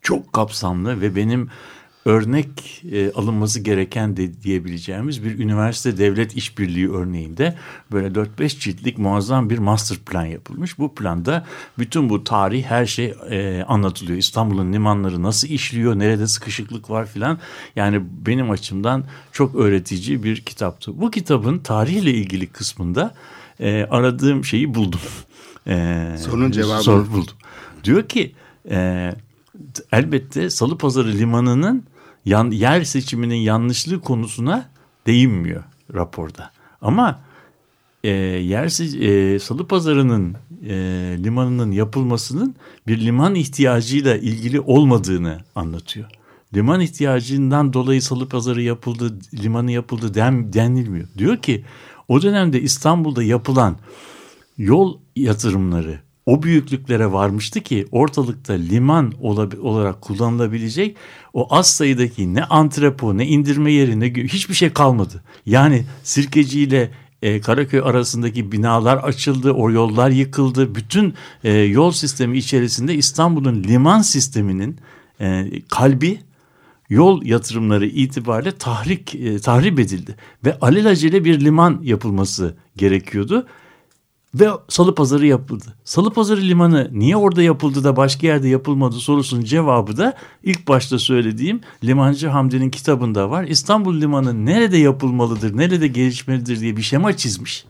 çok 0.02 0.34
kapsamlı 0.34 1.02
ve 1.02 1.16
benim 1.16 1.50
örnek 2.06 2.84
e, 2.92 3.12
alınması 3.12 3.60
gereken 3.60 4.18
de 4.18 4.44
diyebileceğimiz 4.44 5.24
bir 5.24 5.40
üniversite 5.40 5.98
devlet 5.98 6.36
işbirliği 6.36 6.92
örneğinde 6.92 7.56
böyle 7.92 8.08
4-5 8.08 8.60
ciltlik 8.60 8.98
muazzam 8.98 9.50
bir 9.50 9.58
master 9.58 9.98
plan 9.98 10.26
yapılmış. 10.26 10.80
Bu 10.80 10.96
planda 10.96 11.46
bütün 11.80 12.10
bu 12.10 12.24
tarih 12.24 12.64
her 12.64 12.86
şey 12.86 13.14
e, 13.30 13.64
anlatılıyor. 13.68 14.18
İstanbul'un 14.18 14.74
limanları 14.74 15.24
nasıl 15.24 15.48
işliyor, 15.48 16.00
nerede 16.00 16.28
sıkışıklık 16.28 16.90
var 16.90 17.06
filan. 17.06 17.40
Yani 17.76 18.02
benim 18.26 18.52
açımdan 18.52 19.04
çok 19.32 19.56
öğretici 19.56 20.24
bir 20.24 20.42
kitaptı. 20.42 21.02
Bu 21.02 21.12
kitabın 21.12 21.60
tarihle 21.60 22.12
ilgili 22.12 22.48
kısmında 22.48 23.14
e, 23.60 23.88
aradığım 23.90 24.46
şeyi 24.46 24.76
buldum. 24.76 25.00
E, 25.68 26.06
Sorunun 26.20 26.52
cevabını. 26.52 26.84
Sor 26.84 27.12
buldum. 27.12 27.36
Diyor 27.84 28.08
ki 28.08 28.36
e, 28.70 29.12
elbette 29.92 30.50
Salıpazarı 30.50 31.14
Limanı'nın 31.14 31.84
yan, 32.26 32.52
yer 32.52 32.84
seçiminin 32.84 33.36
yanlışlığı 33.36 34.02
konusuna 34.02 34.70
değinmiyor 35.08 35.64
raporda. 35.94 36.52
Ama 36.82 37.20
e, 38.04 38.10
yer 38.10 38.66
se- 38.66 39.04
e, 39.06 39.40
Salıpazarı'nın 39.40 40.36
e, 40.68 40.76
limanının 41.24 41.72
yapılmasının 41.72 42.56
bir 42.88 43.00
liman 43.06 43.36
ihtiyacıyla 43.36 44.18
ilgili 44.18 44.60
olmadığını 44.60 45.40
anlatıyor. 45.56 46.10
Liman 46.56 46.82
ihtiyacından 46.82 47.74
dolayı 47.74 48.02
Salıpazarı 48.02 48.62
yapıldı, 48.62 49.20
limanı 49.44 49.72
yapıldı 49.72 50.14
den, 50.14 50.54
denilmiyor. 50.54 51.08
Diyor 51.18 51.38
ki 51.38 51.66
o 52.08 52.22
dönemde 52.22 52.62
İstanbul'da 52.62 53.24
yapılan 53.24 53.78
yol 54.58 54.98
yatırımları 55.16 56.00
o 56.26 56.44
büyüklüklere 56.44 57.12
varmıştı 57.12 57.62
ki 57.62 57.88
ortalıkta 57.92 58.54
liman 58.54 59.14
olarak 59.62 60.02
kullanılabilecek 60.02 60.96
o 61.34 61.56
az 61.56 61.68
sayıdaki 61.68 62.34
ne 62.34 62.44
antrepo 62.44 63.18
ne 63.18 63.28
indirme 63.28 63.72
yeri 63.72 64.00
ne 64.00 64.14
hiçbir 64.14 64.54
şey 64.54 64.70
kalmadı. 64.70 65.24
Yani 65.46 65.86
Sirkeci 66.04 66.62
ile 66.62 66.92
e, 67.22 67.42
Karaköy 67.42 67.82
arasındaki 67.84 68.52
binalar 68.52 68.98
açıldı, 68.98 69.52
o 69.52 69.72
yollar 69.72 70.10
yıkıldı. 70.10 70.76
Bütün 70.76 71.14
e, 71.44 71.54
yol 71.54 71.92
sistemi 71.92 72.38
içerisinde 72.38 72.96
İstanbul'un 72.96 73.64
liman 73.64 74.02
sisteminin 74.02 74.78
e, 75.22 75.46
kalbi 75.70 76.20
yol 76.90 77.24
yatırımları 77.24 77.86
itibariyle 77.86 78.52
tahrik 78.52 79.16
e, 79.16 79.40
tahrip 79.40 79.80
edildi 79.80 80.16
ve 80.46 80.60
alelacele 80.60 81.26
bir 81.26 81.40
liman 81.40 81.80
yapılması 81.84 82.56
gerekiyordu 82.78 83.48
ve 84.40 84.50
Salı 84.68 84.96
Pazarı 84.96 85.26
yapıldı. 85.26 85.66
Salı 85.84 86.14
Pazarı 86.14 86.42
limanı 86.42 86.90
niye 86.92 87.18
orada 87.18 87.42
yapıldı 87.42 87.84
da 87.84 87.96
başka 87.96 88.28
yerde 88.28 88.48
yapılmadı 88.48 88.96
sorusunun 88.96 89.44
cevabı 89.44 89.98
da 89.98 90.14
ilk 90.44 90.68
başta 90.68 91.00
söylediğim 91.00 91.62
Limancı 91.84 92.28
Hamdi'nin 92.28 92.70
kitabında 92.70 93.30
var. 93.30 93.44
İstanbul 93.44 94.02
Limanı 94.02 94.46
nerede 94.46 94.78
yapılmalıdır, 94.78 95.58
nerede 95.58 95.88
gelişmelidir 95.88 96.60
diye 96.60 96.78
bir 96.78 96.82
şema 96.82 97.18
çizmiş. 97.18 97.66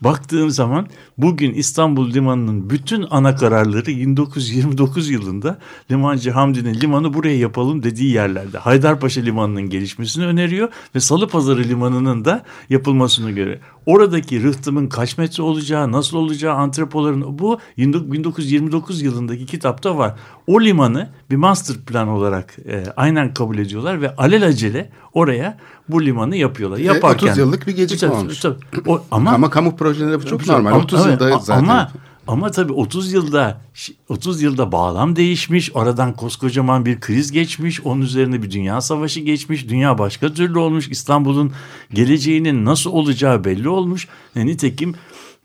Baktığım 0.00 0.50
zaman 0.50 0.86
bugün 1.18 1.54
İstanbul 1.54 2.14
Limanı'nın 2.14 2.70
bütün 2.70 3.06
ana 3.10 3.36
kararları 3.36 3.86
1929 3.86 5.10
yılında 5.10 5.58
Limancı 5.90 6.30
Hamdi'nin 6.30 6.74
limanı 6.74 7.14
buraya 7.14 7.38
yapalım 7.38 7.82
dediği 7.82 8.12
yerlerde. 8.12 8.58
Haydarpaşa 8.58 9.20
Limanı'nın 9.20 9.70
gelişmesini 9.70 10.26
öneriyor 10.26 10.68
ve 10.94 11.00
Salıpazarı 11.00 11.64
Limanı'nın 11.64 12.24
da 12.24 12.42
yapılmasını 12.70 13.30
göre. 13.30 13.60
Oradaki 13.86 14.42
rıhtımın 14.42 14.86
kaç 14.86 15.18
metre 15.18 15.42
olacağı, 15.42 15.92
nasıl 15.92 16.16
olacağı 16.16 16.54
antrepoların 16.54 17.38
bu 17.38 17.58
1929 17.76 19.02
yılındaki 19.02 19.46
kitapta 19.46 19.98
var. 19.98 20.14
O 20.46 20.60
limanı 20.60 21.08
bir 21.30 21.36
master 21.36 21.76
plan 21.76 22.08
olarak 22.08 22.56
e, 22.68 22.84
aynen 22.96 23.34
kabul 23.34 23.58
ediyorlar 23.58 24.00
ve 24.00 24.16
alelacele 24.16 24.90
oraya 25.12 25.58
bu 25.88 26.04
limanı 26.04 26.36
yapıyorlar. 26.36 26.78
Yaparken, 26.78 27.26
30 27.26 27.38
yıllık 27.38 27.66
bir 27.66 27.76
gecikme 27.76 28.08
olmuş. 28.08 28.40
Tabii, 28.40 28.56
o, 28.86 29.02
ama, 29.10 29.30
Ama 29.30 29.50
kamu 29.50 29.76
projeleri 29.76 30.22
bu 30.22 30.26
çok 30.26 30.46
normal. 30.46 30.70
ama- 30.70 30.84
30 30.84 31.06
evet, 31.06 31.20
yılda 31.20 31.38
zaten. 31.38 31.62
Ama 31.62 31.90
ama 32.26 32.50
tabii 32.50 32.72
30 32.72 33.12
yılda 33.12 33.60
30 34.08 34.42
yılda 34.42 34.72
bağlam 34.72 35.16
değişmiş. 35.16 35.70
Aradan 35.74 36.12
koskocaman 36.12 36.86
bir 36.86 37.00
kriz 37.00 37.32
geçmiş. 37.32 37.80
Onun 37.80 38.02
üzerine 38.02 38.42
bir 38.42 38.50
dünya 38.50 38.80
savaşı 38.80 39.20
geçmiş. 39.20 39.68
Dünya 39.68 39.98
başka 39.98 40.32
türlü 40.32 40.58
olmuş. 40.58 40.88
İstanbul'un 40.88 41.52
geleceğinin 41.92 42.64
nasıl 42.64 42.90
olacağı 42.90 43.44
belli 43.44 43.68
olmuş. 43.68 44.08
E, 44.36 44.46
nitekim 44.46 44.94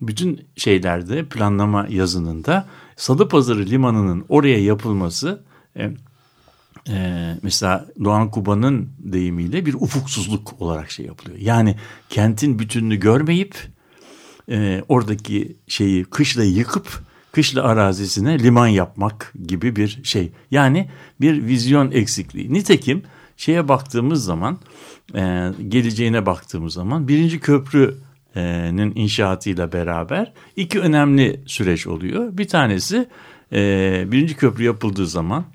bütün 0.01 0.41
şeylerde 0.55 1.25
planlama 1.25 1.87
yazınında 1.89 2.67
Salıpazarı 2.95 3.65
Limanı'nın 3.65 4.25
oraya 4.29 4.63
yapılması 4.63 5.43
e, 5.75 5.91
e, 6.89 7.37
mesela 7.43 7.85
Doğan 8.03 8.31
Kuba'nın 8.31 8.89
deyimiyle 8.99 9.65
bir 9.65 9.73
ufuksuzluk 9.73 10.61
olarak 10.61 10.91
şey 10.91 11.05
yapılıyor. 11.05 11.37
Yani 11.37 11.75
kentin 12.09 12.59
bütününü 12.59 12.95
görmeyip 12.95 13.55
e, 14.49 14.83
oradaki 14.87 15.57
şeyi 15.67 16.03
kışla 16.03 16.43
yıkıp 16.43 16.87
kışla 17.31 17.63
arazisine 17.63 18.39
liman 18.39 18.67
yapmak 18.67 19.33
gibi 19.47 19.75
bir 19.75 19.99
şey. 20.03 20.31
Yani 20.51 20.89
bir 21.21 21.45
vizyon 21.45 21.91
eksikliği. 21.91 22.53
Nitekim 22.53 23.03
şeye 23.37 23.67
baktığımız 23.67 24.23
zaman 24.23 24.57
e, 25.15 25.51
geleceğine 25.67 26.25
baktığımız 26.25 26.73
zaman 26.73 27.07
birinci 27.07 27.39
köprünün 27.39 28.95
inşaatıyla 28.95 29.71
beraber 29.71 30.33
iki 30.55 30.79
önemli 30.79 31.39
süreç 31.45 31.87
oluyor. 31.87 32.37
Bir 32.37 32.47
tanesi 32.47 33.07
e, 33.51 34.03
birinci 34.07 34.35
köprü 34.35 34.63
yapıldığı 34.63 35.07
zaman 35.07 35.45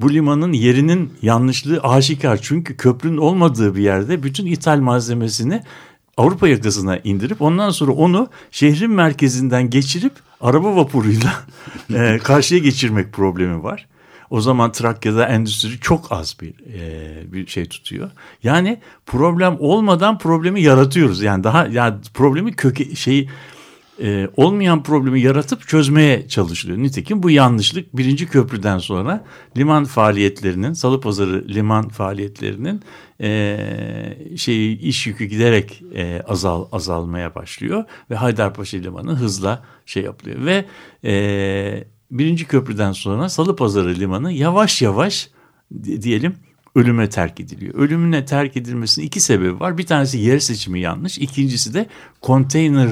bu 0.00 0.12
limanın 0.12 0.52
yerinin 0.52 1.12
yanlışlığı 1.22 1.80
aşikar. 1.80 2.38
Çünkü 2.42 2.76
köprünün 2.76 3.16
olmadığı 3.16 3.76
bir 3.76 3.82
yerde 3.82 4.22
bütün 4.22 4.46
ithal 4.46 4.78
malzemesini 4.78 5.62
Avrupa 6.16 6.48
yakasına 6.48 6.98
indirip 6.98 7.42
ondan 7.42 7.70
sonra 7.70 7.92
onu 7.92 8.28
şehrin 8.50 8.90
merkezinden 8.90 9.70
geçirip 9.70 10.12
araba 10.40 10.76
vapuruyla 10.76 11.32
e, 11.94 12.18
karşıya 12.18 12.60
geçirmek 12.60 13.12
problemi 13.12 13.62
var. 13.62 13.86
O 14.30 14.40
zaman 14.40 14.72
Trakya'da 14.72 15.26
endüstri 15.26 15.80
çok 15.80 16.12
az 16.12 16.36
bir 16.40 16.54
e, 16.74 17.32
bir 17.32 17.46
şey 17.46 17.66
tutuyor. 17.68 18.10
Yani 18.42 18.80
problem 19.06 19.56
olmadan 19.58 20.18
problemi 20.18 20.62
yaratıyoruz. 20.62 21.22
Yani 21.22 21.44
daha 21.44 21.66
yani 21.66 21.96
problemi 22.14 22.52
köke 22.52 22.94
şeyi 22.94 23.28
e, 24.02 24.28
olmayan 24.36 24.82
problemi 24.82 25.20
yaratıp 25.20 25.68
çözmeye 25.68 26.28
çalışılıyor. 26.28 26.78
Nitekim 26.78 27.22
bu 27.22 27.30
yanlışlık 27.30 27.96
birinci 27.96 28.26
köprüden 28.26 28.78
sonra 28.78 29.24
liman 29.56 29.84
faaliyetlerinin, 29.84 30.72
Salıpazarı 30.72 31.48
liman 31.48 31.88
faaliyetlerinin 31.88 32.82
e, 33.20 34.36
şeyi 34.36 34.78
iş 34.78 35.06
yükü 35.06 35.24
giderek 35.24 35.82
e, 35.94 36.22
azal 36.28 36.66
azalmaya 36.72 37.34
başlıyor 37.34 37.84
ve 38.10 38.14
Haydarpaşa 38.14 38.78
limanı 38.78 39.14
hızla 39.14 39.64
şey 39.86 40.02
yapılıyor 40.02 40.44
ve 40.44 40.64
e, 41.04 41.84
birinci 42.10 42.44
köprüden 42.44 42.92
sonra 42.92 43.28
Salıpazarı 43.28 43.94
limanı 43.94 44.32
yavaş 44.32 44.82
yavaş 44.82 45.30
di- 45.84 46.02
diyelim 46.02 46.34
ölüme 46.74 47.08
terk 47.08 47.40
ediliyor. 47.40 47.74
Ölümüne 47.74 48.24
terk 48.24 48.56
edilmesinin 48.56 49.06
iki 49.06 49.20
sebebi 49.20 49.60
var. 49.60 49.78
Bir 49.78 49.86
tanesi 49.86 50.18
yer 50.18 50.38
seçimi 50.38 50.80
yanlış. 50.80 51.18
İkincisi 51.18 51.74
de 51.74 51.86
konteyner 52.20 52.90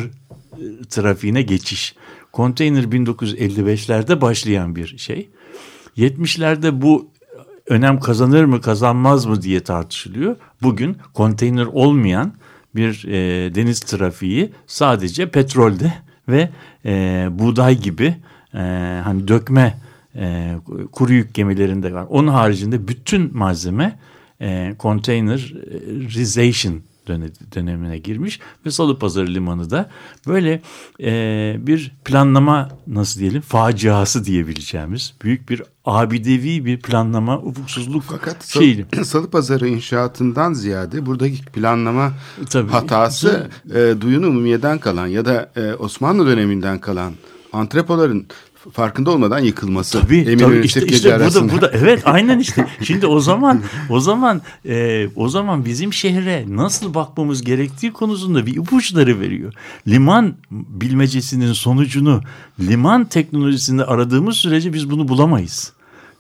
trafiğine 0.89 1.43
geçiş. 1.43 1.95
Konteyner 2.33 2.85
1955'lerde 2.85 4.21
başlayan 4.21 4.77
bir 4.77 4.99
şey. 4.99 5.29
70'lerde 5.97 6.83
bu 6.83 7.09
önem 7.69 8.01
kazanır 8.01 8.45
mı 8.45 8.61
kazanmaz 8.61 9.27
mı 9.27 9.43
diye 9.43 9.61
tartışılıyor. 9.61 10.37
Bugün 10.63 10.97
konteyner 11.15 11.67
olmayan 11.67 12.33
bir 12.77 13.05
e, 13.09 13.55
deniz 13.55 13.81
trafiği 13.81 14.53
sadece 14.67 15.31
petrolde 15.31 15.93
ve 16.29 16.49
e, 16.85 17.27
buğday 17.31 17.79
gibi 17.81 18.15
e, 18.55 18.59
hani 19.05 19.29
dökme 19.29 19.79
e, 20.17 20.55
kuru 20.93 21.13
yük 21.13 21.35
gemilerinde 21.35 21.95
var. 21.95 22.07
Onun 22.09 22.29
haricinde 22.29 22.89
bütün 22.89 23.37
malzeme 23.37 23.99
e, 24.41 24.75
containerization 24.81 26.75
döne- 26.75 26.94
dönemine 27.55 27.99
girmiş 27.99 28.41
ve 28.67 28.71
Salıpazarı 28.71 29.27
Limanı 29.27 29.71
da 29.71 29.91
böyle 30.27 30.63
e, 31.01 31.57
bir 31.59 31.93
planlama 32.05 32.69
nasıl 32.87 33.21
diyelim 33.21 33.41
faciası 33.41 34.25
diyebileceğimiz 34.25 35.15
büyük 35.23 35.49
bir 35.49 35.63
abidevi 35.85 36.65
bir 36.65 36.81
planlama 36.81 37.39
ufuksuzluk 37.39 38.03
Fakat 38.03 38.45
şeyi. 38.45 38.87
Salı, 39.05 39.05
Salıpazarı 39.05 39.69
inşaatından 39.69 40.53
ziyade 40.53 41.07
buradaki 41.07 41.45
planlama 41.45 42.13
Tabii. 42.51 42.71
hatası 42.71 43.51
e, 43.75 43.95
Duyun 44.01 44.23
Umumiye'den 44.23 44.79
kalan 44.79 45.07
ya 45.07 45.25
da 45.25 45.53
e, 45.57 45.75
Osmanlı 45.75 46.27
döneminden 46.27 46.79
kalan 46.79 47.13
antrepoların 47.53 48.27
farkında 48.73 49.11
olmadan 49.11 49.39
yıkılması. 49.39 50.01
Tabii, 50.01 50.19
Eminönü 50.19 50.39
tabii 50.39 50.67
işte, 50.67 50.87
işte 50.87 51.09
burada, 51.09 51.25
arasında. 51.25 51.53
burada 51.53 51.71
evet 51.75 52.03
aynen 52.05 52.39
işte. 52.39 52.67
Şimdi 52.83 53.07
o 53.07 53.21
zaman 53.21 53.63
o 53.91 54.01
zaman 54.01 54.43
e, 54.69 55.07
o 55.17 55.29
zaman 55.29 55.65
bizim 55.65 55.93
şehre 55.93 56.45
nasıl 56.49 56.95
bakmamız 56.95 57.43
gerektiği 57.43 57.93
konusunda 57.93 58.47
bir 58.47 58.57
ipuçları 58.57 59.21
veriyor. 59.21 59.53
Liman 59.89 60.35
bilmecesinin 60.51 61.53
sonucunu 61.53 62.21
liman 62.61 63.05
teknolojisinde 63.05 63.85
aradığımız 63.85 64.37
sürece 64.37 64.73
biz 64.73 64.91
bunu 64.91 65.09
bulamayız. 65.09 65.73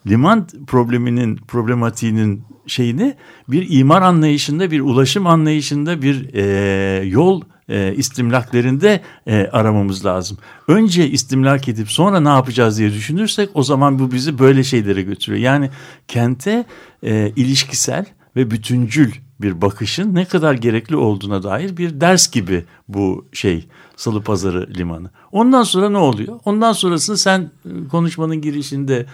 Liman 0.07 0.47
probleminin 0.66 1.36
problematiğinin 1.36 2.42
şeyini 2.66 3.14
bir 3.49 3.66
imar 3.70 4.03
anlayışında, 4.03 4.70
bir 4.70 4.80
ulaşım 4.80 5.26
anlayışında, 5.26 6.03
bir 6.03 6.34
e, 6.34 7.05
yol 7.05 7.40
e, 7.68 7.94
istimlaklerinde 7.94 9.00
e, 9.26 9.48
aramamız 9.52 10.06
lazım. 10.06 10.38
Önce 10.68 11.10
istimlak 11.10 11.68
edip 11.68 11.90
sonra 11.90 12.20
ne 12.20 12.28
yapacağız 12.28 12.78
diye 12.78 12.92
düşünürsek 12.92 13.50
o 13.54 13.62
zaman 13.62 13.98
bu 13.98 14.12
bizi 14.12 14.38
böyle 14.38 14.64
şeylere 14.64 15.02
götürüyor. 15.02 15.42
Yani 15.42 15.70
kente 16.08 16.64
e, 17.02 17.32
ilişkisel 17.36 18.06
ve 18.36 18.50
bütüncül 18.50 19.12
bir 19.40 19.60
bakışın 19.60 20.14
ne 20.14 20.24
kadar 20.24 20.54
gerekli 20.54 20.96
olduğuna 20.96 21.42
dair 21.42 21.76
bir 21.76 22.00
ders 22.00 22.30
gibi 22.30 22.64
bu 22.88 23.26
şey 23.32 23.66
Salıpazarı 23.96 24.74
Limanı. 24.74 25.10
Ondan 25.32 25.62
sonra 25.62 25.90
ne 25.90 25.98
oluyor? 25.98 26.40
Ondan 26.44 26.72
sonrasını 26.72 27.16
sen 27.16 27.50
e, 27.64 27.88
konuşmanın 27.88 28.40
girişinde 28.40 29.06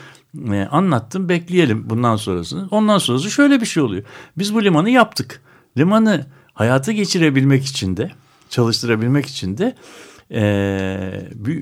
e, 0.53 0.69
anlattın. 0.71 1.29
Bekleyelim 1.29 1.91
bundan 1.91 2.17
sonrasını. 2.17 2.69
Ondan 2.71 2.99
sonrası 2.99 3.31
şöyle 3.31 3.61
bir 3.61 3.67
şey 3.67 3.83
oluyor. 3.83 4.03
Biz 4.39 4.55
bu 4.55 4.65
limanı 4.65 4.91
yaptık. 4.91 5.41
Limanı 5.79 6.27
hayata 6.55 6.93
geçirebilmek 6.93 7.65
için 7.65 7.97
de 7.97 8.11
çalıştırabilmek 8.51 9.27
için 9.27 9.59
de 9.59 9.75
e, 10.31 11.57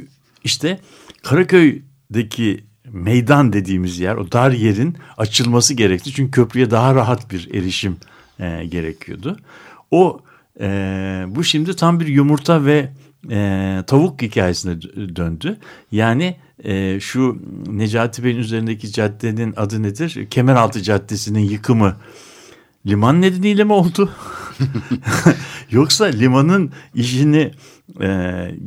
işte 0.45 0.81
Karaköy'deki 1.23 2.65
meydan 2.93 3.53
dediğimiz 3.53 3.99
yer 3.99 4.17
o 4.17 4.33
dar 4.33 4.51
yerin 4.51 4.97
açılması 5.17 5.75
gerekti. 5.75 6.13
Çünkü 6.13 6.31
köprüye 6.31 6.71
daha 6.71 6.95
rahat 6.95 7.31
bir 7.31 7.55
erişim 7.55 7.97
e, 8.41 8.65
gerekiyordu. 8.65 9.37
O 9.91 10.21
e, 10.61 10.67
bu 11.29 11.45
şimdi 11.45 11.77
tam 11.77 12.01
bir 12.01 12.07
yumurta 12.07 12.65
ve 12.65 12.93
e, 13.31 13.83
tavuk 13.87 14.23
hikayesine 14.23 14.73
dö- 14.73 15.17
döndü. 15.17 15.57
Yani 15.93 16.37
e, 16.65 17.01
şu 17.01 17.39
Necati 17.71 18.25
Bey'in 18.25 18.37
üzerindeki 18.37 18.93
caddenin 18.93 19.55
adı 19.57 19.83
nedir? 19.83 20.27
Kemeraltı 20.31 20.83
Caddesi'nin 20.83 21.41
yıkımı 21.41 21.97
liman 22.89 23.23
nedeniyle 23.23 23.65
mi 23.65 23.73
oldu? 23.73 24.11
Yoksa 25.71 26.05
limanın 26.05 26.73
işini 26.95 27.51
e, 28.01 28.07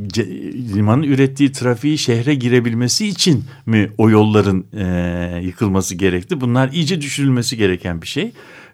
ce- 0.07 0.73
limanın 0.73 1.03
ürettiği 1.03 1.51
trafiği 1.51 1.97
şehre 1.97 2.35
girebilmesi 2.35 3.07
için 3.07 3.43
mi 3.65 3.89
o 3.97 4.09
yolların 4.09 4.65
e, 4.73 5.41
yıkılması 5.43 5.95
gerekti? 5.95 6.41
Bunlar 6.41 6.69
iyice 6.71 7.01
düşürülmesi 7.01 7.57
gereken 7.57 8.01
bir 8.01 8.07
şey. 8.07 8.31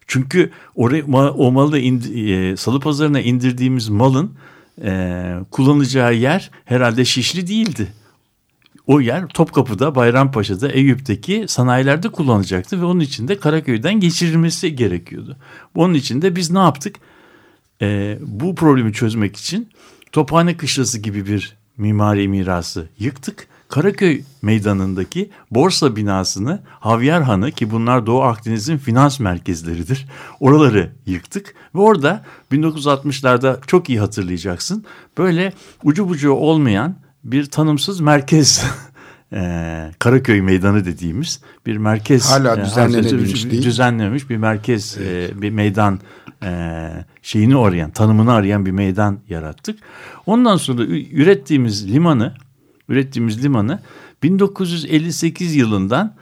Çünkü 0.08 0.52
oraya 0.76 1.04
o 1.32 1.52
malı 1.52 1.80
indi, 1.80 2.32
e, 2.32 2.58
salı 2.58 2.80
pazarına 2.80 3.20
indirdiğimiz 3.22 3.90
malın 3.90 4.32
e, 4.84 5.34
kullanacağı 5.52 6.16
yer 6.16 6.52
herhalde 6.66 7.06
Şişli 7.06 7.48
değildi. 7.48 7.88
O 8.88 9.02
yer 9.02 9.28
Topkapı'da, 9.28 9.96
Bayrampaşa'da, 9.96 10.72
Eyüp'teki 10.72 11.46
sanayilerde 11.48 12.10
kullanacaktı 12.10 12.82
ve 12.82 12.86
onun 12.86 13.00
için 13.00 13.28
de 13.28 13.40
Karaköy'den 13.40 14.00
geçirilmesi 14.00 14.76
gerekiyordu. 14.76 15.38
Onun 15.76 15.94
için 15.94 16.22
de 16.22 16.36
biz 16.36 16.52
ne 16.52 16.60
yaptık? 16.60 16.96
Ee, 17.82 18.18
bu 18.22 18.56
problemi 18.56 18.94
çözmek 18.94 19.38
için 19.38 19.70
Tophane 20.12 20.58
Kışlası 20.58 21.00
gibi 21.00 21.26
bir 21.26 21.56
mimari 21.78 22.28
mirası 22.28 22.90
yıktık. 23.00 23.48
Karaköy 23.70 24.22
meydanındaki 24.42 25.30
borsa 25.52 25.96
binasını, 25.96 26.62
Havyar 26.68 27.24
Hanı 27.24 27.52
ki 27.52 27.72
bunlar 27.72 28.06
Doğu 28.06 28.22
Akdeniz'in 28.22 28.78
finans 28.78 29.20
merkezleridir. 29.20 30.08
Oraları 30.40 30.92
yıktık 31.06 31.56
ve 31.76 31.80
orada 31.80 32.26
1960'larda 32.52 33.58
çok 33.68 33.90
iyi 33.90 34.00
hatırlayacaksın. 34.00 34.86
Böyle 35.18 35.54
ucu 35.84 36.10
bucu 36.10 36.32
olmayan 36.32 36.96
bir 37.28 37.46
tanımsız 37.46 38.00
merkez 38.00 38.66
eee, 39.34 39.92
Karaköy 40.00 40.42
Meydanı 40.42 40.86
dediğimiz 40.86 41.42
bir 41.66 41.78
merkez 41.78 42.32
Hala 42.32 42.56
eee, 42.58 42.66
düzenlenebilmiş 42.66 43.46
bir- 43.46 43.52
değil. 43.52 43.64
düzenlenmiş 43.64 44.30
bir 44.30 44.38
merkez 44.38 44.98
eee, 44.98 45.30
bir 45.36 45.50
meydan 45.52 46.00
eee, 46.44 47.06
şeyini 47.22 47.58
arayan 47.58 47.92
tanımını 47.92 48.34
arayan 48.34 48.66
bir 48.66 48.72
meydan 48.72 49.20
yarattık. 49.30 49.80
Ondan 50.26 50.58
sonra 50.58 50.84
ürettiğimiz 51.12 51.94
limanı 51.94 52.34
ürettiğimiz 52.90 53.44
limanı 53.44 53.80
1958 54.24 55.56
yılından 55.56 56.16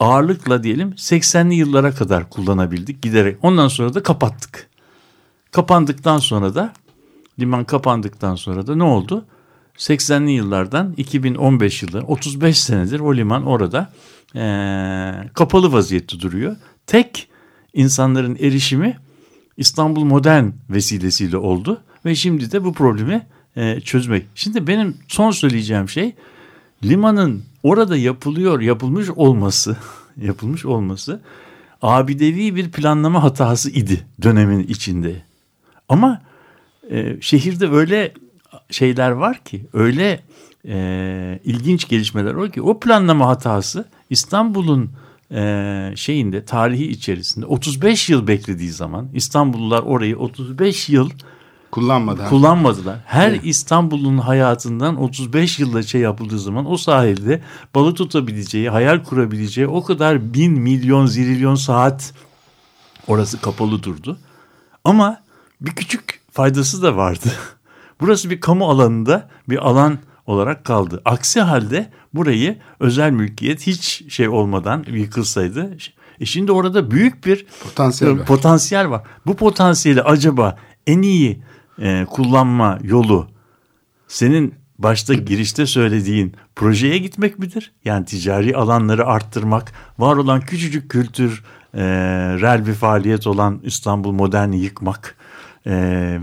ağırlıkla 0.00 0.62
diyelim 0.62 0.90
80'li 0.90 1.54
yıllara 1.54 1.94
kadar 1.94 2.30
kullanabildik 2.30 3.02
giderek. 3.02 3.36
Ondan 3.42 3.68
sonra 3.68 3.94
da 3.94 4.02
kapattık. 4.02 4.66
Kapandıktan 5.50 6.18
sonra 6.18 6.54
da 6.54 6.72
liman 7.40 7.64
kapandıktan 7.64 8.34
sonra 8.34 8.66
da 8.66 8.76
ne 8.76 8.82
oldu? 8.82 9.24
80'li 9.78 10.30
yıllardan 10.30 10.94
2015 10.96 11.82
yılı 11.82 12.00
35 12.00 12.60
senedir 12.60 13.00
o 13.00 13.16
liman 13.16 13.46
orada 13.46 13.92
eee, 14.34 15.30
kapalı 15.34 15.72
vaziyette 15.72 16.20
duruyor. 16.20 16.56
Tek 16.86 17.28
insanların 17.74 18.36
erişimi 18.40 18.96
İstanbul 19.56 20.04
Modern 20.04 20.46
vesilesiyle 20.70 21.36
oldu 21.36 21.80
ve 22.04 22.14
şimdi 22.14 22.52
de 22.52 22.64
bu 22.64 22.72
problemi 22.72 23.26
eee, 23.56 23.80
çözmek. 23.84 24.26
Şimdi 24.34 24.66
benim 24.66 24.96
son 25.08 25.30
söyleyeceğim 25.30 25.88
şey 25.88 26.14
limanın 26.84 27.42
orada 27.62 27.96
yapılıyor 27.96 28.60
yapılmış 28.60 29.10
olması 29.10 29.76
yapılmış 30.22 30.64
olması 30.64 31.20
abidevi 31.82 32.56
bir 32.56 32.70
planlama 32.70 33.22
hatası 33.22 33.70
idi 33.70 34.06
dönemin 34.22 34.62
içinde. 34.62 35.22
Ama 35.88 36.22
e, 36.90 37.16
şehirde 37.20 37.68
öyle 37.68 38.12
şeyler 38.70 39.10
var 39.10 39.44
ki 39.44 39.66
öyle 39.72 40.20
e, 40.68 41.40
ilginç 41.44 41.88
gelişmeler 41.88 42.34
var 42.34 42.52
ki 42.52 42.62
o 42.62 42.80
planlama 42.80 43.26
hatası 43.26 43.88
İstanbul'un 44.10 44.90
e, 45.30 45.92
şeyinde 45.96 46.44
tarihi 46.44 46.86
içerisinde 46.88 47.46
35 47.46 48.08
yıl 48.10 48.26
beklediği 48.26 48.70
zaman 48.70 49.08
İstanbullular 49.14 49.82
orayı 49.82 50.18
35 50.18 50.88
yıl 50.88 51.10
Kullanmadan. 51.70 52.28
kullanmadılar. 52.28 52.98
Her 53.06 53.32
İstanbul'un 53.32 54.18
hayatından 54.18 54.96
35 54.96 55.58
yılda 55.58 55.82
şey 55.82 56.00
yapıldığı 56.00 56.38
zaman 56.38 56.70
o 56.70 56.76
sahilde 56.76 57.42
balık 57.74 57.96
tutabileceği, 57.96 58.70
hayal 58.70 59.04
kurabileceği 59.04 59.66
o 59.66 59.84
kadar 59.84 60.34
bin, 60.34 60.52
milyon, 60.52 61.06
zirilyon 61.06 61.54
saat 61.54 62.14
orası 63.06 63.40
kapalı 63.40 63.82
durdu. 63.82 64.18
Ama 64.84 65.20
bir 65.60 65.70
küçük 65.70 66.20
faydası 66.32 66.82
da 66.82 66.96
vardı. 66.96 67.32
Burası 68.00 68.30
bir 68.30 68.40
kamu 68.40 68.68
alanında 68.70 69.28
bir 69.48 69.68
alan 69.68 69.98
olarak 70.26 70.64
kaldı. 70.64 71.02
Aksi 71.04 71.40
halde 71.40 71.90
burayı 72.14 72.58
özel 72.80 73.10
mülkiyet 73.10 73.66
hiç 73.66 74.12
şey 74.12 74.28
olmadan 74.28 74.84
yıkılsaydı. 74.88 75.76
E 76.20 76.26
şimdi 76.26 76.52
orada 76.52 76.90
büyük 76.90 77.26
bir 77.26 77.46
Potansiyel 77.64 78.18
var. 78.18 78.26
potansiyel 78.26 78.90
var. 78.90 79.02
Bu 79.26 79.36
potansiyeli 79.36 80.02
acaba 80.02 80.56
en 80.86 81.02
iyi 81.02 81.42
e, 81.78 82.04
kullanma 82.10 82.78
yolu 82.82 83.28
senin 84.08 84.54
başta 84.78 85.14
girişte 85.14 85.66
söylediğin 85.66 86.34
projeye 86.56 86.98
gitmek 86.98 87.38
midir? 87.38 87.72
Yani 87.84 88.04
ticari 88.04 88.56
alanları 88.56 89.06
arttırmak, 89.06 89.72
var 89.98 90.16
olan 90.16 90.40
küçücük 90.40 90.90
kültür 90.90 91.44
e, 91.74 91.82
rel 92.40 92.66
bir 92.66 92.74
faaliyet 92.74 93.26
olan 93.26 93.60
İstanbul 93.62 94.12
Modern'i 94.12 94.58
yıkmak 94.60 95.16
e, 95.68 95.74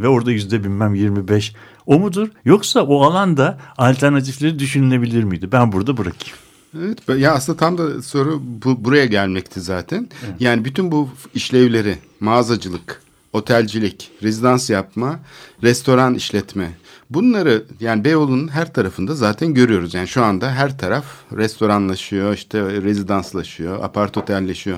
ve 0.02 0.08
orada 0.08 0.32
yüzde 0.32 0.64
bilmem 0.64 0.96
25 0.96 1.54
o 1.86 2.00
mudur? 2.00 2.28
Yoksa 2.46 2.82
o 2.82 3.02
alanda 3.04 3.58
alternatifleri 3.78 4.60
düşünülebilir 4.60 5.24
miydi? 5.24 5.52
Ben 5.52 5.72
burada 5.72 5.98
bırakayım. 5.98 6.38
Evet, 6.78 7.20
ya 7.22 7.34
aslında 7.34 7.58
tam 7.58 7.78
da 7.78 8.02
soru 8.02 8.41
bu, 8.43 8.86
buraya 8.86 9.06
gelmekti 9.06 9.62
zaten. 9.62 10.10
Yani 10.39 10.66
bütün 10.66 10.91
bu 10.91 11.10
işlevleri, 11.34 11.98
mağazacılık, 12.20 13.02
otelcilik, 13.34 14.12
rezidans 14.24 14.70
yapma, 14.70 15.20
restoran 15.64 16.14
işletme. 16.14 16.72
Bunları 17.10 17.64
yani 17.80 18.04
Beyoğlu'nun 18.04 18.48
her 18.48 18.74
tarafında 18.74 19.16
zaten 19.16 19.54
görüyoruz. 19.54 19.93
Yani 19.93 20.08
şu 20.08 20.24
anda 20.24 20.52
her 20.52 20.78
taraf 20.78 21.06
restoranlaşıyor, 21.38 22.34
işte 22.34 22.62
rezidanslaşıyor, 22.64 23.84
apart 23.84 24.18
otelleşiyor. 24.18 24.78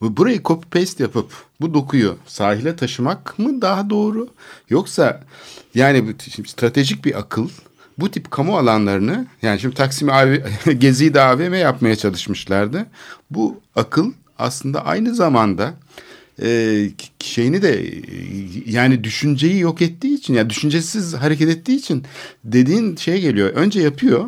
Bu- 0.00 0.16
Burayı 0.16 0.42
copy 0.42 0.78
paste 0.78 1.04
yapıp 1.04 1.32
bu 1.60 1.74
dokuyu 1.74 2.16
sahile 2.26 2.76
taşımak 2.76 3.38
mı 3.38 3.62
daha 3.62 3.90
doğru? 3.90 4.28
Yoksa 4.70 5.20
yani 5.74 6.14
stratejik 6.46 7.04
bir 7.04 7.18
akıl 7.18 7.48
bu 7.98 8.10
tip 8.10 8.30
kamu 8.30 8.56
alanlarını 8.56 9.26
yani 9.42 9.60
şimdi 9.60 9.74
Taksim 9.74 10.10
AV, 10.10 10.36
Gezi'yi 10.78 11.20
AVM 11.20 11.54
yapmaya 11.54 11.96
çalışmışlardı. 11.96 12.86
Bu 13.30 13.60
akıl 13.76 14.12
aslında 14.38 14.84
aynı 14.84 15.14
zamanda 15.14 15.74
e, 16.42 16.90
şeyini 17.20 17.62
de 17.62 17.84
yani 18.66 19.04
düşünceyi 19.04 19.58
yok 19.58 19.82
ettiği 19.82 20.14
için 20.14 20.34
yani 20.34 20.50
düşüncesiz 20.50 21.14
hareket 21.14 21.48
ettiği 21.48 21.76
için 21.76 22.04
dediğin 22.44 22.96
şey 22.96 23.20
geliyor. 23.20 23.48
Önce 23.48 23.80
yapıyor 23.80 24.24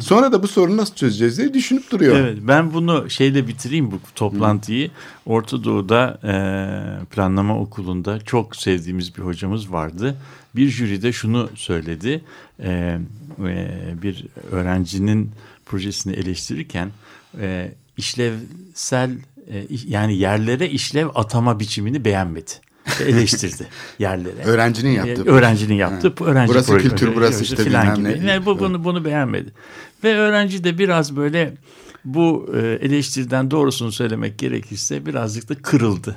sonra 0.00 0.32
da 0.32 0.42
bu 0.42 0.48
sorunu 0.48 0.76
nasıl 0.76 0.94
çözeceğiz 0.94 1.38
diye 1.38 1.54
düşünüp 1.54 1.90
duruyor. 1.90 2.16
Evet 2.16 2.38
ben 2.42 2.74
bunu 2.74 3.10
şeyle 3.10 3.48
bitireyim 3.48 3.90
bu 3.90 3.98
toplantıyı. 4.14 4.90
Orta 5.26 5.64
Doğu'da 5.64 6.18
e, 6.24 6.34
planlama 7.04 7.58
okulunda 7.58 8.20
çok 8.20 8.56
sevdiğimiz 8.56 9.16
bir 9.16 9.22
hocamız 9.22 9.72
vardı. 9.72 10.16
Bir 10.56 10.68
jüride 10.68 11.12
şunu 11.12 11.50
söyledi. 11.54 12.24
E, 12.58 12.98
e, 13.44 14.02
bir 14.02 14.26
öğrencinin 14.50 15.30
projesini 15.66 16.12
eleştirirken 16.12 16.90
e, 17.40 17.72
işlevsel 17.96 19.10
e, 19.50 19.66
yani 19.86 20.16
yerlere 20.16 20.70
işlev 20.70 21.08
atama 21.14 21.60
biçimini 21.60 22.04
beğenmedi. 22.04 22.50
Eleştirdi 23.00 23.66
yerlere. 23.98 24.42
Öğrencinin 24.44 24.90
yaptığı 24.90 25.22
E, 25.24 25.30
Öğrencinin 25.30 25.74
yaptığı 25.74 26.08
Ha. 26.08 26.24
öğrenci 26.24 26.52
Burası 26.52 26.70
projesi, 26.70 26.88
kültür, 26.88 27.14
burası 27.14 27.42
işte 27.42 27.64
filan 27.64 27.94
gibi. 27.94 28.04
ne. 28.04 28.30
Yani 28.30 28.46
bu, 28.46 28.58
bunu, 28.58 28.84
bunu 28.84 29.04
beğenmedi. 29.04 29.52
Ve 30.04 30.14
öğrenci 30.16 30.64
de 30.64 30.78
biraz 30.78 31.16
böyle 31.16 31.54
bu 32.04 32.50
e, 32.56 32.58
eleştiriden 32.58 33.50
doğrusunu 33.50 33.92
söylemek 33.92 34.38
gerekirse 34.38 35.06
birazcık 35.06 35.48
da 35.48 35.54
kırıldı. 35.54 36.16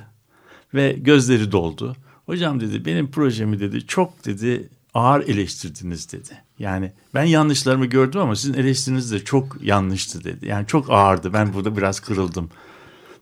Ve 0.74 0.92
gözleri 0.92 1.52
doldu. 1.52 1.96
Hocam 2.26 2.60
dedi 2.60 2.86
benim 2.86 3.12
projemi 3.12 3.60
dedi 3.60 3.88
çok 3.88 4.26
dedi 4.26 4.70
ağır 4.94 5.22
eleştirdiniz 5.28 6.12
dedi. 6.12 6.30
Yani 6.60 6.92
ben 7.14 7.24
yanlışlarımı 7.24 7.86
gördüm 7.86 8.22
ama 8.22 8.36
sizin 8.36 8.54
eleştiriniz 8.54 9.12
de 9.12 9.20
çok 9.20 9.58
yanlıştı 9.62 10.24
dedi. 10.24 10.46
Yani 10.46 10.68
çok 10.68 10.90
ağırdı 10.92 11.34
ben 11.34 11.54
burada 11.54 11.78
biraz 11.78 12.00
kırıldım. 12.00 12.50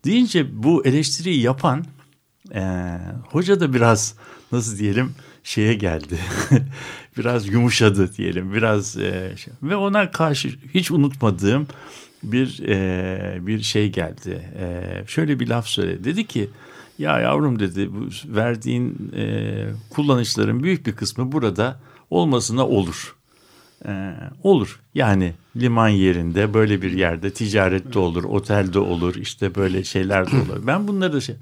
Deyince 0.05 0.63
bu 0.63 0.85
eleştiriyi 0.85 1.41
yapan 1.41 1.85
e, 2.53 2.97
hoca 3.31 3.59
da 3.59 3.73
biraz 3.73 4.15
nasıl 4.51 4.77
diyelim 4.77 5.11
şeye 5.43 5.73
geldi. 5.73 6.17
biraz 7.17 7.47
yumuşadı 7.47 8.13
diyelim. 8.17 8.53
Biraz 8.53 8.97
e, 8.97 9.33
şey- 9.37 9.53
ve 9.63 9.75
ona 9.75 10.11
karşı 10.11 10.49
hiç 10.73 10.91
unutmadığım 10.91 11.67
bir 12.23 12.63
e, 12.67 13.47
bir 13.47 13.61
şey 13.61 13.91
geldi. 13.91 14.49
E, 14.59 14.83
şöyle 15.07 15.39
bir 15.39 15.47
laf 15.47 15.67
söyledi. 15.67 16.03
Dedi 16.03 16.27
ki 16.27 16.49
ya 16.97 17.19
yavrum 17.19 17.59
dedi 17.59 17.89
bu 17.93 18.35
verdiğin 18.35 19.11
e, 19.15 19.53
kullanışların 19.89 20.63
büyük 20.63 20.87
bir 20.87 20.95
kısmı 20.95 21.31
burada 21.31 21.79
olmasına 22.09 22.67
olur. 22.67 23.15
Ee, 23.87 24.13
olur. 24.43 24.79
Yani 24.95 25.33
liman 25.55 25.87
yerinde 25.89 26.53
böyle 26.53 26.81
bir 26.81 26.91
yerde 26.91 27.33
ticarette 27.33 27.99
olur, 27.99 28.23
otelde 28.23 28.79
olur, 28.79 29.15
işte 29.15 29.55
böyle 29.55 29.83
şeyler 29.83 30.31
de 30.31 30.35
olur. 30.35 30.67
Ben 30.67 30.87
bunları 30.87 31.13
da 31.13 31.21
şey 31.21 31.35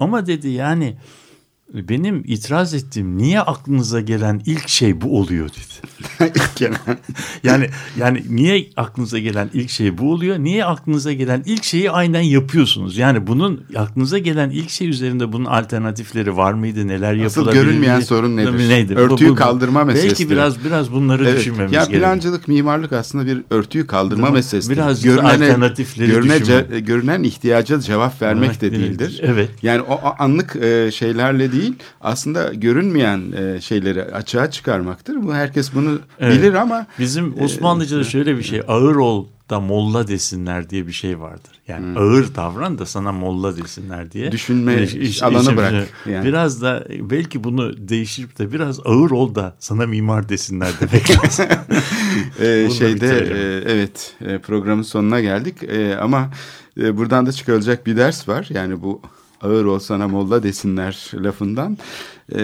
Ama 0.00 0.26
dedi 0.26 0.48
yani 0.48 0.96
benim 1.74 2.22
itiraz 2.26 2.74
ettiğim 2.74 3.18
niye 3.18 3.40
aklınıza 3.40 4.00
gelen 4.00 4.42
ilk 4.46 4.68
şey 4.68 5.00
bu 5.00 5.18
oluyor 5.18 5.48
dedi. 5.48 6.30
yani 7.42 7.66
yani 7.96 8.22
niye 8.30 8.66
aklınıza 8.76 9.18
gelen 9.18 9.50
ilk 9.52 9.70
şey 9.70 9.98
bu 9.98 10.12
oluyor? 10.12 10.38
Niye 10.38 10.64
aklınıza 10.64 11.12
gelen 11.12 11.42
ilk 11.46 11.64
şeyi 11.64 11.90
aynen 11.90 12.20
yapıyorsunuz? 12.20 12.96
Yani 12.96 13.26
bunun 13.26 13.60
aklınıza 13.76 14.18
gelen 14.18 14.50
ilk 14.50 14.70
şey 14.70 14.88
üzerinde 14.88 15.32
bunun 15.32 15.44
alternatifleri 15.44 16.36
var 16.36 16.52
mıydı? 16.52 16.88
Neler 16.88 17.24
Asıl 17.24 17.40
yapılabilir? 17.40 17.64
görünmeyen 17.64 18.00
sorun 18.00 18.36
nedir? 18.36 18.68
Neydi? 18.68 18.94
Örtüyü 18.94 19.34
kaldırma 19.34 19.84
meselesidir. 19.84 20.18
Belki 20.20 20.30
biraz 20.30 20.64
biraz 20.64 20.92
bunları 20.92 21.24
Evet. 21.28 21.38
düşünmemiz 21.38 21.72
Ya 21.72 21.80
gerekiyor. 21.80 22.02
plancılık, 22.02 22.48
mimarlık 22.48 22.92
aslında 22.92 23.26
bir 23.26 23.38
örtüyü 23.50 23.86
kaldırma 23.86 24.22
Değil 24.22 24.32
mi? 24.32 24.36
meselesidir. 24.36 24.76
Biraz 24.76 25.04
da 25.04 25.24
alternatifleri 25.24 26.10
görüne, 26.10 26.40
düşünme. 26.40 26.80
görünen 26.80 27.22
ihtiyaca 27.22 27.80
cevap 27.80 28.22
vermek 28.22 28.60
de 28.60 28.72
değildir. 28.72 29.20
evet. 29.22 29.48
Yani 29.62 29.80
o 29.82 29.94
o 29.94 30.14
anlık 30.18 30.56
e, 30.56 30.90
şeylerle 30.92 31.52
değil, 31.52 31.59
aslında 32.00 32.54
görünmeyen 32.54 33.22
e, 33.32 33.60
şeyleri 33.60 34.02
açığa 34.04 34.50
çıkarmaktır. 34.50 35.22
Bu 35.22 35.34
herkes 35.34 35.74
bunu 35.74 35.98
Evet. 36.20 36.38
bilir 36.38 36.54
ama 36.54 36.86
Bizim 36.98 37.42
Osmanlıca'da 37.42 38.04
şöyle 38.04 38.36
bir 38.38 38.42
şey 38.42 38.62
ağır 38.68 38.96
ol 38.96 39.26
da 39.50 39.60
molla 39.60 40.08
desinler 40.08 40.70
diye 40.70 40.86
bir 40.86 40.92
şey 40.92 41.20
vardır. 41.20 41.50
Yani 41.68 41.98
ağır 41.98 42.34
davran 42.34 42.78
da 42.78 42.86
sana 42.86 43.12
molla 43.12 43.56
desinler 43.56 44.12
diye. 44.12 44.32
Düşünme 44.32 44.82
İş- 44.82 45.22
alanı 45.22 45.38
işimizi- 45.42 45.56
bırak 45.56 45.88
yani. 46.10 46.24
Biraz 46.24 46.62
da 46.62 46.84
belki 46.90 47.44
bunu 47.44 47.88
değiştirip 47.88 48.38
de 48.38 48.52
biraz 48.52 48.80
ağır 48.86 49.10
ol 49.10 49.34
da 49.34 49.56
sana 49.58 49.86
mimar 49.86 50.28
desinler 50.28 50.70
demek 50.80 51.10
lazım. 51.10 51.46
e, 52.40 52.44
da 52.44 52.70
şeyde 52.70 53.08
e, 53.18 53.72
evet 53.72 54.14
e, 54.26 54.38
programın 54.38 54.82
sonuna 54.82 55.20
geldik. 55.20 55.62
E, 55.62 55.96
ama 55.96 56.30
e, 56.80 56.96
buradan 56.96 57.26
da 57.26 57.32
çıkarılacak 57.32 57.86
bir 57.86 57.96
ders 57.96 58.28
var. 58.28 58.46
Yani 58.50 58.82
bu 58.82 59.02
ağır 59.40 59.64
olsana 59.64 60.08
molla 60.08 60.42
desinler 60.42 61.10
lafından. 61.14 61.78
E, 62.32 62.42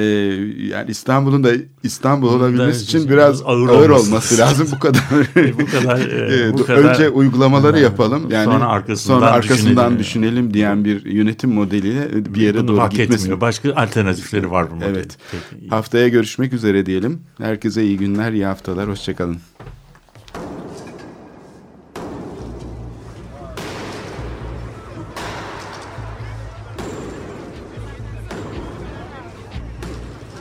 yani 0.67 0.91
İstanbul'un 0.91 1.45
da 1.45 1.51
İstanbul 1.83 2.29
olabilmesi 2.35 2.85
için 2.85 3.11
biraz 3.11 3.43
ağır 3.43 3.69
ağır, 3.69 3.89
olması 3.91 4.09
olması 4.11 4.39
lazım 4.39 4.69
bu 4.73 4.79
kadar. 4.79 5.03
bu 5.61 5.67
kadar, 5.67 5.99
e, 5.99 6.47
E, 6.49 6.53
bu 6.53 6.67
kadar- 6.67 6.79
önce 6.85 7.09
uygulamaları 7.09 7.79
yapalım. 7.81 8.31
Yani 8.31 8.45
Sonra 8.45 8.67
arkasından 8.69 9.19
sonra 9.19 9.31
arkasından 9.31 9.99
düşünelim. 9.99 9.99
düşünelim 9.99 10.55
diyen 10.55 10.85
bir 10.85 11.05
yönetim 11.05 11.51
modeliyle 11.53 12.35
bir 12.35 12.41
yere 12.41 12.59
Bunu 12.59 12.69
doğru 12.69 12.79
hak 12.81 12.91
gitmesin. 12.93 13.15
etmiyor. 13.25 13.41
Başka 13.41 13.73
alternatifleri 13.75 14.51
var 14.51 14.71
bu 14.71 14.75
modelin. 14.75 14.95
Evet. 14.95 15.17
Peki. 15.51 15.69
Haftaya 15.69 16.09
görüşmek 16.09 16.53
üzere 16.53 16.87
diyelim. 16.87 17.19
Herkese 17.39 17.85
iyi 17.85 17.97
günler, 17.97 18.33
iyi 18.33 18.45
haftalar. 18.47 18.89
Hoşçakalın. 18.89 19.37